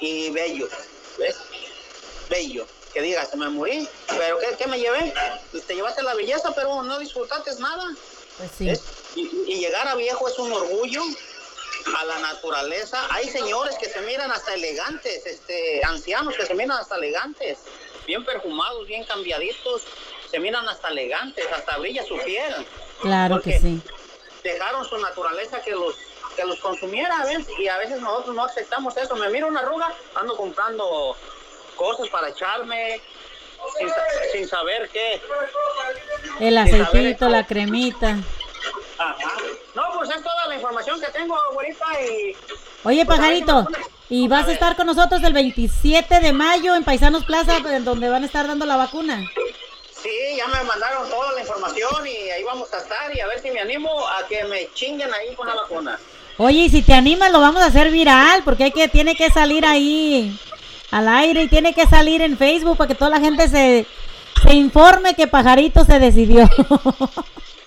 y 0.00 0.30
bello, 0.30 0.68
¿ves? 1.18 1.36
Bello. 2.28 2.66
Que 2.92 3.02
digas, 3.02 3.34
me 3.36 3.48
morí, 3.50 3.86
pero 4.08 4.38
¿qué, 4.38 4.56
qué 4.56 4.66
me 4.66 4.78
llevé? 4.78 5.12
Te 5.66 5.74
llevaste 5.74 6.02
la 6.02 6.14
belleza, 6.14 6.54
pero 6.54 6.82
no 6.82 6.98
disfrutaste 6.98 7.54
nada. 7.60 7.84
Pues. 8.38 8.80
Y, 9.14 9.30
y 9.46 9.58
llegar 9.58 9.86
a 9.88 9.94
viejo 9.94 10.26
es 10.26 10.38
un 10.38 10.50
orgullo 10.50 11.02
a 11.96 12.04
la 12.04 12.18
naturaleza. 12.18 13.06
Hay 13.10 13.28
señores 13.28 13.76
que 13.78 13.88
se 13.88 14.00
miran 14.02 14.30
hasta 14.32 14.54
elegantes, 14.54 15.26
este, 15.26 15.82
ancianos 15.84 16.34
que 16.34 16.46
se 16.46 16.54
miran 16.54 16.78
hasta 16.78 16.96
elegantes, 16.96 17.58
bien 18.06 18.24
perfumados, 18.24 18.86
bien 18.86 19.04
cambiaditos, 19.04 19.82
se 20.30 20.38
miran 20.38 20.68
hasta 20.68 20.88
elegantes, 20.88 21.46
hasta 21.52 21.76
brilla 21.78 22.04
su 22.04 22.18
piel. 22.18 22.66
Claro 23.00 23.40
que 23.40 23.58
sí. 23.58 23.82
Dejaron 24.42 24.88
su 24.88 24.96
naturaleza 24.98 25.60
que 25.62 25.72
los 25.72 25.94
que 26.38 26.44
los 26.44 26.58
consumiera, 26.60 27.24
¿ves? 27.24 27.46
Y 27.58 27.66
a 27.68 27.76
veces 27.78 28.00
nosotros 28.00 28.34
no 28.34 28.44
aceptamos 28.44 28.96
eso. 28.96 29.16
Me 29.16 29.28
miro 29.28 29.48
una 29.48 29.60
arruga, 29.60 29.92
ando 30.14 30.36
comprando 30.36 31.16
cosas 31.76 32.08
para 32.08 32.28
echarme 32.28 33.00
sin, 33.76 33.88
sa- 33.88 34.04
sin 34.32 34.48
saber 34.48 34.88
qué. 34.90 35.20
El 36.40 36.54
saber 36.54 36.82
aceitito, 36.82 37.28
la 37.28 37.44
cremita. 37.44 38.16
Ajá. 38.98 39.32
No, 39.74 39.82
pues 39.96 40.10
es 40.10 40.22
toda 40.22 40.46
la 40.46 40.54
información 40.54 41.00
que 41.00 41.08
tengo, 41.08 41.36
güerita, 41.52 41.84
y 42.02 42.36
Oye, 42.84 43.04
Pues, 43.04 43.18
a 43.18 43.22
si 43.22 43.42
pajarito, 43.42 43.66
y 44.08 44.28
vas 44.28 44.48
a 44.48 44.52
estar 44.52 44.76
con 44.76 44.86
nosotros 44.86 45.22
el 45.24 45.32
27 45.32 46.20
de 46.20 46.32
mayo 46.32 46.74
en 46.76 46.84
Paisanos 46.84 47.24
Plaza, 47.24 47.56
en 47.56 47.84
donde 47.84 48.08
van 48.08 48.22
a 48.22 48.26
estar 48.26 48.46
dando 48.46 48.64
la 48.66 48.76
vacuna. 48.76 49.20
Sí, 50.00 50.36
ya 50.36 50.46
me 50.46 50.62
mandaron 50.62 51.08
toda 51.10 51.32
la 51.32 51.40
información 51.40 52.06
y 52.06 52.30
ahí 52.30 52.44
vamos 52.44 52.72
a 52.72 52.78
estar 52.78 53.14
y 53.14 53.20
a 53.20 53.26
ver 53.26 53.40
si 53.40 53.50
me 53.50 53.60
animo 53.60 54.06
a 54.08 54.24
que 54.28 54.44
me 54.44 54.72
chinguen 54.72 55.12
ahí 55.12 55.34
con 55.34 55.48
la 55.48 55.54
vacuna. 55.56 55.98
Oye, 56.38 56.60
y 56.60 56.70
si 56.70 56.82
te 56.82 56.94
animas, 56.94 57.32
lo 57.32 57.40
vamos 57.40 57.62
a 57.62 57.66
hacer 57.66 57.90
viral, 57.90 58.42
porque 58.44 58.64
hay 58.64 58.70
que, 58.70 58.86
tiene 58.86 59.16
que 59.16 59.28
salir 59.28 59.66
ahí 59.66 60.38
al 60.92 61.08
aire 61.08 61.42
y 61.42 61.48
tiene 61.48 61.74
que 61.74 61.84
salir 61.86 62.22
en 62.22 62.38
Facebook 62.38 62.76
para 62.76 62.86
que 62.86 62.94
toda 62.94 63.10
la 63.10 63.20
gente 63.20 63.48
se, 63.48 63.86
se 64.46 64.54
informe 64.54 65.14
que 65.14 65.26
Pajarito 65.26 65.84
se 65.84 65.98
decidió. 65.98 66.48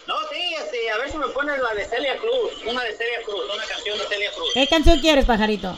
No, 0.08 0.16
sí, 0.30 0.56
este, 0.60 0.90
a 0.90 0.98
ver 0.98 1.10
si 1.10 1.18
me 1.18 1.28
pones 1.28 1.58
la 1.62 1.74
de 1.74 1.86
Celia 1.86 2.18
Cruz, 2.18 2.52
una 2.66 2.84
de 2.84 2.92
Celia 2.98 3.22
Cruz, 3.24 3.46
una 3.54 3.64
canción 3.64 3.98
de 3.98 4.04
Celia 4.08 4.32
Cruz. 4.36 4.50
¿Qué 4.54 4.68
canción 4.68 5.00
quieres, 5.00 5.24
Pajarito? 5.24 5.78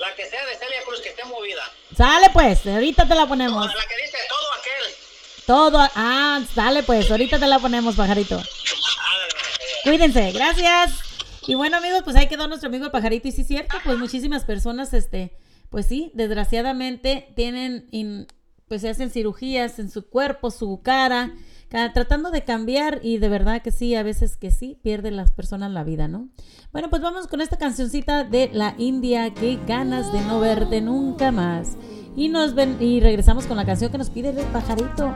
La 0.00 0.12
que 0.16 0.28
sea 0.28 0.44
de 0.46 0.56
Celia 0.56 0.82
Cruz, 0.84 1.00
que 1.00 1.10
esté 1.10 1.24
movida. 1.24 1.62
Sale 1.96 2.30
pues, 2.32 2.66
ahorita 2.66 3.06
te 3.06 3.14
la 3.14 3.26
ponemos. 3.26 3.66
La 3.66 3.86
que 3.86 3.96
dice 4.02 4.18
todo 4.28 4.52
aquel. 4.58 4.94
Todo, 5.46 5.88
ah, 5.94 6.40
sale 6.52 6.82
pues, 6.82 7.08
ahorita 7.08 7.38
te 7.38 7.46
la 7.46 7.60
ponemos, 7.60 7.94
Pajarito. 7.94 8.42
Cuídense, 9.84 10.32
gracias. 10.32 11.03
Y 11.46 11.54
bueno, 11.54 11.76
amigos, 11.76 12.02
pues 12.04 12.16
ahí 12.16 12.26
quedó 12.28 12.48
nuestro 12.48 12.68
amigo 12.68 12.84
el 12.86 12.90
pajarito. 12.90 13.28
Y 13.28 13.32
sí, 13.32 13.44
cierto, 13.44 13.76
pues 13.84 13.98
muchísimas 13.98 14.44
personas, 14.44 14.94
este, 14.94 15.36
pues 15.70 15.86
sí, 15.86 16.10
desgraciadamente 16.14 17.32
tienen, 17.36 17.86
pues 18.68 18.80
se 18.80 18.88
hacen 18.88 19.10
cirugías 19.10 19.78
en 19.78 19.90
su 19.90 20.08
cuerpo, 20.08 20.50
su 20.50 20.80
cara, 20.82 21.32
ca- 21.68 21.92
tratando 21.92 22.30
de 22.30 22.44
cambiar. 22.44 23.00
Y 23.02 23.18
de 23.18 23.28
verdad 23.28 23.60
que 23.62 23.70
sí, 23.72 23.94
a 23.94 24.02
veces 24.02 24.36
que 24.36 24.50
sí, 24.50 24.78
pierden 24.82 25.16
las 25.16 25.32
personas 25.32 25.70
la 25.70 25.84
vida, 25.84 26.08
¿no? 26.08 26.28
Bueno, 26.72 26.88
pues 26.90 27.02
vamos 27.02 27.26
con 27.26 27.40
esta 27.40 27.56
cancioncita 27.58 28.24
de 28.24 28.50
la 28.52 28.74
India, 28.78 29.32
que 29.34 29.58
ganas 29.66 30.12
de 30.12 30.20
no 30.22 30.40
verte 30.40 30.80
nunca 30.80 31.30
más. 31.30 31.76
Y 32.16 32.28
nos 32.28 32.54
ven, 32.54 32.76
y 32.80 33.00
regresamos 33.00 33.46
con 33.46 33.56
la 33.56 33.66
canción 33.66 33.90
que 33.92 33.98
nos 33.98 34.08
pide 34.10 34.30
el 34.30 34.46
pajarito. 34.46 35.14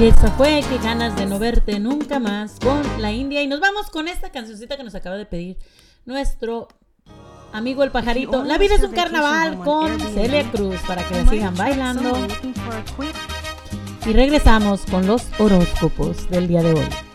que 0.00 0.08
eso 0.08 0.32
fue, 0.38 0.62
qué 0.66 0.78
ganas 0.78 1.14
de 1.14 1.26
no 1.26 1.38
verte 1.38 1.78
nunca 1.78 2.18
más 2.18 2.58
con 2.58 2.80
la 3.02 3.12
India. 3.12 3.42
Y 3.42 3.46
nos 3.46 3.60
vamos 3.60 3.90
con 3.90 4.08
esta 4.08 4.30
cancioncita 4.30 4.78
que 4.78 4.82
nos 4.82 4.94
acaba 4.94 5.18
de 5.18 5.26
pedir 5.26 5.58
nuestro 6.06 6.68
amigo 7.52 7.82
el 7.82 7.90
pajarito. 7.90 8.42
La 8.42 8.56
vida 8.56 8.76
es 8.76 8.82
un 8.82 8.92
carnaval 8.92 9.58
con 9.58 10.00
Celia 10.00 10.50
Cruz 10.50 10.80
para 10.86 11.06
que 11.06 11.16
la 11.16 11.28
sigan 11.28 11.54
bailando. 11.54 12.16
Y 14.06 14.12
regresamos 14.14 14.86
con 14.90 15.06
los 15.06 15.22
horóscopos 15.38 16.30
del 16.30 16.48
día 16.48 16.62
de 16.62 16.72
hoy. 16.72 17.09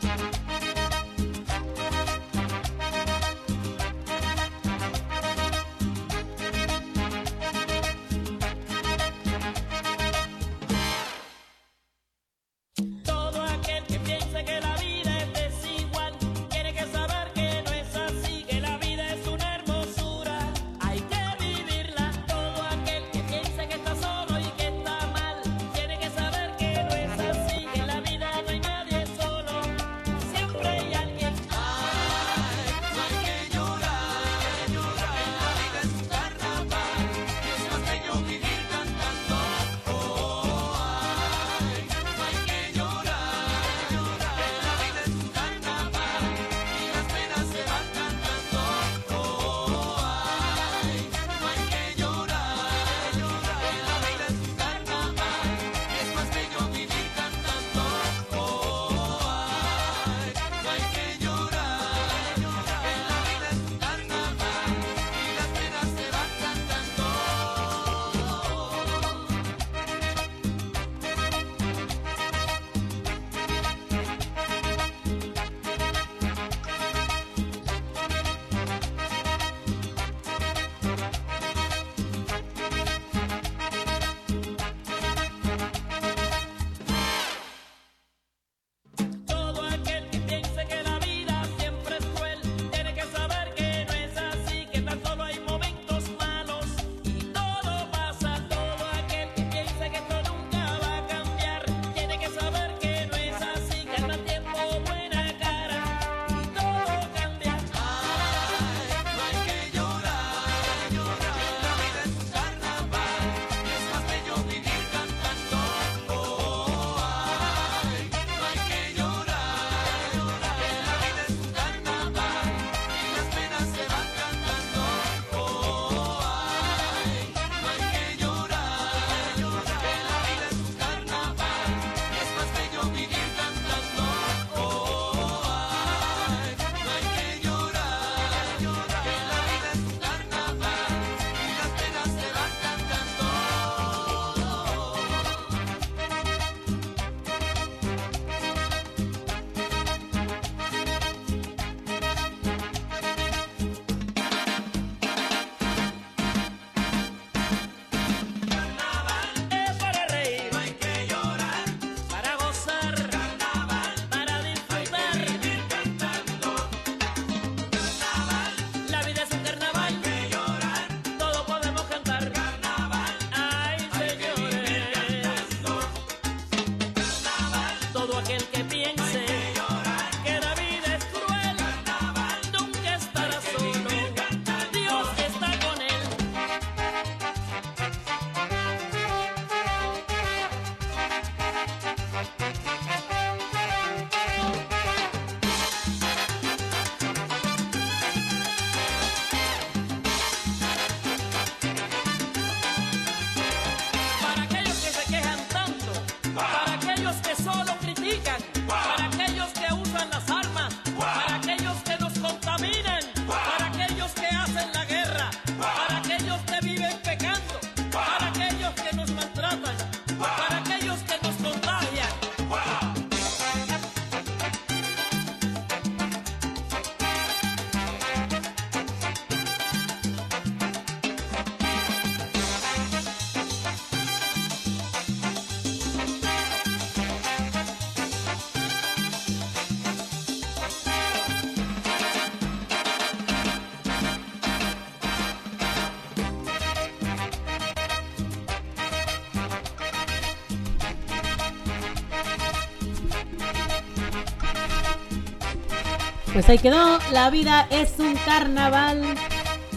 Pues 256.36 256.50
ahí 256.50 256.58
quedó, 256.58 257.00
La 257.14 257.30
vida 257.30 257.66
es 257.70 257.94
un 257.98 258.14
carnaval 258.26 259.02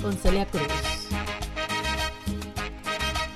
con 0.03 0.13
Celia 0.19 0.45
Cruz. 0.45 0.67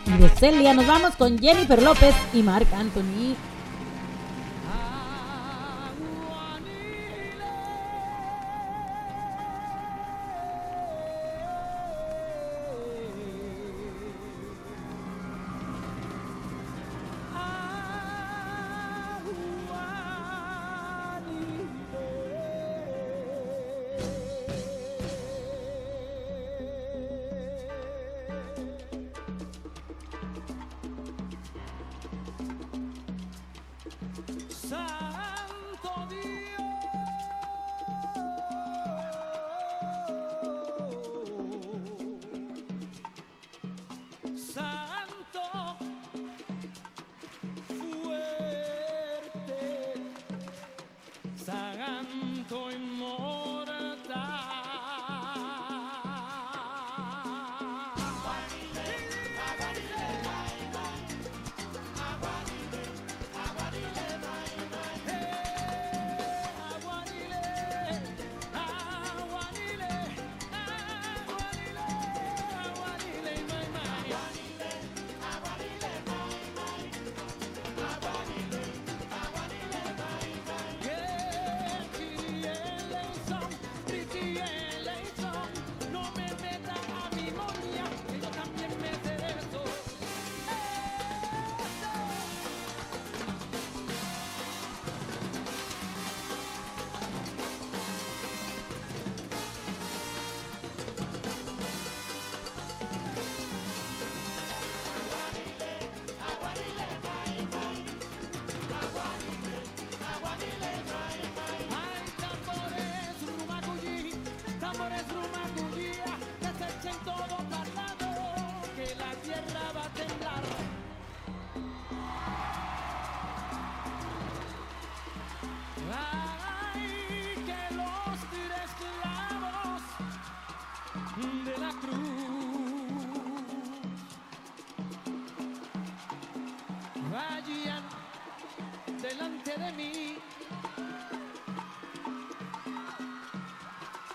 Y 0.07 0.11
de 0.11 0.29
Celia 0.29 0.75
nos 0.75 0.89
vamos 0.89 1.15
con 1.15 1.39
Jennifer 1.39 1.81
López 1.81 2.17
y 2.35 2.43
Marc 2.43 2.67
Anthony. 2.75 3.32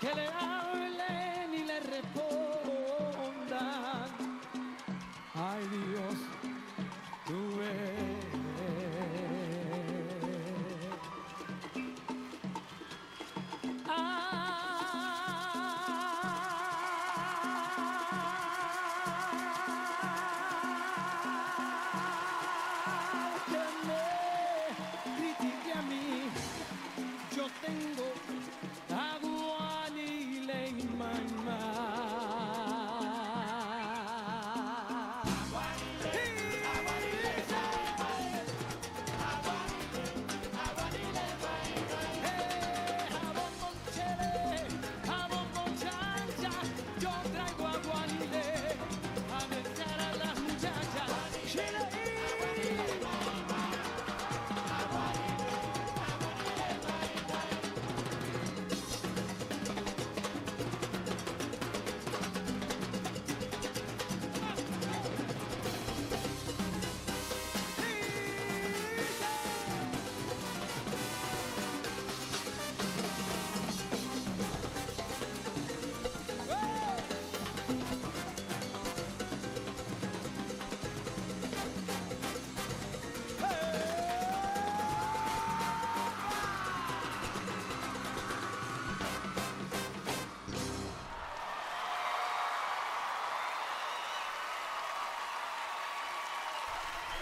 Que 0.00 0.14
le 0.14 0.28
hablen 0.28 0.57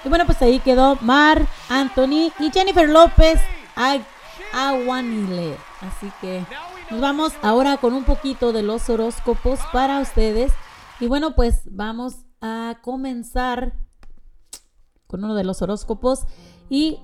Y 0.07 0.09
bueno, 0.09 0.25
pues 0.25 0.41
ahí 0.41 0.61
quedó 0.61 0.97
Mar, 1.01 1.49
Anthony 1.69 2.31
y 2.39 2.53
Jennifer 2.53 2.89
López 2.89 3.41
a 3.75 3.99
Aguanile. 4.55 5.57
Así 5.81 6.13
que 6.21 6.45
nos 6.93 7.01
vamos 7.01 7.33
ahora 7.43 7.79
con 7.79 7.93
un 7.93 8.05
poquito 8.05 8.53
de 8.53 8.63
los 8.63 8.89
horóscopos 8.89 9.59
para 9.73 9.99
ustedes. 9.99 10.53
Y 11.01 11.09
bueno, 11.09 11.35
pues 11.35 11.63
vamos 11.65 12.19
a 12.41 12.79
comenzar 12.83 13.73
con 15.09 15.25
uno 15.25 15.35
de 15.35 15.43
los 15.43 15.61
horóscopos 15.61 16.27
y 16.71 17.01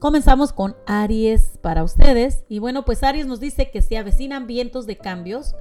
comenzamos 0.00 0.52
con 0.52 0.74
Aries 0.84 1.60
para 1.62 1.84
ustedes. 1.84 2.42
Y 2.48 2.58
bueno, 2.58 2.84
pues 2.84 3.04
Aries 3.04 3.26
nos 3.26 3.38
dice 3.38 3.70
que 3.70 3.82
se 3.82 3.98
avecinan 3.98 4.48
vientos 4.48 4.86
de 4.86 4.98
cambios. 4.98 5.54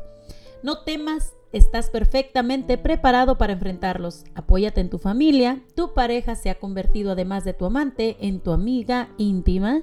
No 0.63 0.81
temas, 0.81 1.34
estás 1.51 1.89
perfectamente 1.89 2.77
preparado 2.77 3.37
para 3.37 3.53
enfrentarlos. 3.53 4.23
Apóyate 4.35 4.81
en 4.81 4.89
tu 4.89 4.97
familia. 4.97 5.61
Tu 5.75 5.93
pareja 5.93 6.35
se 6.35 6.49
ha 6.49 6.59
convertido, 6.59 7.11
además 7.11 7.43
de 7.45 7.53
tu 7.53 7.65
amante, 7.65 8.17
en 8.19 8.39
tu 8.39 8.51
amiga 8.51 9.09
íntima. 9.17 9.81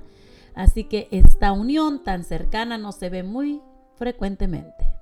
Así 0.55 0.85
que 0.85 1.09
esta 1.11 1.53
unión 1.53 2.03
tan 2.05 2.25
cercana 2.25 2.79
no 2.79 2.93
se 2.93 3.09
ve 3.09 3.23
muy 3.23 3.63
frecuentemente. 3.97 4.93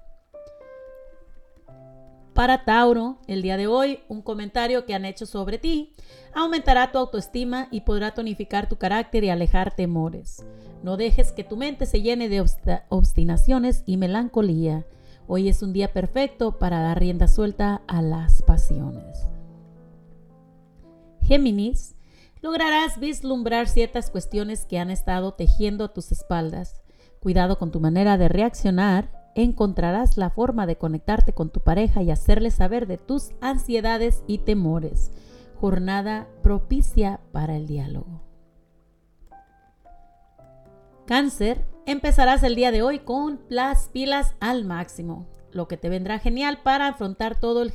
Para 2.35 2.65
Tauro, 2.65 3.19
el 3.27 3.43
día 3.43 3.57
de 3.57 3.67
hoy, 3.67 4.01
un 4.09 4.23
comentario 4.23 4.87
que 4.87 4.95
han 4.95 5.05
hecho 5.05 5.27
sobre 5.27 5.59
ti 5.59 5.95
aumentará 6.33 6.93
tu 6.93 6.99
autoestima 6.99 7.67
y 7.71 7.81
podrá 7.81 8.15
tonificar 8.15 8.69
tu 8.69 8.77
carácter 8.77 9.25
y 9.25 9.31
alejar 9.31 9.75
temores. 9.75 10.45
No 10.83 10.97
dejes 10.97 11.33
que 11.33 11.45
tu 11.45 11.57
mente 11.57 11.87
se 11.87 12.01
llene 12.01 12.29
de 12.29 12.43
obstinaciones 12.89 13.83
y 13.85 13.97
melancolía. 13.97 14.87
Hoy 15.33 15.49
es 15.49 15.63
un 15.63 15.73
día 15.73 15.93
perfecto 15.93 16.59
para 16.59 16.83
dar 16.83 16.99
rienda 16.99 17.29
suelta 17.29 17.83
a 17.87 18.03
las 18.03 18.43
pasiones. 18.43 19.29
Géminis, 21.23 21.95
lograrás 22.43 22.99
vislumbrar 22.99 23.69
ciertas 23.69 24.11
cuestiones 24.11 24.65
que 24.65 24.81
han 24.81 24.91
estado 24.91 25.35
tejiendo 25.35 25.85
a 25.85 25.93
tus 25.93 26.11
espaldas. 26.11 26.81
Cuidado 27.21 27.59
con 27.61 27.71
tu 27.71 27.79
manera 27.79 28.19
de 28.19 28.29
reaccionar. 28.29 29.31
Encontrarás 29.37 30.17
la 30.17 30.31
forma 30.31 30.67
de 30.67 30.75
conectarte 30.75 31.33
con 31.33 31.51
tu 31.51 31.61
pareja 31.61 32.03
y 32.03 32.11
hacerle 32.11 32.51
saber 32.51 32.89
de 32.89 32.99
tus 32.99 33.31
ansiedades 33.41 34.25
y 34.27 34.39
temores. 34.39 35.13
Jornada 35.61 36.27
propicia 36.43 37.21
para 37.31 37.55
el 37.55 37.69
diálogo. 37.69 38.21
Cáncer, 41.07 41.70
empezarás 41.87 42.43
el 42.43 42.55
día 42.55 42.71
de 42.71 42.83
hoy 42.83 43.01
con 43.01 43.41
las 43.49 43.89
pilas 43.89 44.35
al 44.41 44.65
máximo, 44.65 45.27
lo 45.53 45.69
que 45.69 45.77
te 45.77 45.89
vendrá 45.89 46.19
genial 46.19 46.61
para 46.63 46.89
afrontar 46.89 47.39
todo 47.39 47.63
el, 47.63 47.73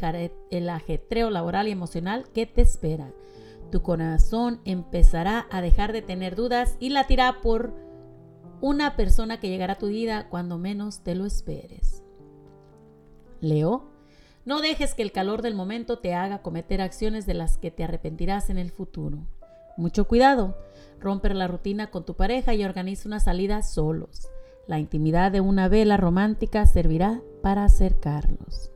el 0.52 0.70
ajetreo 0.70 1.30
laboral 1.30 1.68
y 1.68 1.72
emocional 1.72 2.26
que 2.34 2.46
te 2.46 2.62
espera. 2.62 3.12
Tu 3.72 3.82
corazón 3.82 4.62
empezará 4.66 5.48
a 5.52 5.62
dejar 5.62 5.92
de 5.92 6.02
tener 6.02 6.36
dudas 6.36 6.78
y 6.80 6.90
latirá 6.90 7.42
por 7.42 7.74
una 8.62 8.96
persona 8.96 9.40
que 9.40 9.50
llegará 9.50 9.74
a 9.74 9.78
tu 9.78 9.88
vida 9.88 10.30
cuando 10.30 10.58
menos 10.58 11.02
te 11.02 11.16
lo 11.16 11.26
esperes. 11.26 12.04
Leo, 13.42 13.90
no 14.46 14.62
dejes 14.62 14.94
que 14.94 15.02
el 15.02 15.12
calor 15.12 15.42
del 15.42 15.56
momento 15.56 16.00
te 16.00 16.14
haga 16.14 16.42
cometer 16.42 16.82
acciones 16.82 17.26
de 17.26 17.34
las 17.34 17.58
que 17.58 17.72
te 17.72 17.84
arrepentirás 17.84 18.50
en 18.50 18.58
el 18.58 18.72
futuro. 18.72 19.28
Mucho 19.78 20.08
cuidado, 20.08 20.58
romper 21.00 21.36
la 21.36 21.48
rutina 21.48 21.92
con 21.92 22.06
tu 22.06 22.16
pareja 22.16 22.54
y 22.54 22.64
organiza 22.64 23.08
una 23.10 23.20
salida 23.20 23.62
solos. 23.62 24.30
La 24.68 24.80
intimidad 24.80 25.32
de 25.32 25.42
una 25.42 25.68
vela 25.68 25.98
romántica 25.98 26.66
servirá 26.66 27.22
para 27.42 27.66
acercarlos. 27.66 28.72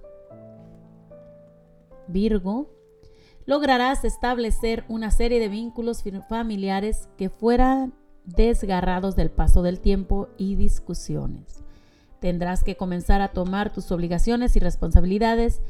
Virgo, 2.07 2.69
lograrás 3.45 4.03
establecer 4.03 4.83
una 4.87 5.09
serie 5.09 5.39
de 5.39 5.47
vínculos 5.47 6.03
familiares 6.27 7.07
que 7.17 7.29
fueran 7.29 7.93
desgarrados 8.25 9.15
del 9.15 9.31
paso 9.31 9.61
del 9.61 9.79
tiempo 9.79 10.27
y 10.37 10.55
discusiones. 10.55 11.63
Tendrás 12.19 12.63
que 12.63 12.75
comenzar 12.75 13.21
a 13.21 13.29
tomar 13.29 13.71
tus 13.71 13.91
obligaciones 13.91 14.55
y 14.55 14.59
responsabilidades 14.59 15.61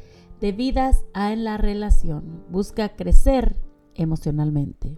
debidas 0.41 1.05
a 1.13 1.31
en 1.31 1.43
la 1.43 1.57
relación. 1.57 2.43
Busca 2.49 2.89
crecer 2.89 3.55
emocionalmente. 3.95 4.97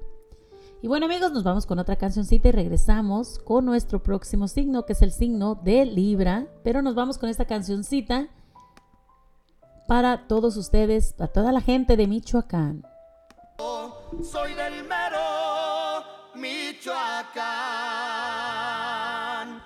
Y 0.84 0.88
bueno 0.88 1.06
amigos, 1.06 1.32
nos 1.32 1.44
vamos 1.44 1.68
con 1.68 1.78
otra 1.78 1.95
cancioncita 1.95 2.48
y 2.48 2.52
regresamos 2.52 3.38
con 3.38 3.66
nuestro 3.66 4.02
próximo 4.02 4.48
signo, 4.48 4.84
que 4.84 4.94
es 4.94 5.03
el 5.03 5.12
signo 5.12 5.53
de 5.53 5.86
Libra. 5.86 6.48
Pero 6.64 6.82
nos 6.82 6.95
vamos 6.95 7.20
con 7.20 7.30
esta 7.30 7.45
cancioncita 7.45 8.30
para 9.88 10.28
todos 10.28 10.58
ustedes, 10.58 11.14
a 11.20 11.28
toda 11.28 11.52
la 11.52 11.62
gente 11.62 11.98
de 11.98 12.08
Michoacán. 12.08 12.84
Soy 14.24 14.56
del 14.56 14.84
mero 14.86 15.20
Michoacán. 16.34 17.44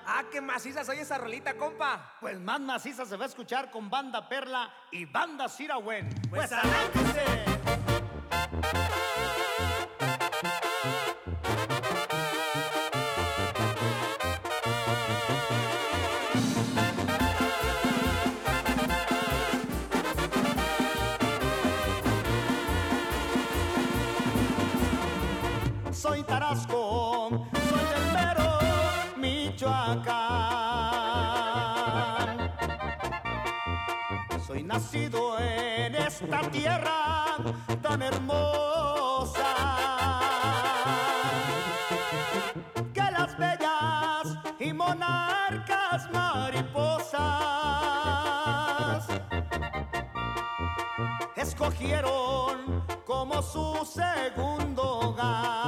Ah, 0.06 0.24
qué 0.30 0.42
maciza 0.42 0.84
soy 0.84 0.98
esa 0.98 1.18
rolita, 1.18 1.56
compa. 1.56 2.12
Pues 2.20 2.38
más 2.42 2.60
maciza 2.60 3.06
se 3.06 3.16
va 3.16 3.24
a 3.24 3.28
escuchar 3.28 3.72
con 3.72 3.90
Banda 3.90 4.28
Perla 4.28 4.70
y 4.92 5.06
Banda 5.06 5.48
Sirawen. 5.48 6.10
Pues 6.30 6.50
Pues 6.50 6.52
arránquese. 6.52 7.56
Soy 26.56 26.68
Tarasco, 26.68 27.30
soy 27.70 27.84
del 27.92 28.06
mero 28.14 28.50
Michoacán. 29.18 30.16
Soy 34.48 34.64
nacido 34.64 35.38
en 35.40 35.96
esta 35.96 36.40
tierra 36.52 37.36
tan 37.82 38.02
hermosa. 38.02 39.44
Que 42.94 43.12
las 43.12 43.38
bellas 43.38 44.38
y 44.60 44.72
monarcas 44.72 46.10
mariposas 46.14 47.20
escogieron 51.36 52.86
como 53.06 53.42
su 53.42 53.86
segundo 53.86 55.00
hogar. 55.00 55.65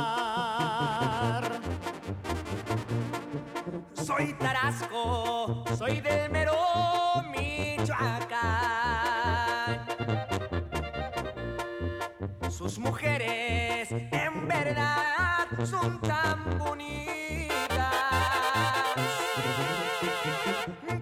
Soy 5.77 6.01
del 6.01 6.29
mero 6.29 6.53
Michoacán. 7.31 8.27
Sus 12.49 12.77
mujeres 12.77 13.89
en 13.91 14.45
verdad 14.45 15.47
son 15.63 16.01
tan 16.01 16.59
bonitas 16.59 17.47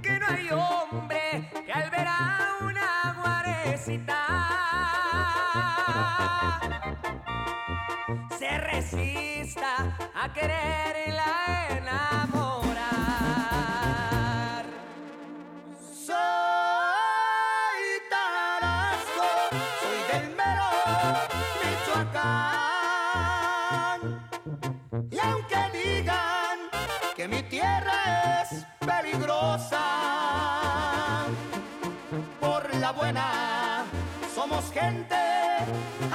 que 0.03 0.19
no 0.19 0.27
hay 0.27 0.49
hombre 0.51 1.49
que 1.65 1.73
al 1.73 1.89
ver 1.89 2.07
a 2.07 2.57
una 2.61 3.15
guarecita 3.19 4.27
se 8.37 8.57
resista 8.59 9.97
a 10.13 10.31
quererla 10.31 11.67
enamorar. 11.69 12.34
Gente 34.75 35.15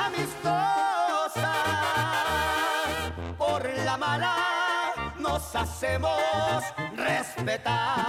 amistosa. 0.06 1.52
Por 3.38 3.62
la 3.86 3.96
mala 3.96 4.36
nos 5.18 5.56
hacemos 5.56 6.62
respetar. 6.94 7.99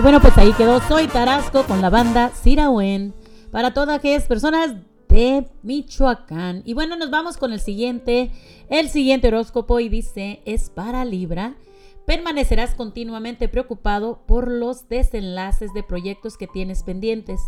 Y 0.00 0.02
bueno, 0.02 0.18
pues 0.22 0.38
ahí 0.38 0.54
quedó 0.54 0.80
Soy 0.80 1.08
Tarasco 1.08 1.64
con 1.64 1.82
la 1.82 1.90
banda 1.90 2.30
Sirawen 2.30 3.12
para 3.50 3.74
todas 3.74 3.98
aquellas 3.98 4.22
personas 4.22 4.74
de 5.10 5.46
Michoacán. 5.62 6.62
Y 6.64 6.72
bueno, 6.72 6.96
nos 6.96 7.10
vamos 7.10 7.36
con 7.36 7.52
el 7.52 7.60
siguiente, 7.60 8.30
el 8.70 8.88
siguiente 8.88 9.28
horóscopo 9.28 9.78
y 9.78 9.90
dice, 9.90 10.40
es 10.46 10.70
para 10.70 11.04
Libra. 11.04 11.56
Permanecerás 12.06 12.74
continuamente 12.74 13.46
preocupado 13.50 14.22
por 14.26 14.50
los 14.50 14.88
desenlaces 14.88 15.74
de 15.74 15.82
proyectos 15.82 16.38
que 16.38 16.46
tienes 16.46 16.82
pendientes. 16.82 17.38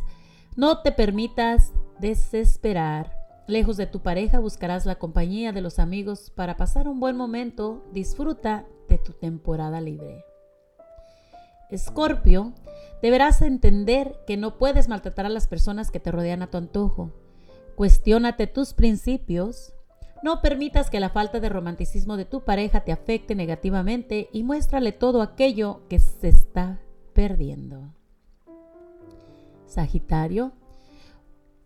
No 0.55 0.83
te 0.83 0.93
permitas 0.93 1.73
desesperar. 2.01 3.17
Lejos 3.49 3.79
de 3.79 3.87
tu 3.87 4.01
pareja 4.01 4.41
buscarás 4.41 4.85
la 4.85 4.97
compañía 4.97 5.53
de 5.53 5.63
los 5.63 5.79
amigos 5.79 6.31
para 6.35 6.59
pasar 6.59 6.87
un 6.87 7.01
buen 7.01 7.17
momento. 7.17 7.83
Disfruta 7.95 8.67
de 8.91 8.99
tu 8.99 9.15
temporada 9.15 9.81
libre. 9.81 10.23
Escorpio, 11.73 12.53
deberás 13.01 13.41
entender 13.43 14.21
que 14.27 14.37
no 14.37 14.59
puedes 14.59 14.89
maltratar 14.89 15.27
a 15.27 15.31
las 15.31 15.49
personas 15.49 15.91
que 15.91 16.01
te 16.01 16.13
rodean 16.13 16.43
a 16.43 16.51
tu 16.51 16.59
antojo. 16.59 17.11
Cuestiónate 17.75 18.47
tus 18.47 18.75
principios. 18.75 19.73
No 20.23 20.43
permitas 20.43 20.91
que 20.91 21.01
la 21.01 21.11
falta 21.11 21.41
de 21.41 21.49
romanticismo 21.49 22.17
de 22.17 22.27
tu 22.27 22.43
pareja 22.45 22.81
te 22.81 22.93
afecte 22.93 23.35
negativamente 23.35 24.29
y 24.33 24.45
muéstrale 24.45 24.93
todo 24.93 25.23
aquello 25.23 25.81
que 25.89 25.99
se 25.99 26.29
está 26.29 26.81
perdiendo. 27.15 27.95
Sagitario, 29.67 30.53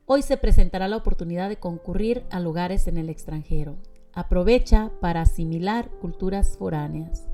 hoy 0.06 0.22
se 0.22 0.36
presentará 0.36 0.86
la 0.86 0.96
oportunidad 0.96 1.48
de 1.48 1.58
concurrir 1.58 2.24
a 2.30 2.38
lugares 2.38 2.86
en 2.86 2.96
el 2.96 3.10
extranjero. 3.10 3.76
Aprovecha 4.12 4.92
para 5.00 5.22
asimilar 5.22 5.90
culturas 6.00 6.56
foráneas. 6.56 7.26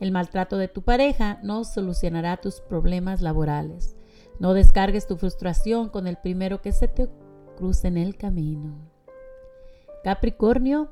El 0.00 0.10
maltrato 0.12 0.56
de 0.56 0.68
tu 0.68 0.82
pareja 0.82 1.38
no 1.42 1.64
solucionará 1.64 2.36
tus 2.38 2.60
problemas 2.60 3.22
laborales. 3.22 3.96
No 4.38 4.52
descargues 4.52 5.06
tu 5.06 5.16
frustración 5.16 5.88
con 5.88 6.06
el 6.06 6.16
primero 6.16 6.60
que 6.60 6.72
se 6.72 6.88
te 6.88 7.08
cruce 7.56 7.88
en 7.88 7.96
el 7.96 8.16
camino. 8.16 8.74
Capricornio, 10.02 10.90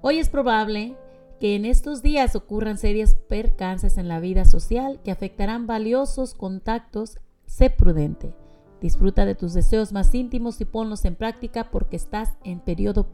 hoy 0.00 0.18
es 0.18 0.28
probable 0.28 0.96
que 1.40 1.56
en 1.56 1.64
estos 1.64 2.02
días 2.02 2.36
ocurran 2.36 2.78
serias 2.78 3.16
percances 3.28 3.98
en 3.98 4.08
la 4.08 4.20
vida 4.20 4.44
social 4.44 5.00
que 5.02 5.10
afectarán 5.10 5.66
valiosos 5.66 6.34
contactos. 6.34 7.18
Sé 7.46 7.70
prudente. 7.70 8.32
Disfruta 8.80 9.24
de 9.24 9.34
tus 9.34 9.54
deseos 9.54 9.92
más 9.92 10.14
íntimos 10.14 10.60
y 10.60 10.64
ponlos 10.64 11.04
en 11.04 11.16
práctica 11.16 11.70
porque 11.70 11.96
estás 11.96 12.34
en 12.44 12.60
periodo 12.60 13.06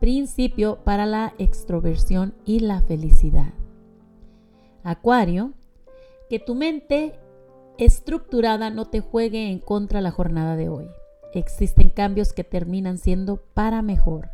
principio 0.00 0.78
para 0.82 1.06
la 1.06 1.34
extroversión 1.38 2.34
y 2.44 2.60
la 2.60 2.80
felicidad. 2.80 3.52
Acuario, 4.82 5.52
que 6.28 6.38
tu 6.38 6.54
mente 6.54 7.18
estructurada 7.78 8.70
no 8.70 8.86
te 8.86 9.00
juegue 9.00 9.50
en 9.50 9.58
contra 9.58 10.00
la 10.00 10.10
jornada 10.10 10.56
de 10.56 10.68
hoy. 10.68 10.86
Existen 11.32 11.90
cambios 11.90 12.32
que 12.32 12.44
terminan 12.44 12.98
siendo 12.98 13.36
para 13.54 13.82
mejor. 13.82 14.30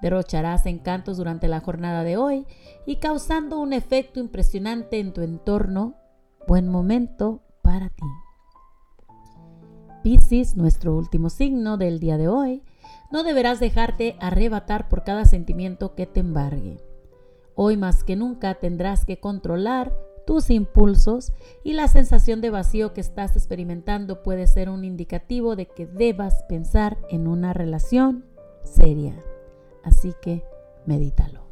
Derrocharás 0.00 0.66
encantos 0.66 1.18
durante 1.18 1.46
la 1.48 1.60
jornada 1.60 2.04
de 2.04 2.16
hoy 2.16 2.46
y 2.86 2.96
causando 2.96 3.58
un 3.58 3.72
efecto 3.72 4.18
impresionante 4.18 4.98
en 4.98 5.12
tu 5.12 5.20
entorno. 5.20 5.94
Buen 6.46 6.68
momento 6.68 7.42
para 7.62 7.90
ti. 7.90 8.06
Piscis, 10.02 10.56
nuestro 10.56 10.96
último 10.96 11.28
signo 11.28 11.76
del 11.76 12.00
día 12.00 12.16
de 12.16 12.28
hoy, 12.28 12.62
no 13.10 13.22
deberás 13.22 13.60
dejarte 13.60 14.16
arrebatar 14.20 14.88
por 14.88 15.04
cada 15.04 15.26
sentimiento 15.26 15.94
que 15.94 16.06
te 16.06 16.20
embargue. 16.20 16.78
Hoy 17.62 17.76
más 17.76 18.04
que 18.04 18.16
nunca 18.16 18.54
tendrás 18.54 19.04
que 19.04 19.20
controlar 19.20 19.94
tus 20.26 20.48
impulsos 20.48 21.34
y 21.62 21.74
la 21.74 21.88
sensación 21.88 22.40
de 22.40 22.48
vacío 22.48 22.94
que 22.94 23.02
estás 23.02 23.36
experimentando 23.36 24.22
puede 24.22 24.46
ser 24.46 24.70
un 24.70 24.82
indicativo 24.82 25.56
de 25.56 25.66
que 25.66 25.84
debas 25.86 26.42
pensar 26.48 26.96
en 27.10 27.28
una 27.28 27.52
relación 27.52 28.24
seria. 28.64 29.22
Así 29.84 30.14
que 30.22 30.42
medítalo. 30.86 31.42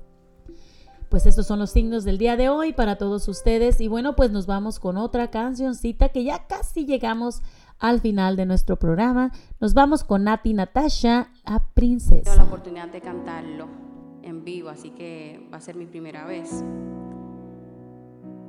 Pues 1.10 1.26
estos 1.26 1.47
son 1.47 1.59
los 1.59 1.72
signos 1.72 2.05
del 2.05 2.16
día 2.16 2.39
de 2.39 2.48
hoy 2.48 2.72
para 2.72 2.97
todos 2.97 3.28
ustedes 3.28 3.78
y 3.78 3.89
bueno, 3.89 4.16
pues 4.16 4.30
nos 4.30 4.47
vamos 4.47 4.78
con 4.78 4.97
otra 4.97 5.30
cancioncita 5.30 6.09
que 6.09 6.24
ya 6.24 6.47
casi 6.47 6.86
llegamos 6.86 7.43
al 7.78 8.01
final 8.01 8.36
de 8.36 8.47
nuestro 8.47 8.78
programa. 8.78 9.30
Nos 9.60 9.74
vamos 9.74 10.05
con 10.05 10.24
Nati 10.24 10.55
Natasha, 10.55 11.32
la 11.44 11.68
princesa. 11.74 12.22
Tengo 12.22 12.36
la 12.39 12.44
oportunidad 12.44 12.89
de 12.89 13.02
cantarlo 13.02 13.88
en 14.29 14.45
vivo, 14.45 14.69
así 14.69 14.91
que 14.91 15.41
va 15.53 15.59
a 15.59 15.61
ser 15.61 15.77
mi 15.77 15.87
primera 15.87 16.25
vez. 16.25 16.65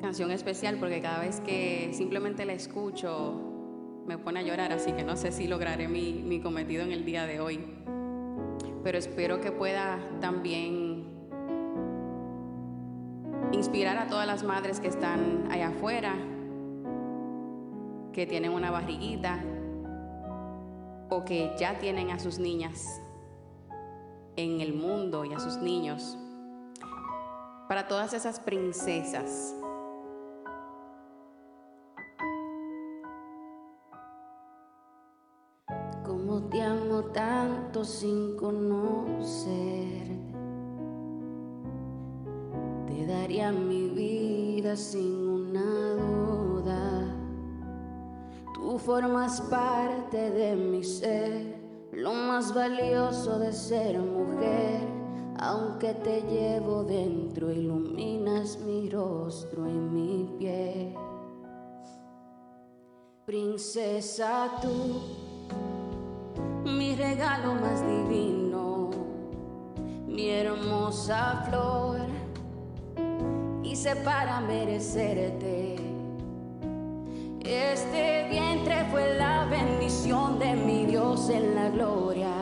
Canción 0.01 0.31
especial 0.31 0.77
porque 0.79 1.01
cada 1.01 1.19
vez 1.19 1.41
que 1.41 1.89
simplemente 1.93 2.45
la 2.45 2.53
escucho 2.53 3.41
me 4.05 4.17
pone 4.17 4.39
a 4.39 4.43
llorar, 4.43 4.71
así 4.71 4.91
que 4.93 5.03
no 5.03 5.15
sé 5.15 5.31
si 5.31 5.47
lograré 5.47 5.87
mi, 5.87 6.13
mi 6.13 6.39
cometido 6.39 6.83
en 6.83 6.91
el 6.91 7.05
día 7.05 7.25
de 7.25 7.39
hoy. 7.39 7.59
Pero 8.83 8.97
espero 8.97 9.41
que 9.41 9.51
pueda 9.51 9.99
también 10.21 11.05
inspirar 13.51 13.97
a 13.97 14.07
todas 14.07 14.25
las 14.25 14.43
madres 14.43 14.79
que 14.79 14.87
están 14.87 15.51
allá 15.51 15.69
afuera, 15.69 16.15
que 18.13 18.25
tienen 18.25 18.51
una 18.51 18.71
barriguita 18.71 19.43
o 21.09 21.25
que 21.25 21.51
ya 21.59 21.77
tienen 21.79 22.11
a 22.11 22.19
sus 22.19 22.39
niñas 22.39 23.01
en 24.39 24.61
el 24.61 24.73
mundo 24.73 25.25
y 25.25 25.33
a 25.33 25.39
sus 25.39 25.57
niños. 25.57 26.17
Para 27.67 27.87
todas 27.87 28.13
esas 28.13 28.39
princesas. 28.39 29.55
Como 36.05 36.43
te 36.49 36.61
amo 36.61 37.03
tanto 37.05 37.83
sin 37.83 38.35
conocerte. 38.37 40.09
Te 42.87 43.05
daría 43.05 43.51
mi 43.51 43.89
vida 43.89 44.75
sin 44.75 45.27
una 45.27 45.93
duda. 45.93 47.15
Tú 48.55 48.79
formas 48.79 49.41
parte 49.41 50.31
de 50.31 50.55
mi 50.55 50.83
ser, 50.83 51.58
lo 51.99 52.13
más 52.13 52.53
valioso 52.53 53.39
de 53.39 53.51
ser 53.51 53.99
mujer. 53.99 54.79
Aunque 55.41 55.93
te 55.93 56.21
llevo 56.21 56.83
dentro, 56.83 57.51
iluminas 57.51 58.57
mi 58.59 58.89
rostro 58.89 59.67
y 59.67 59.73
mi 59.73 60.35
piel. 60.37 60.95
Princesa, 63.25 64.49
tú 64.61 65.01
mi 66.65 66.95
regalo 66.95 67.53
más 67.55 67.85
divino, 67.85 68.89
mi 70.07 70.29
hermosa 70.29 71.45
flor, 71.47 71.99
hice 73.63 73.95
para 73.97 74.41
merecerte. 74.41 75.88
Este 77.41 78.27
vientre 78.29 78.85
fue 78.91 79.15
la 79.17 79.45
bendición 79.45 80.39
de 80.39 80.55
mi 80.55 80.85
Dios 80.85 81.29
en 81.29 81.55
la 81.55 81.69
gloria. 81.69 82.33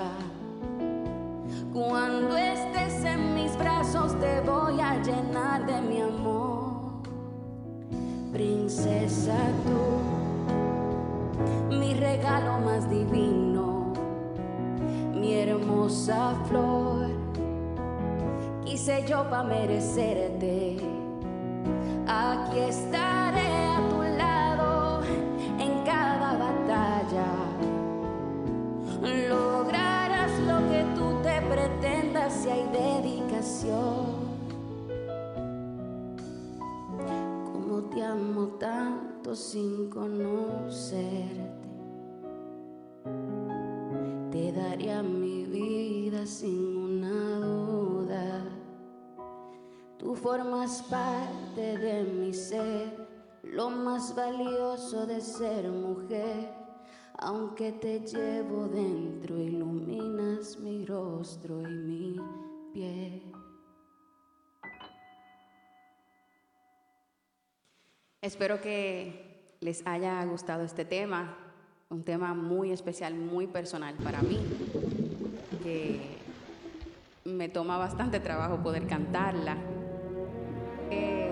Cuando 1.72 2.36
estés 2.36 3.04
en 3.04 3.36
mis 3.36 3.56
brazos 3.58 4.20
te 4.20 4.42
voy 4.42 4.82
a 4.82 5.00
llenar 5.04 5.68
de 5.68 5.82
mi 5.82 6.02
amor. 6.02 7.04
Princesa 8.34 9.38
tú, 9.64 10.00
mi 11.76 11.94
regalo 11.94 12.58
más 12.60 12.90
divino, 12.90 13.94
mi 15.14 15.36
hermosa 15.36 16.34
flor, 16.48 17.08
quise 18.66 19.06
yo 19.08 19.30
para 19.30 19.44
merecerte. 19.44 20.78
Aquí 22.08 22.60
estaré 22.60 23.68
a 23.68 23.82
tu 23.90 23.98
lado 24.02 24.07
Lograrás 29.30 30.32
lo 30.42 30.58
que 30.70 30.86
tú 30.96 31.22
te 31.24 31.42
pretendas 31.42 32.34
si 32.34 32.50
hay 32.50 32.68
dedicación. 32.72 34.06
Como 37.46 37.84
te 37.90 38.04
amo 38.04 38.48
tanto 38.60 39.36
sin 39.36 39.90
conocerte. 39.90 41.68
Te 44.32 44.52
daría 44.52 45.02
mi 45.02 45.46
vida 45.46 46.26
sin 46.26 46.78
una 46.78 47.40
duda. 47.40 48.44
Tú 49.98 50.16
formas 50.16 50.84
parte 50.84 51.78
de 51.78 52.04
mi 52.04 52.34
ser, 52.34 53.08
lo 53.44 53.70
más 53.70 54.16
valioso 54.16 55.06
de 55.06 55.22
ser 55.22 55.70
mujer. 55.70 56.57
Aunque 57.20 57.72
te 57.72 58.02
llevo 58.02 58.68
dentro, 58.68 59.38
iluminas 59.38 60.60
mi 60.60 60.86
rostro 60.86 61.62
y 61.64 61.74
mi 61.74 62.16
piel. 62.74 63.34
Espero 68.22 68.62
que 68.62 69.56
les 69.62 69.86
haya 69.88 70.24
gustado 70.26 70.64
este 70.64 70.86
tema, 70.86 71.36
un 71.90 72.04
tema 72.04 72.36
muy 72.36 72.72
especial, 72.72 73.16
muy 73.16 73.48
personal 73.48 73.96
para 73.96 74.22
mí, 74.22 74.38
que 75.64 76.00
me 77.26 77.50
toma 77.50 77.80
bastante 77.80 78.20
trabajo 78.20 78.62
poder 78.62 78.86
cantarla. 78.86 79.58
Eh, 80.92 81.27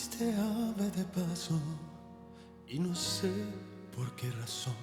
Fuiste 0.00 0.32
ave 0.34 0.90
de 0.96 1.04
paso 1.04 1.60
y 2.66 2.78
no 2.78 2.94
sé 2.94 3.30
por 3.94 4.16
qué 4.16 4.30
razón 4.30 4.74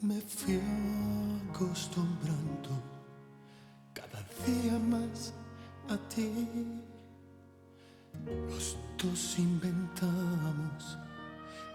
me 0.00 0.18
fui 0.18 0.58
acostumbrando 1.50 2.70
cada 3.92 4.22
día 4.46 4.78
más 4.78 5.34
a 5.90 5.96
ti. 6.08 6.32
Los 8.48 8.78
dos 8.96 9.38
inventamos 9.38 10.96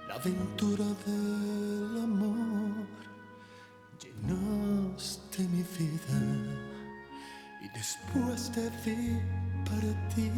la 0.07 0.15
aventura 0.15 0.85
del 1.05 2.03
amor. 2.03 2.87
Llenaste 4.01 5.43
mi 5.49 5.61
vida 5.77 6.19
y 7.61 7.67
después 7.77 8.51
te 8.53 8.71
vi 8.83 9.19
partir 9.69 10.31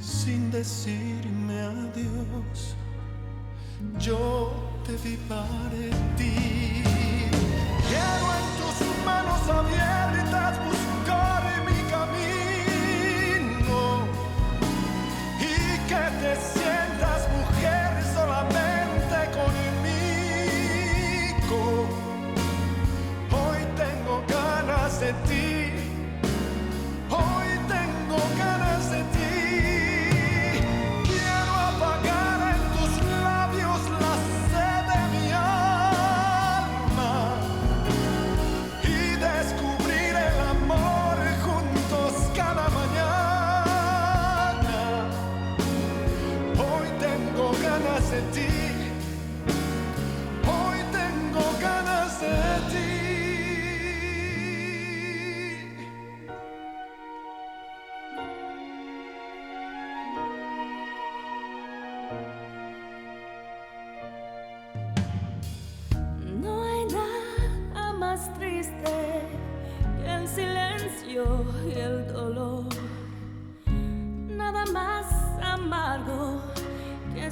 sin 0.00 0.50
decirme 0.50 1.60
adiós. 1.60 2.76
Yo 3.98 4.52
te 4.84 4.92
vi 4.96 5.16
partir. 5.28 6.84
Quiero 7.88 8.26
en 8.38 8.46
tus 8.58 9.04
manos 9.04 9.42
abiertas 9.48 10.58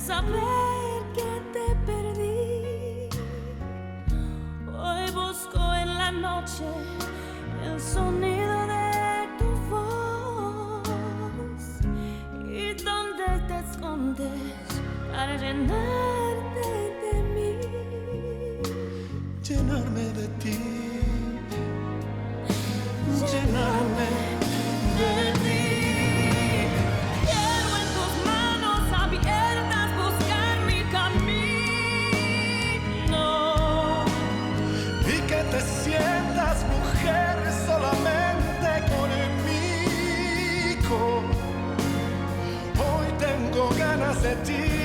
saber 0.07 1.01
que 1.15 1.31
te 1.55 1.67
perdí. 1.87 3.09
Hoy 4.69 5.11
busco 5.13 5.61
en 5.83 5.89
la 5.97 6.11
noche 6.13 6.65
el 7.65 7.81
sonido 7.81 8.67
de 8.67 9.29
tu 9.39 9.49
voz 9.71 10.85
y 12.45 12.75
donde 12.85 13.27
te 13.49 13.57
escondes 13.61 14.41
para 15.11 15.37
llenarte 15.37 16.69
de 17.03 17.15
mí. 17.35 17.53
llenarme 19.43 20.05
de 20.19 20.29
ti, 20.43 20.59
llenarme 23.33 24.34
ganas 44.23 44.84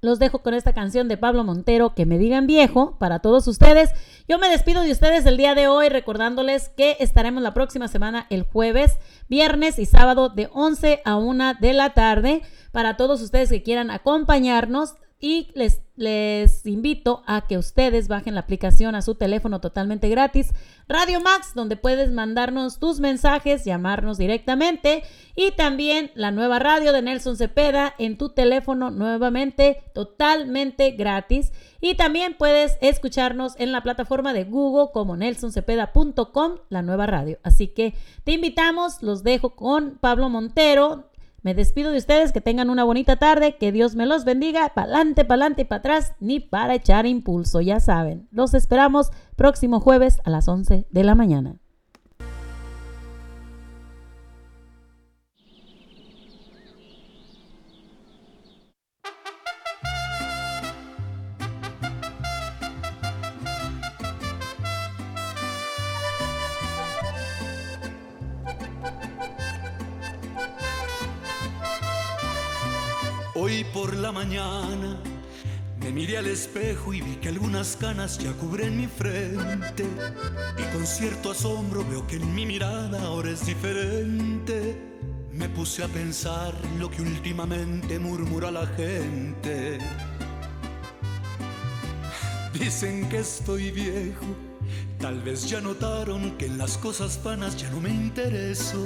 los 0.00 0.18
dejo 0.18 0.40
con 0.40 0.54
esta 0.54 0.72
canción 0.72 1.08
de 1.08 1.16
Pablo 1.16 1.44
Montero, 1.44 1.94
que 1.94 2.06
me 2.06 2.18
digan 2.18 2.46
viejo, 2.46 2.96
para 2.98 3.18
todos 3.18 3.46
ustedes. 3.48 3.90
Yo 4.28 4.38
me 4.38 4.48
despido 4.48 4.82
de 4.82 4.92
ustedes 4.92 5.26
el 5.26 5.36
día 5.36 5.54
de 5.54 5.68
hoy 5.68 5.88
recordándoles 5.88 6.68
que 6.70 6.96
estaremos 7.00 7.42
la 7.42 7.54
próxima 7.54 7.88
semana 7.88 8.26
el 8.30 8.42
jueves, 8.42 8.98
viernes 9.28 9.78
y 9.78 9.86
sábado 9.86 10.28
de 10.28 10.48
11 10.52 11.02
a 11.04 11.16
1 11.16 11.54
de 11.60 11.72
la 11.72 11.94
tarde. 11.94 12.42
Para 12.72 12.96
todos 12.96 13.20
ustedes 13.22 13.48
que 13.48 13.62
quieran 13.62 13.90
acompañarnos, 13.90 14.94
y 15.20 15.48
les, 15.54 15.80
les 15.96 16.64
invito 16.64 17.22
a 17.26 17.46
que 17.46 17.58
ustedes 17.58 18.06
bajen 18.06 18.34
la 18.34 18.40
aplicación 18.40 18.94
a 18.94 19.02
su 19.02 19.16
teléfono 19.16 19.60
totalmente 19.60 20.08
gratis, 20.08 20.52
Radio 20.86 21.20
Max, 21.20 21.52
donde 21.54 21.76
puedes 21.76 22.12
mandarnos 22.12 22.78
tus 22.78 23.00
mensajes, 23.00 23.64
llamarnos 23.64 24.16
directamente 24.16 25.02
y 25.34 25.50
también 25.50 26.12
la 26.14 26.30
nueva 26.30 26.60
radio 26.60 26.92
de 26.92 27.02
Nelson 27.02 27.36
Cepeda 27.36 27.94
en 27.98 28.16
tu 28.16 28.28
teléfono 28.28 28.90
nuevamente 28.90 29.82
totalmente 29.92 30.92
gratis. 30.92 31.52
Y 31.80 31.94
también 31.94 32.34
puedes 32.36 32.76
escucharnos 32.80 33.54
en 33.58 33.72
la 33.72 33.82
plataforma 33.82 34.32
de 34.32 34.44
Google 34.44 34.90
como 34.92 35.16
nelsoncepeda.com, 35.16 36.58
la 36.68 36.82
nueva 36.82 37.06
radio. 37.06 37.38
Así 37.42 37.68
que 37.68 37.94
te 38.24 38.32
invitamos, 38.32 39.02
los 39.02 39.22
dejo 39.22 39.56
con 39.56 39.98
Pablo 39.98 40.28
Montero 40.28 41.08
me 41.42 41.54
despido 41.54 41.92
de 41.92 41.98
ustedes, 41.98 42.32
que 42.32 42.40
tengan 42.40 42.70
una 42.70 42.84
bonita 42.84 43.16
tarde, 43.16 43.56
que 43.56 43.72
Dios 43.72 43.94
me 43.94 44.06
los 44.06 44.24
bendiga, 44.24 44.72
pa'lante, 44.74 45.24
pa'lante 45.24 45.62
y 45.62 45.64
para 45.64 45.78
atrás, 45.78 46.14
ni 46.20 46.40
para 46.40 46.74
echar 46.74 47.06
impulso, 47.06 47.60
ya 47.60 47.80
saben. 47.80 48.28
Los 48.32 48.54
esperamos 48.54 49.10
próximo 49.36 49.80
jueves 49.80 50.20
a 50.24 50.30
las 50.30 50.48
11 50.48 50.86
de 50.90 51.04
la 51.04 51.14
mañana. 51.14 51.56
Hoy 73.40 73.62
por 73.72 73.94
la 73.94 74.10
mañana 74.10 75.00
me 75.80 75.92
miré 75.92 76.18
al 76.18 76.26
espejo 76.26 76.92
y 76.92 77.00
vi 77.00 77.14
que 77.18 77.28
algunas 77.28 77.76
canas 77.76 78.18
ya 78.18 78.32
cubren 78.32 78.76
mi 78.76 78.88
frente. 78.88 79.86
Y 80.58 80.74
con 80.74 80.84
cierto 80.84 81.30
asombro 81.30 81.84
veo 81.88 82.04
que 82.04 82.16
en 82.16 82.34
mi 82.34 82.46
mirada 82.46 83.00
ahora 83.00 83.30
es 83.30 83.46
diferente. 83.46 84.76
Me 85.30 85.48
puse 85.48 85.84
a 85.84 85.86
pensar 85.86 86.52
lo 86.80 86.90
que 86.90 87.00
últimamente 87.00 88.00
murmura 88.00 88.50
la 88.50 88.66
gente. 88.66 89.78
Dicen 92.52 93.08
que 93.08 93.18
estoy 93.18 93.70
viejo. 93.70 94.26
Tal 94.98 95.22
vez 95.22 95.48
ya 95.48 95.60
notaron 95.60 96.36
que 96.38 96.46
en 96.46 96.58
las 96.58 96.76
cosas 96.76 97.22
vanas 97.22 97.56
ya 97.56 97.70
no 97.70 97.80
me 97.80 97.90
intereso. 97.90 98.84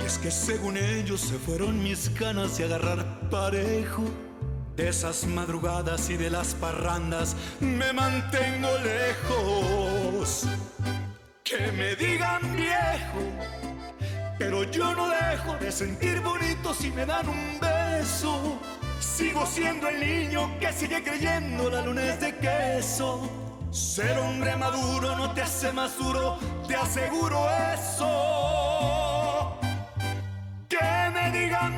Y 0.00 0.06
es 0.06 0.16
que 0.18 0.30
según 0.30 0.76
ellos 0.76 1.22
se 1.22 1.38
fueron 1.38 1.82
mis 1.82 2.14
ganas 2.14 2.56
de 2.56 2.66
agarrar 2.66 3.07
parejo. 3.30 4.04
De 4.76 4.88
esas 4.88 5.26
madrugadas 5.26 6.08
y 6.08 6.16
de 6.16 6.30
las 6.30 6.54
parrandas 6.54 7.34
me 7.60 7.92
mantengo 7.92 8.68
lejos. 8.84 10.46
Que 11.42 11.72
me 11.72 11.96
digan 11.96 12.54
viejo, 12.54 13.20
pero 14.38 14.62
yo 14.64 14.94
no 14.94 15.08
dejo 15.08 15.54
de 15.54 15.72
sentir 15.72 16.20
bonito 16.20 16.72
si 16.74 16.92
me 16.92 17.04
dan 17.04 17.28
un 17.28 17.58
beso. 17.60 18.58
Sigo 19.00 19.44
siendo 19.46 19.88
el 19.88 19.98
niño 19.98 20.58
que 20.60 20.72
sigue 20.72 21.02
creyendo 21.02 21.70
la 21.70 21.82
luna 21.82 22.04
es 22.04 22.20
de 22.20 22.36
queso. 22.36 23.28
Ser 23.70 24.16
hombre 24.18 24.56
maduro 24.56 25.16
no 25.16 25.32
te 25.34 25.42
hace 25.42 25.72
más 25.72 25.98
duro, 25.98 26.38
te 26.66 26.76
aseguro 26.76 27.46
eso. 27.74 29.58
Que 30.68 31.10
me 31.12 31.30
digan 31.32 31.77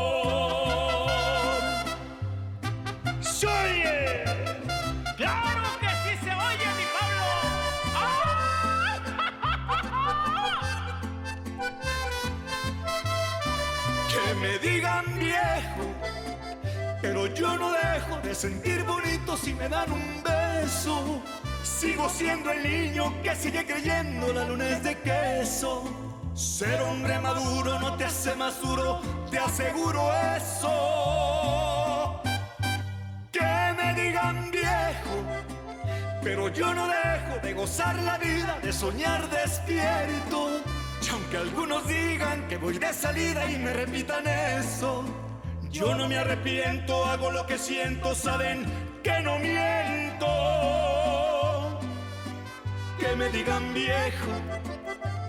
¡Se 3.41 3.47
oye! 3.47 4.23
¡Claro 5.17 5.63
que 5.79 5.87
sí 5.87 6.13
se 6.23 6.29
oye, 6.29 6.67
mi 6.77 6.85
Pablo! 6.93 7.25
Que 14.11 14.25
me 14.35 14.59
digan 14.59 15.05
viejo, 15.17 15.85
pero 17.01 17.25
yo 17.33 17.57
no 17.57 17.71
dejo 17.71 18.17
de 18.21 18.35
sentir 18.35 18.83
bonito 18.83 19.35
si 19.35 19.55
me 19.55 19.67
dan 19.67 19.91
un 19.91 20.21
beso. 20.21 21.19
Sigo 21.63 22.09
siendo 22.09 22.51
el 22.51 22.61
niño 22.61 23.11
que 23.23 23.35
sigue 23.35 23.65
creyendo 23.65 24.31
la 24.33 24.45
luna 24.45 24.69
es 24.69 24.83
de 24.83 24.99
queso. 24.99 25.83
Ser 26.35 26.79
hombre 26.83 27.17
maduro 27.17 27.79
no 27.79 27.97
te 27.97 28.05
hace 28.05 28.35
más 28.35 28.61
duro, 28.61 29.01
te 29.31 29.39
aseguro 29.39 30.11
eso. 30.37 31.90
Que 34.01 34.07
me 34.07 34.09
digan 34.09 34.51
viejo, 34.51 35.15
pero 36.23 36.49
yo 36.49 36.73
no 36.73 36.87
dejo 36.87 37.39
de 37.43 37.53
gozar 37.53 37.95
la 37.99 38.17
vida, 38.17 38.59
de 38.61 38.73
soñar 38.73 39.29
despierto. 39.29 40.61
Y 41.05 41.09
aunque 41.09 41.37
algunos 41.37 41.87
digan 41.87 42.47
que 42.47 42.57
voy 42.57 42.79
de 42.79 42.93
salida 42.93 43.49
y 43.49 43.57
me 43.59 43.73
repitan 43.73 44.25
eso, 44.27 45.03
yo 45.69 45.93
no 45.95 46.07
me 46.07 46.17
arrepiento, 46.17 47.05
hago 47.05 47.31
lo 47.31 47.45
que 47.45 47.57
siento, 47.59 48.15
saben 48.15 48.65
que 49.03 49.19
no 49.21 49.37
miento. 49.37 50.27
Que 52.99 53.15
me 53.15 53.29
digan 53.29 53.73
viejo, 53.73 54.31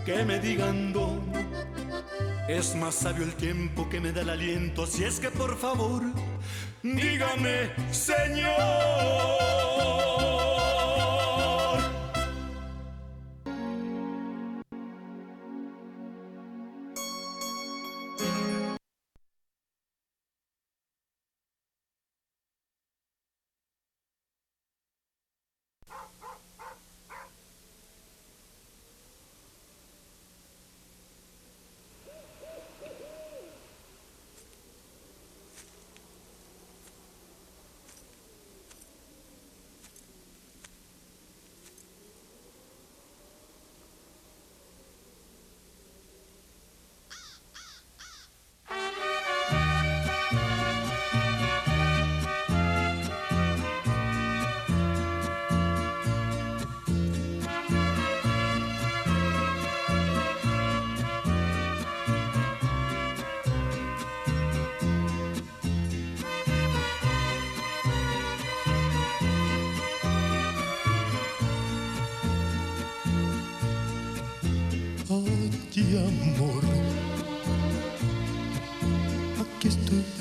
que 0.07 0.25
me 0.25 0.39
digan 0.39 0.93
don. 0.93 1.21
Es 2.49 2.75
más 2.75 2.95
sabio 2.95 3.25
el 3.25 3.35
tiempo 3.35 3.89
que 3.91 4.01
me 4.01 4.13
da 4.13 4.23
el 4.23 4.31
aliento, 4.31 4.87
si 4.87 5.05
es 5.05 5.21
que 5.21 5.31
por 5.31 5.59
favor, 5.59 6.03
dígame, 6.83 7.71
Señor. 7.91 8.53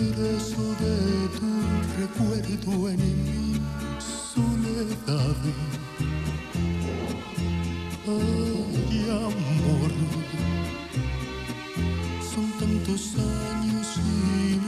Preso 0.10 0.64
de 0.80 0.96
tu 1.38 1.52
recuerdo 2.00 2.90
en 2.90 3.02
mi 3.24 3.62
soledad. 4.00 5.36
Ay, 8.08 9.06
amor, 9.10 9.92
son 12.34 12.48
tantos 12.60 13.14
años 13.16 13.88
sin 13.96 14.62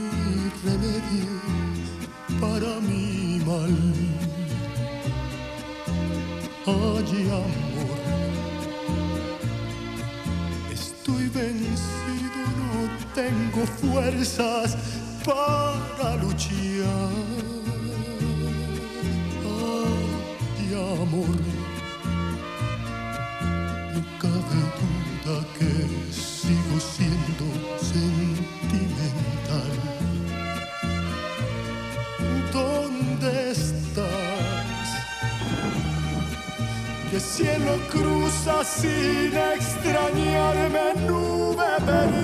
remedio 0.64 1.34
para 2.40 2.80
mi 2.80 3.40
mal. 3.44 3.76
Ay, 6.66 7.28
amor, 7.42 8.00
estoy 10.72 11.28
vencido, 11.28 12.40
no 12.60 12.78
tengo 13.14 13.66
fuerzas 13.66 14.76
para 15.24 16.16
luchar. 16.16 17.10
Ay, 19.44 20.68
amor, 21.00 21.38
no 23.92 24.00
cabe 24.20 24.60
duda 24.78 25.36
que 25.58 25.72
sigo 26.12 26.76
siendo 26.78 27.46
sentimental. 27.80 29.72
¿Dónde 32.52 33.30
estás? 33.50 34.88
Que 37.10 37.18
cielo 37.20 37.74
cruza 37.90 38.64
sin 38.64 39.32
extrañarme 39.56 40.86
nube 41.06 42.23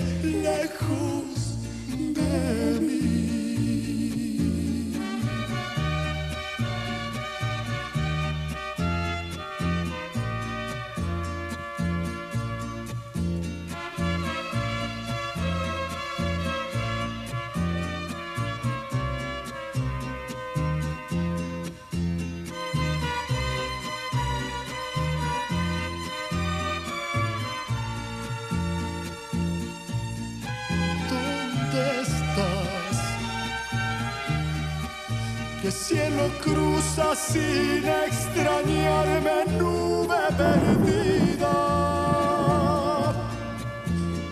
lejos 0.41 1.57
de 1.87 2.79
mí. 2.81 2.90
Cielo 35.81 36.29
cruza 36.41 37.15
sin 37.15 37.83
extrañarme 38.07 39.37
nube 39.57 40.21
perdida. 40.37 41.55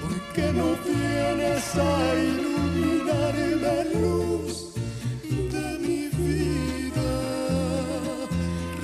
¿Por 0.01 0.15
qué 0.33 0.53
no 0.53 0.67
vienes 0.85 1.65
a 1.75 2.15
iluminarme 2.29 3.75
luz 3.99 4.73
de 5.25 5.67
mi 5.79 6.01
vida? 6.19 7.11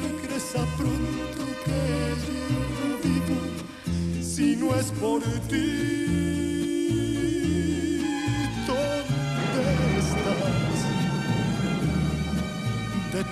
Regresa 0.01 0.61
pronto 0.79 1.43
que 1.65 1.81
yo 2.25 2.43
no 2.79 2.87
vivo 3.05 3.39
si 4.23 4.55
no 4.55 4.75
es 4.75 4.87
por 4.99 5.21
ti. 5.49 6.54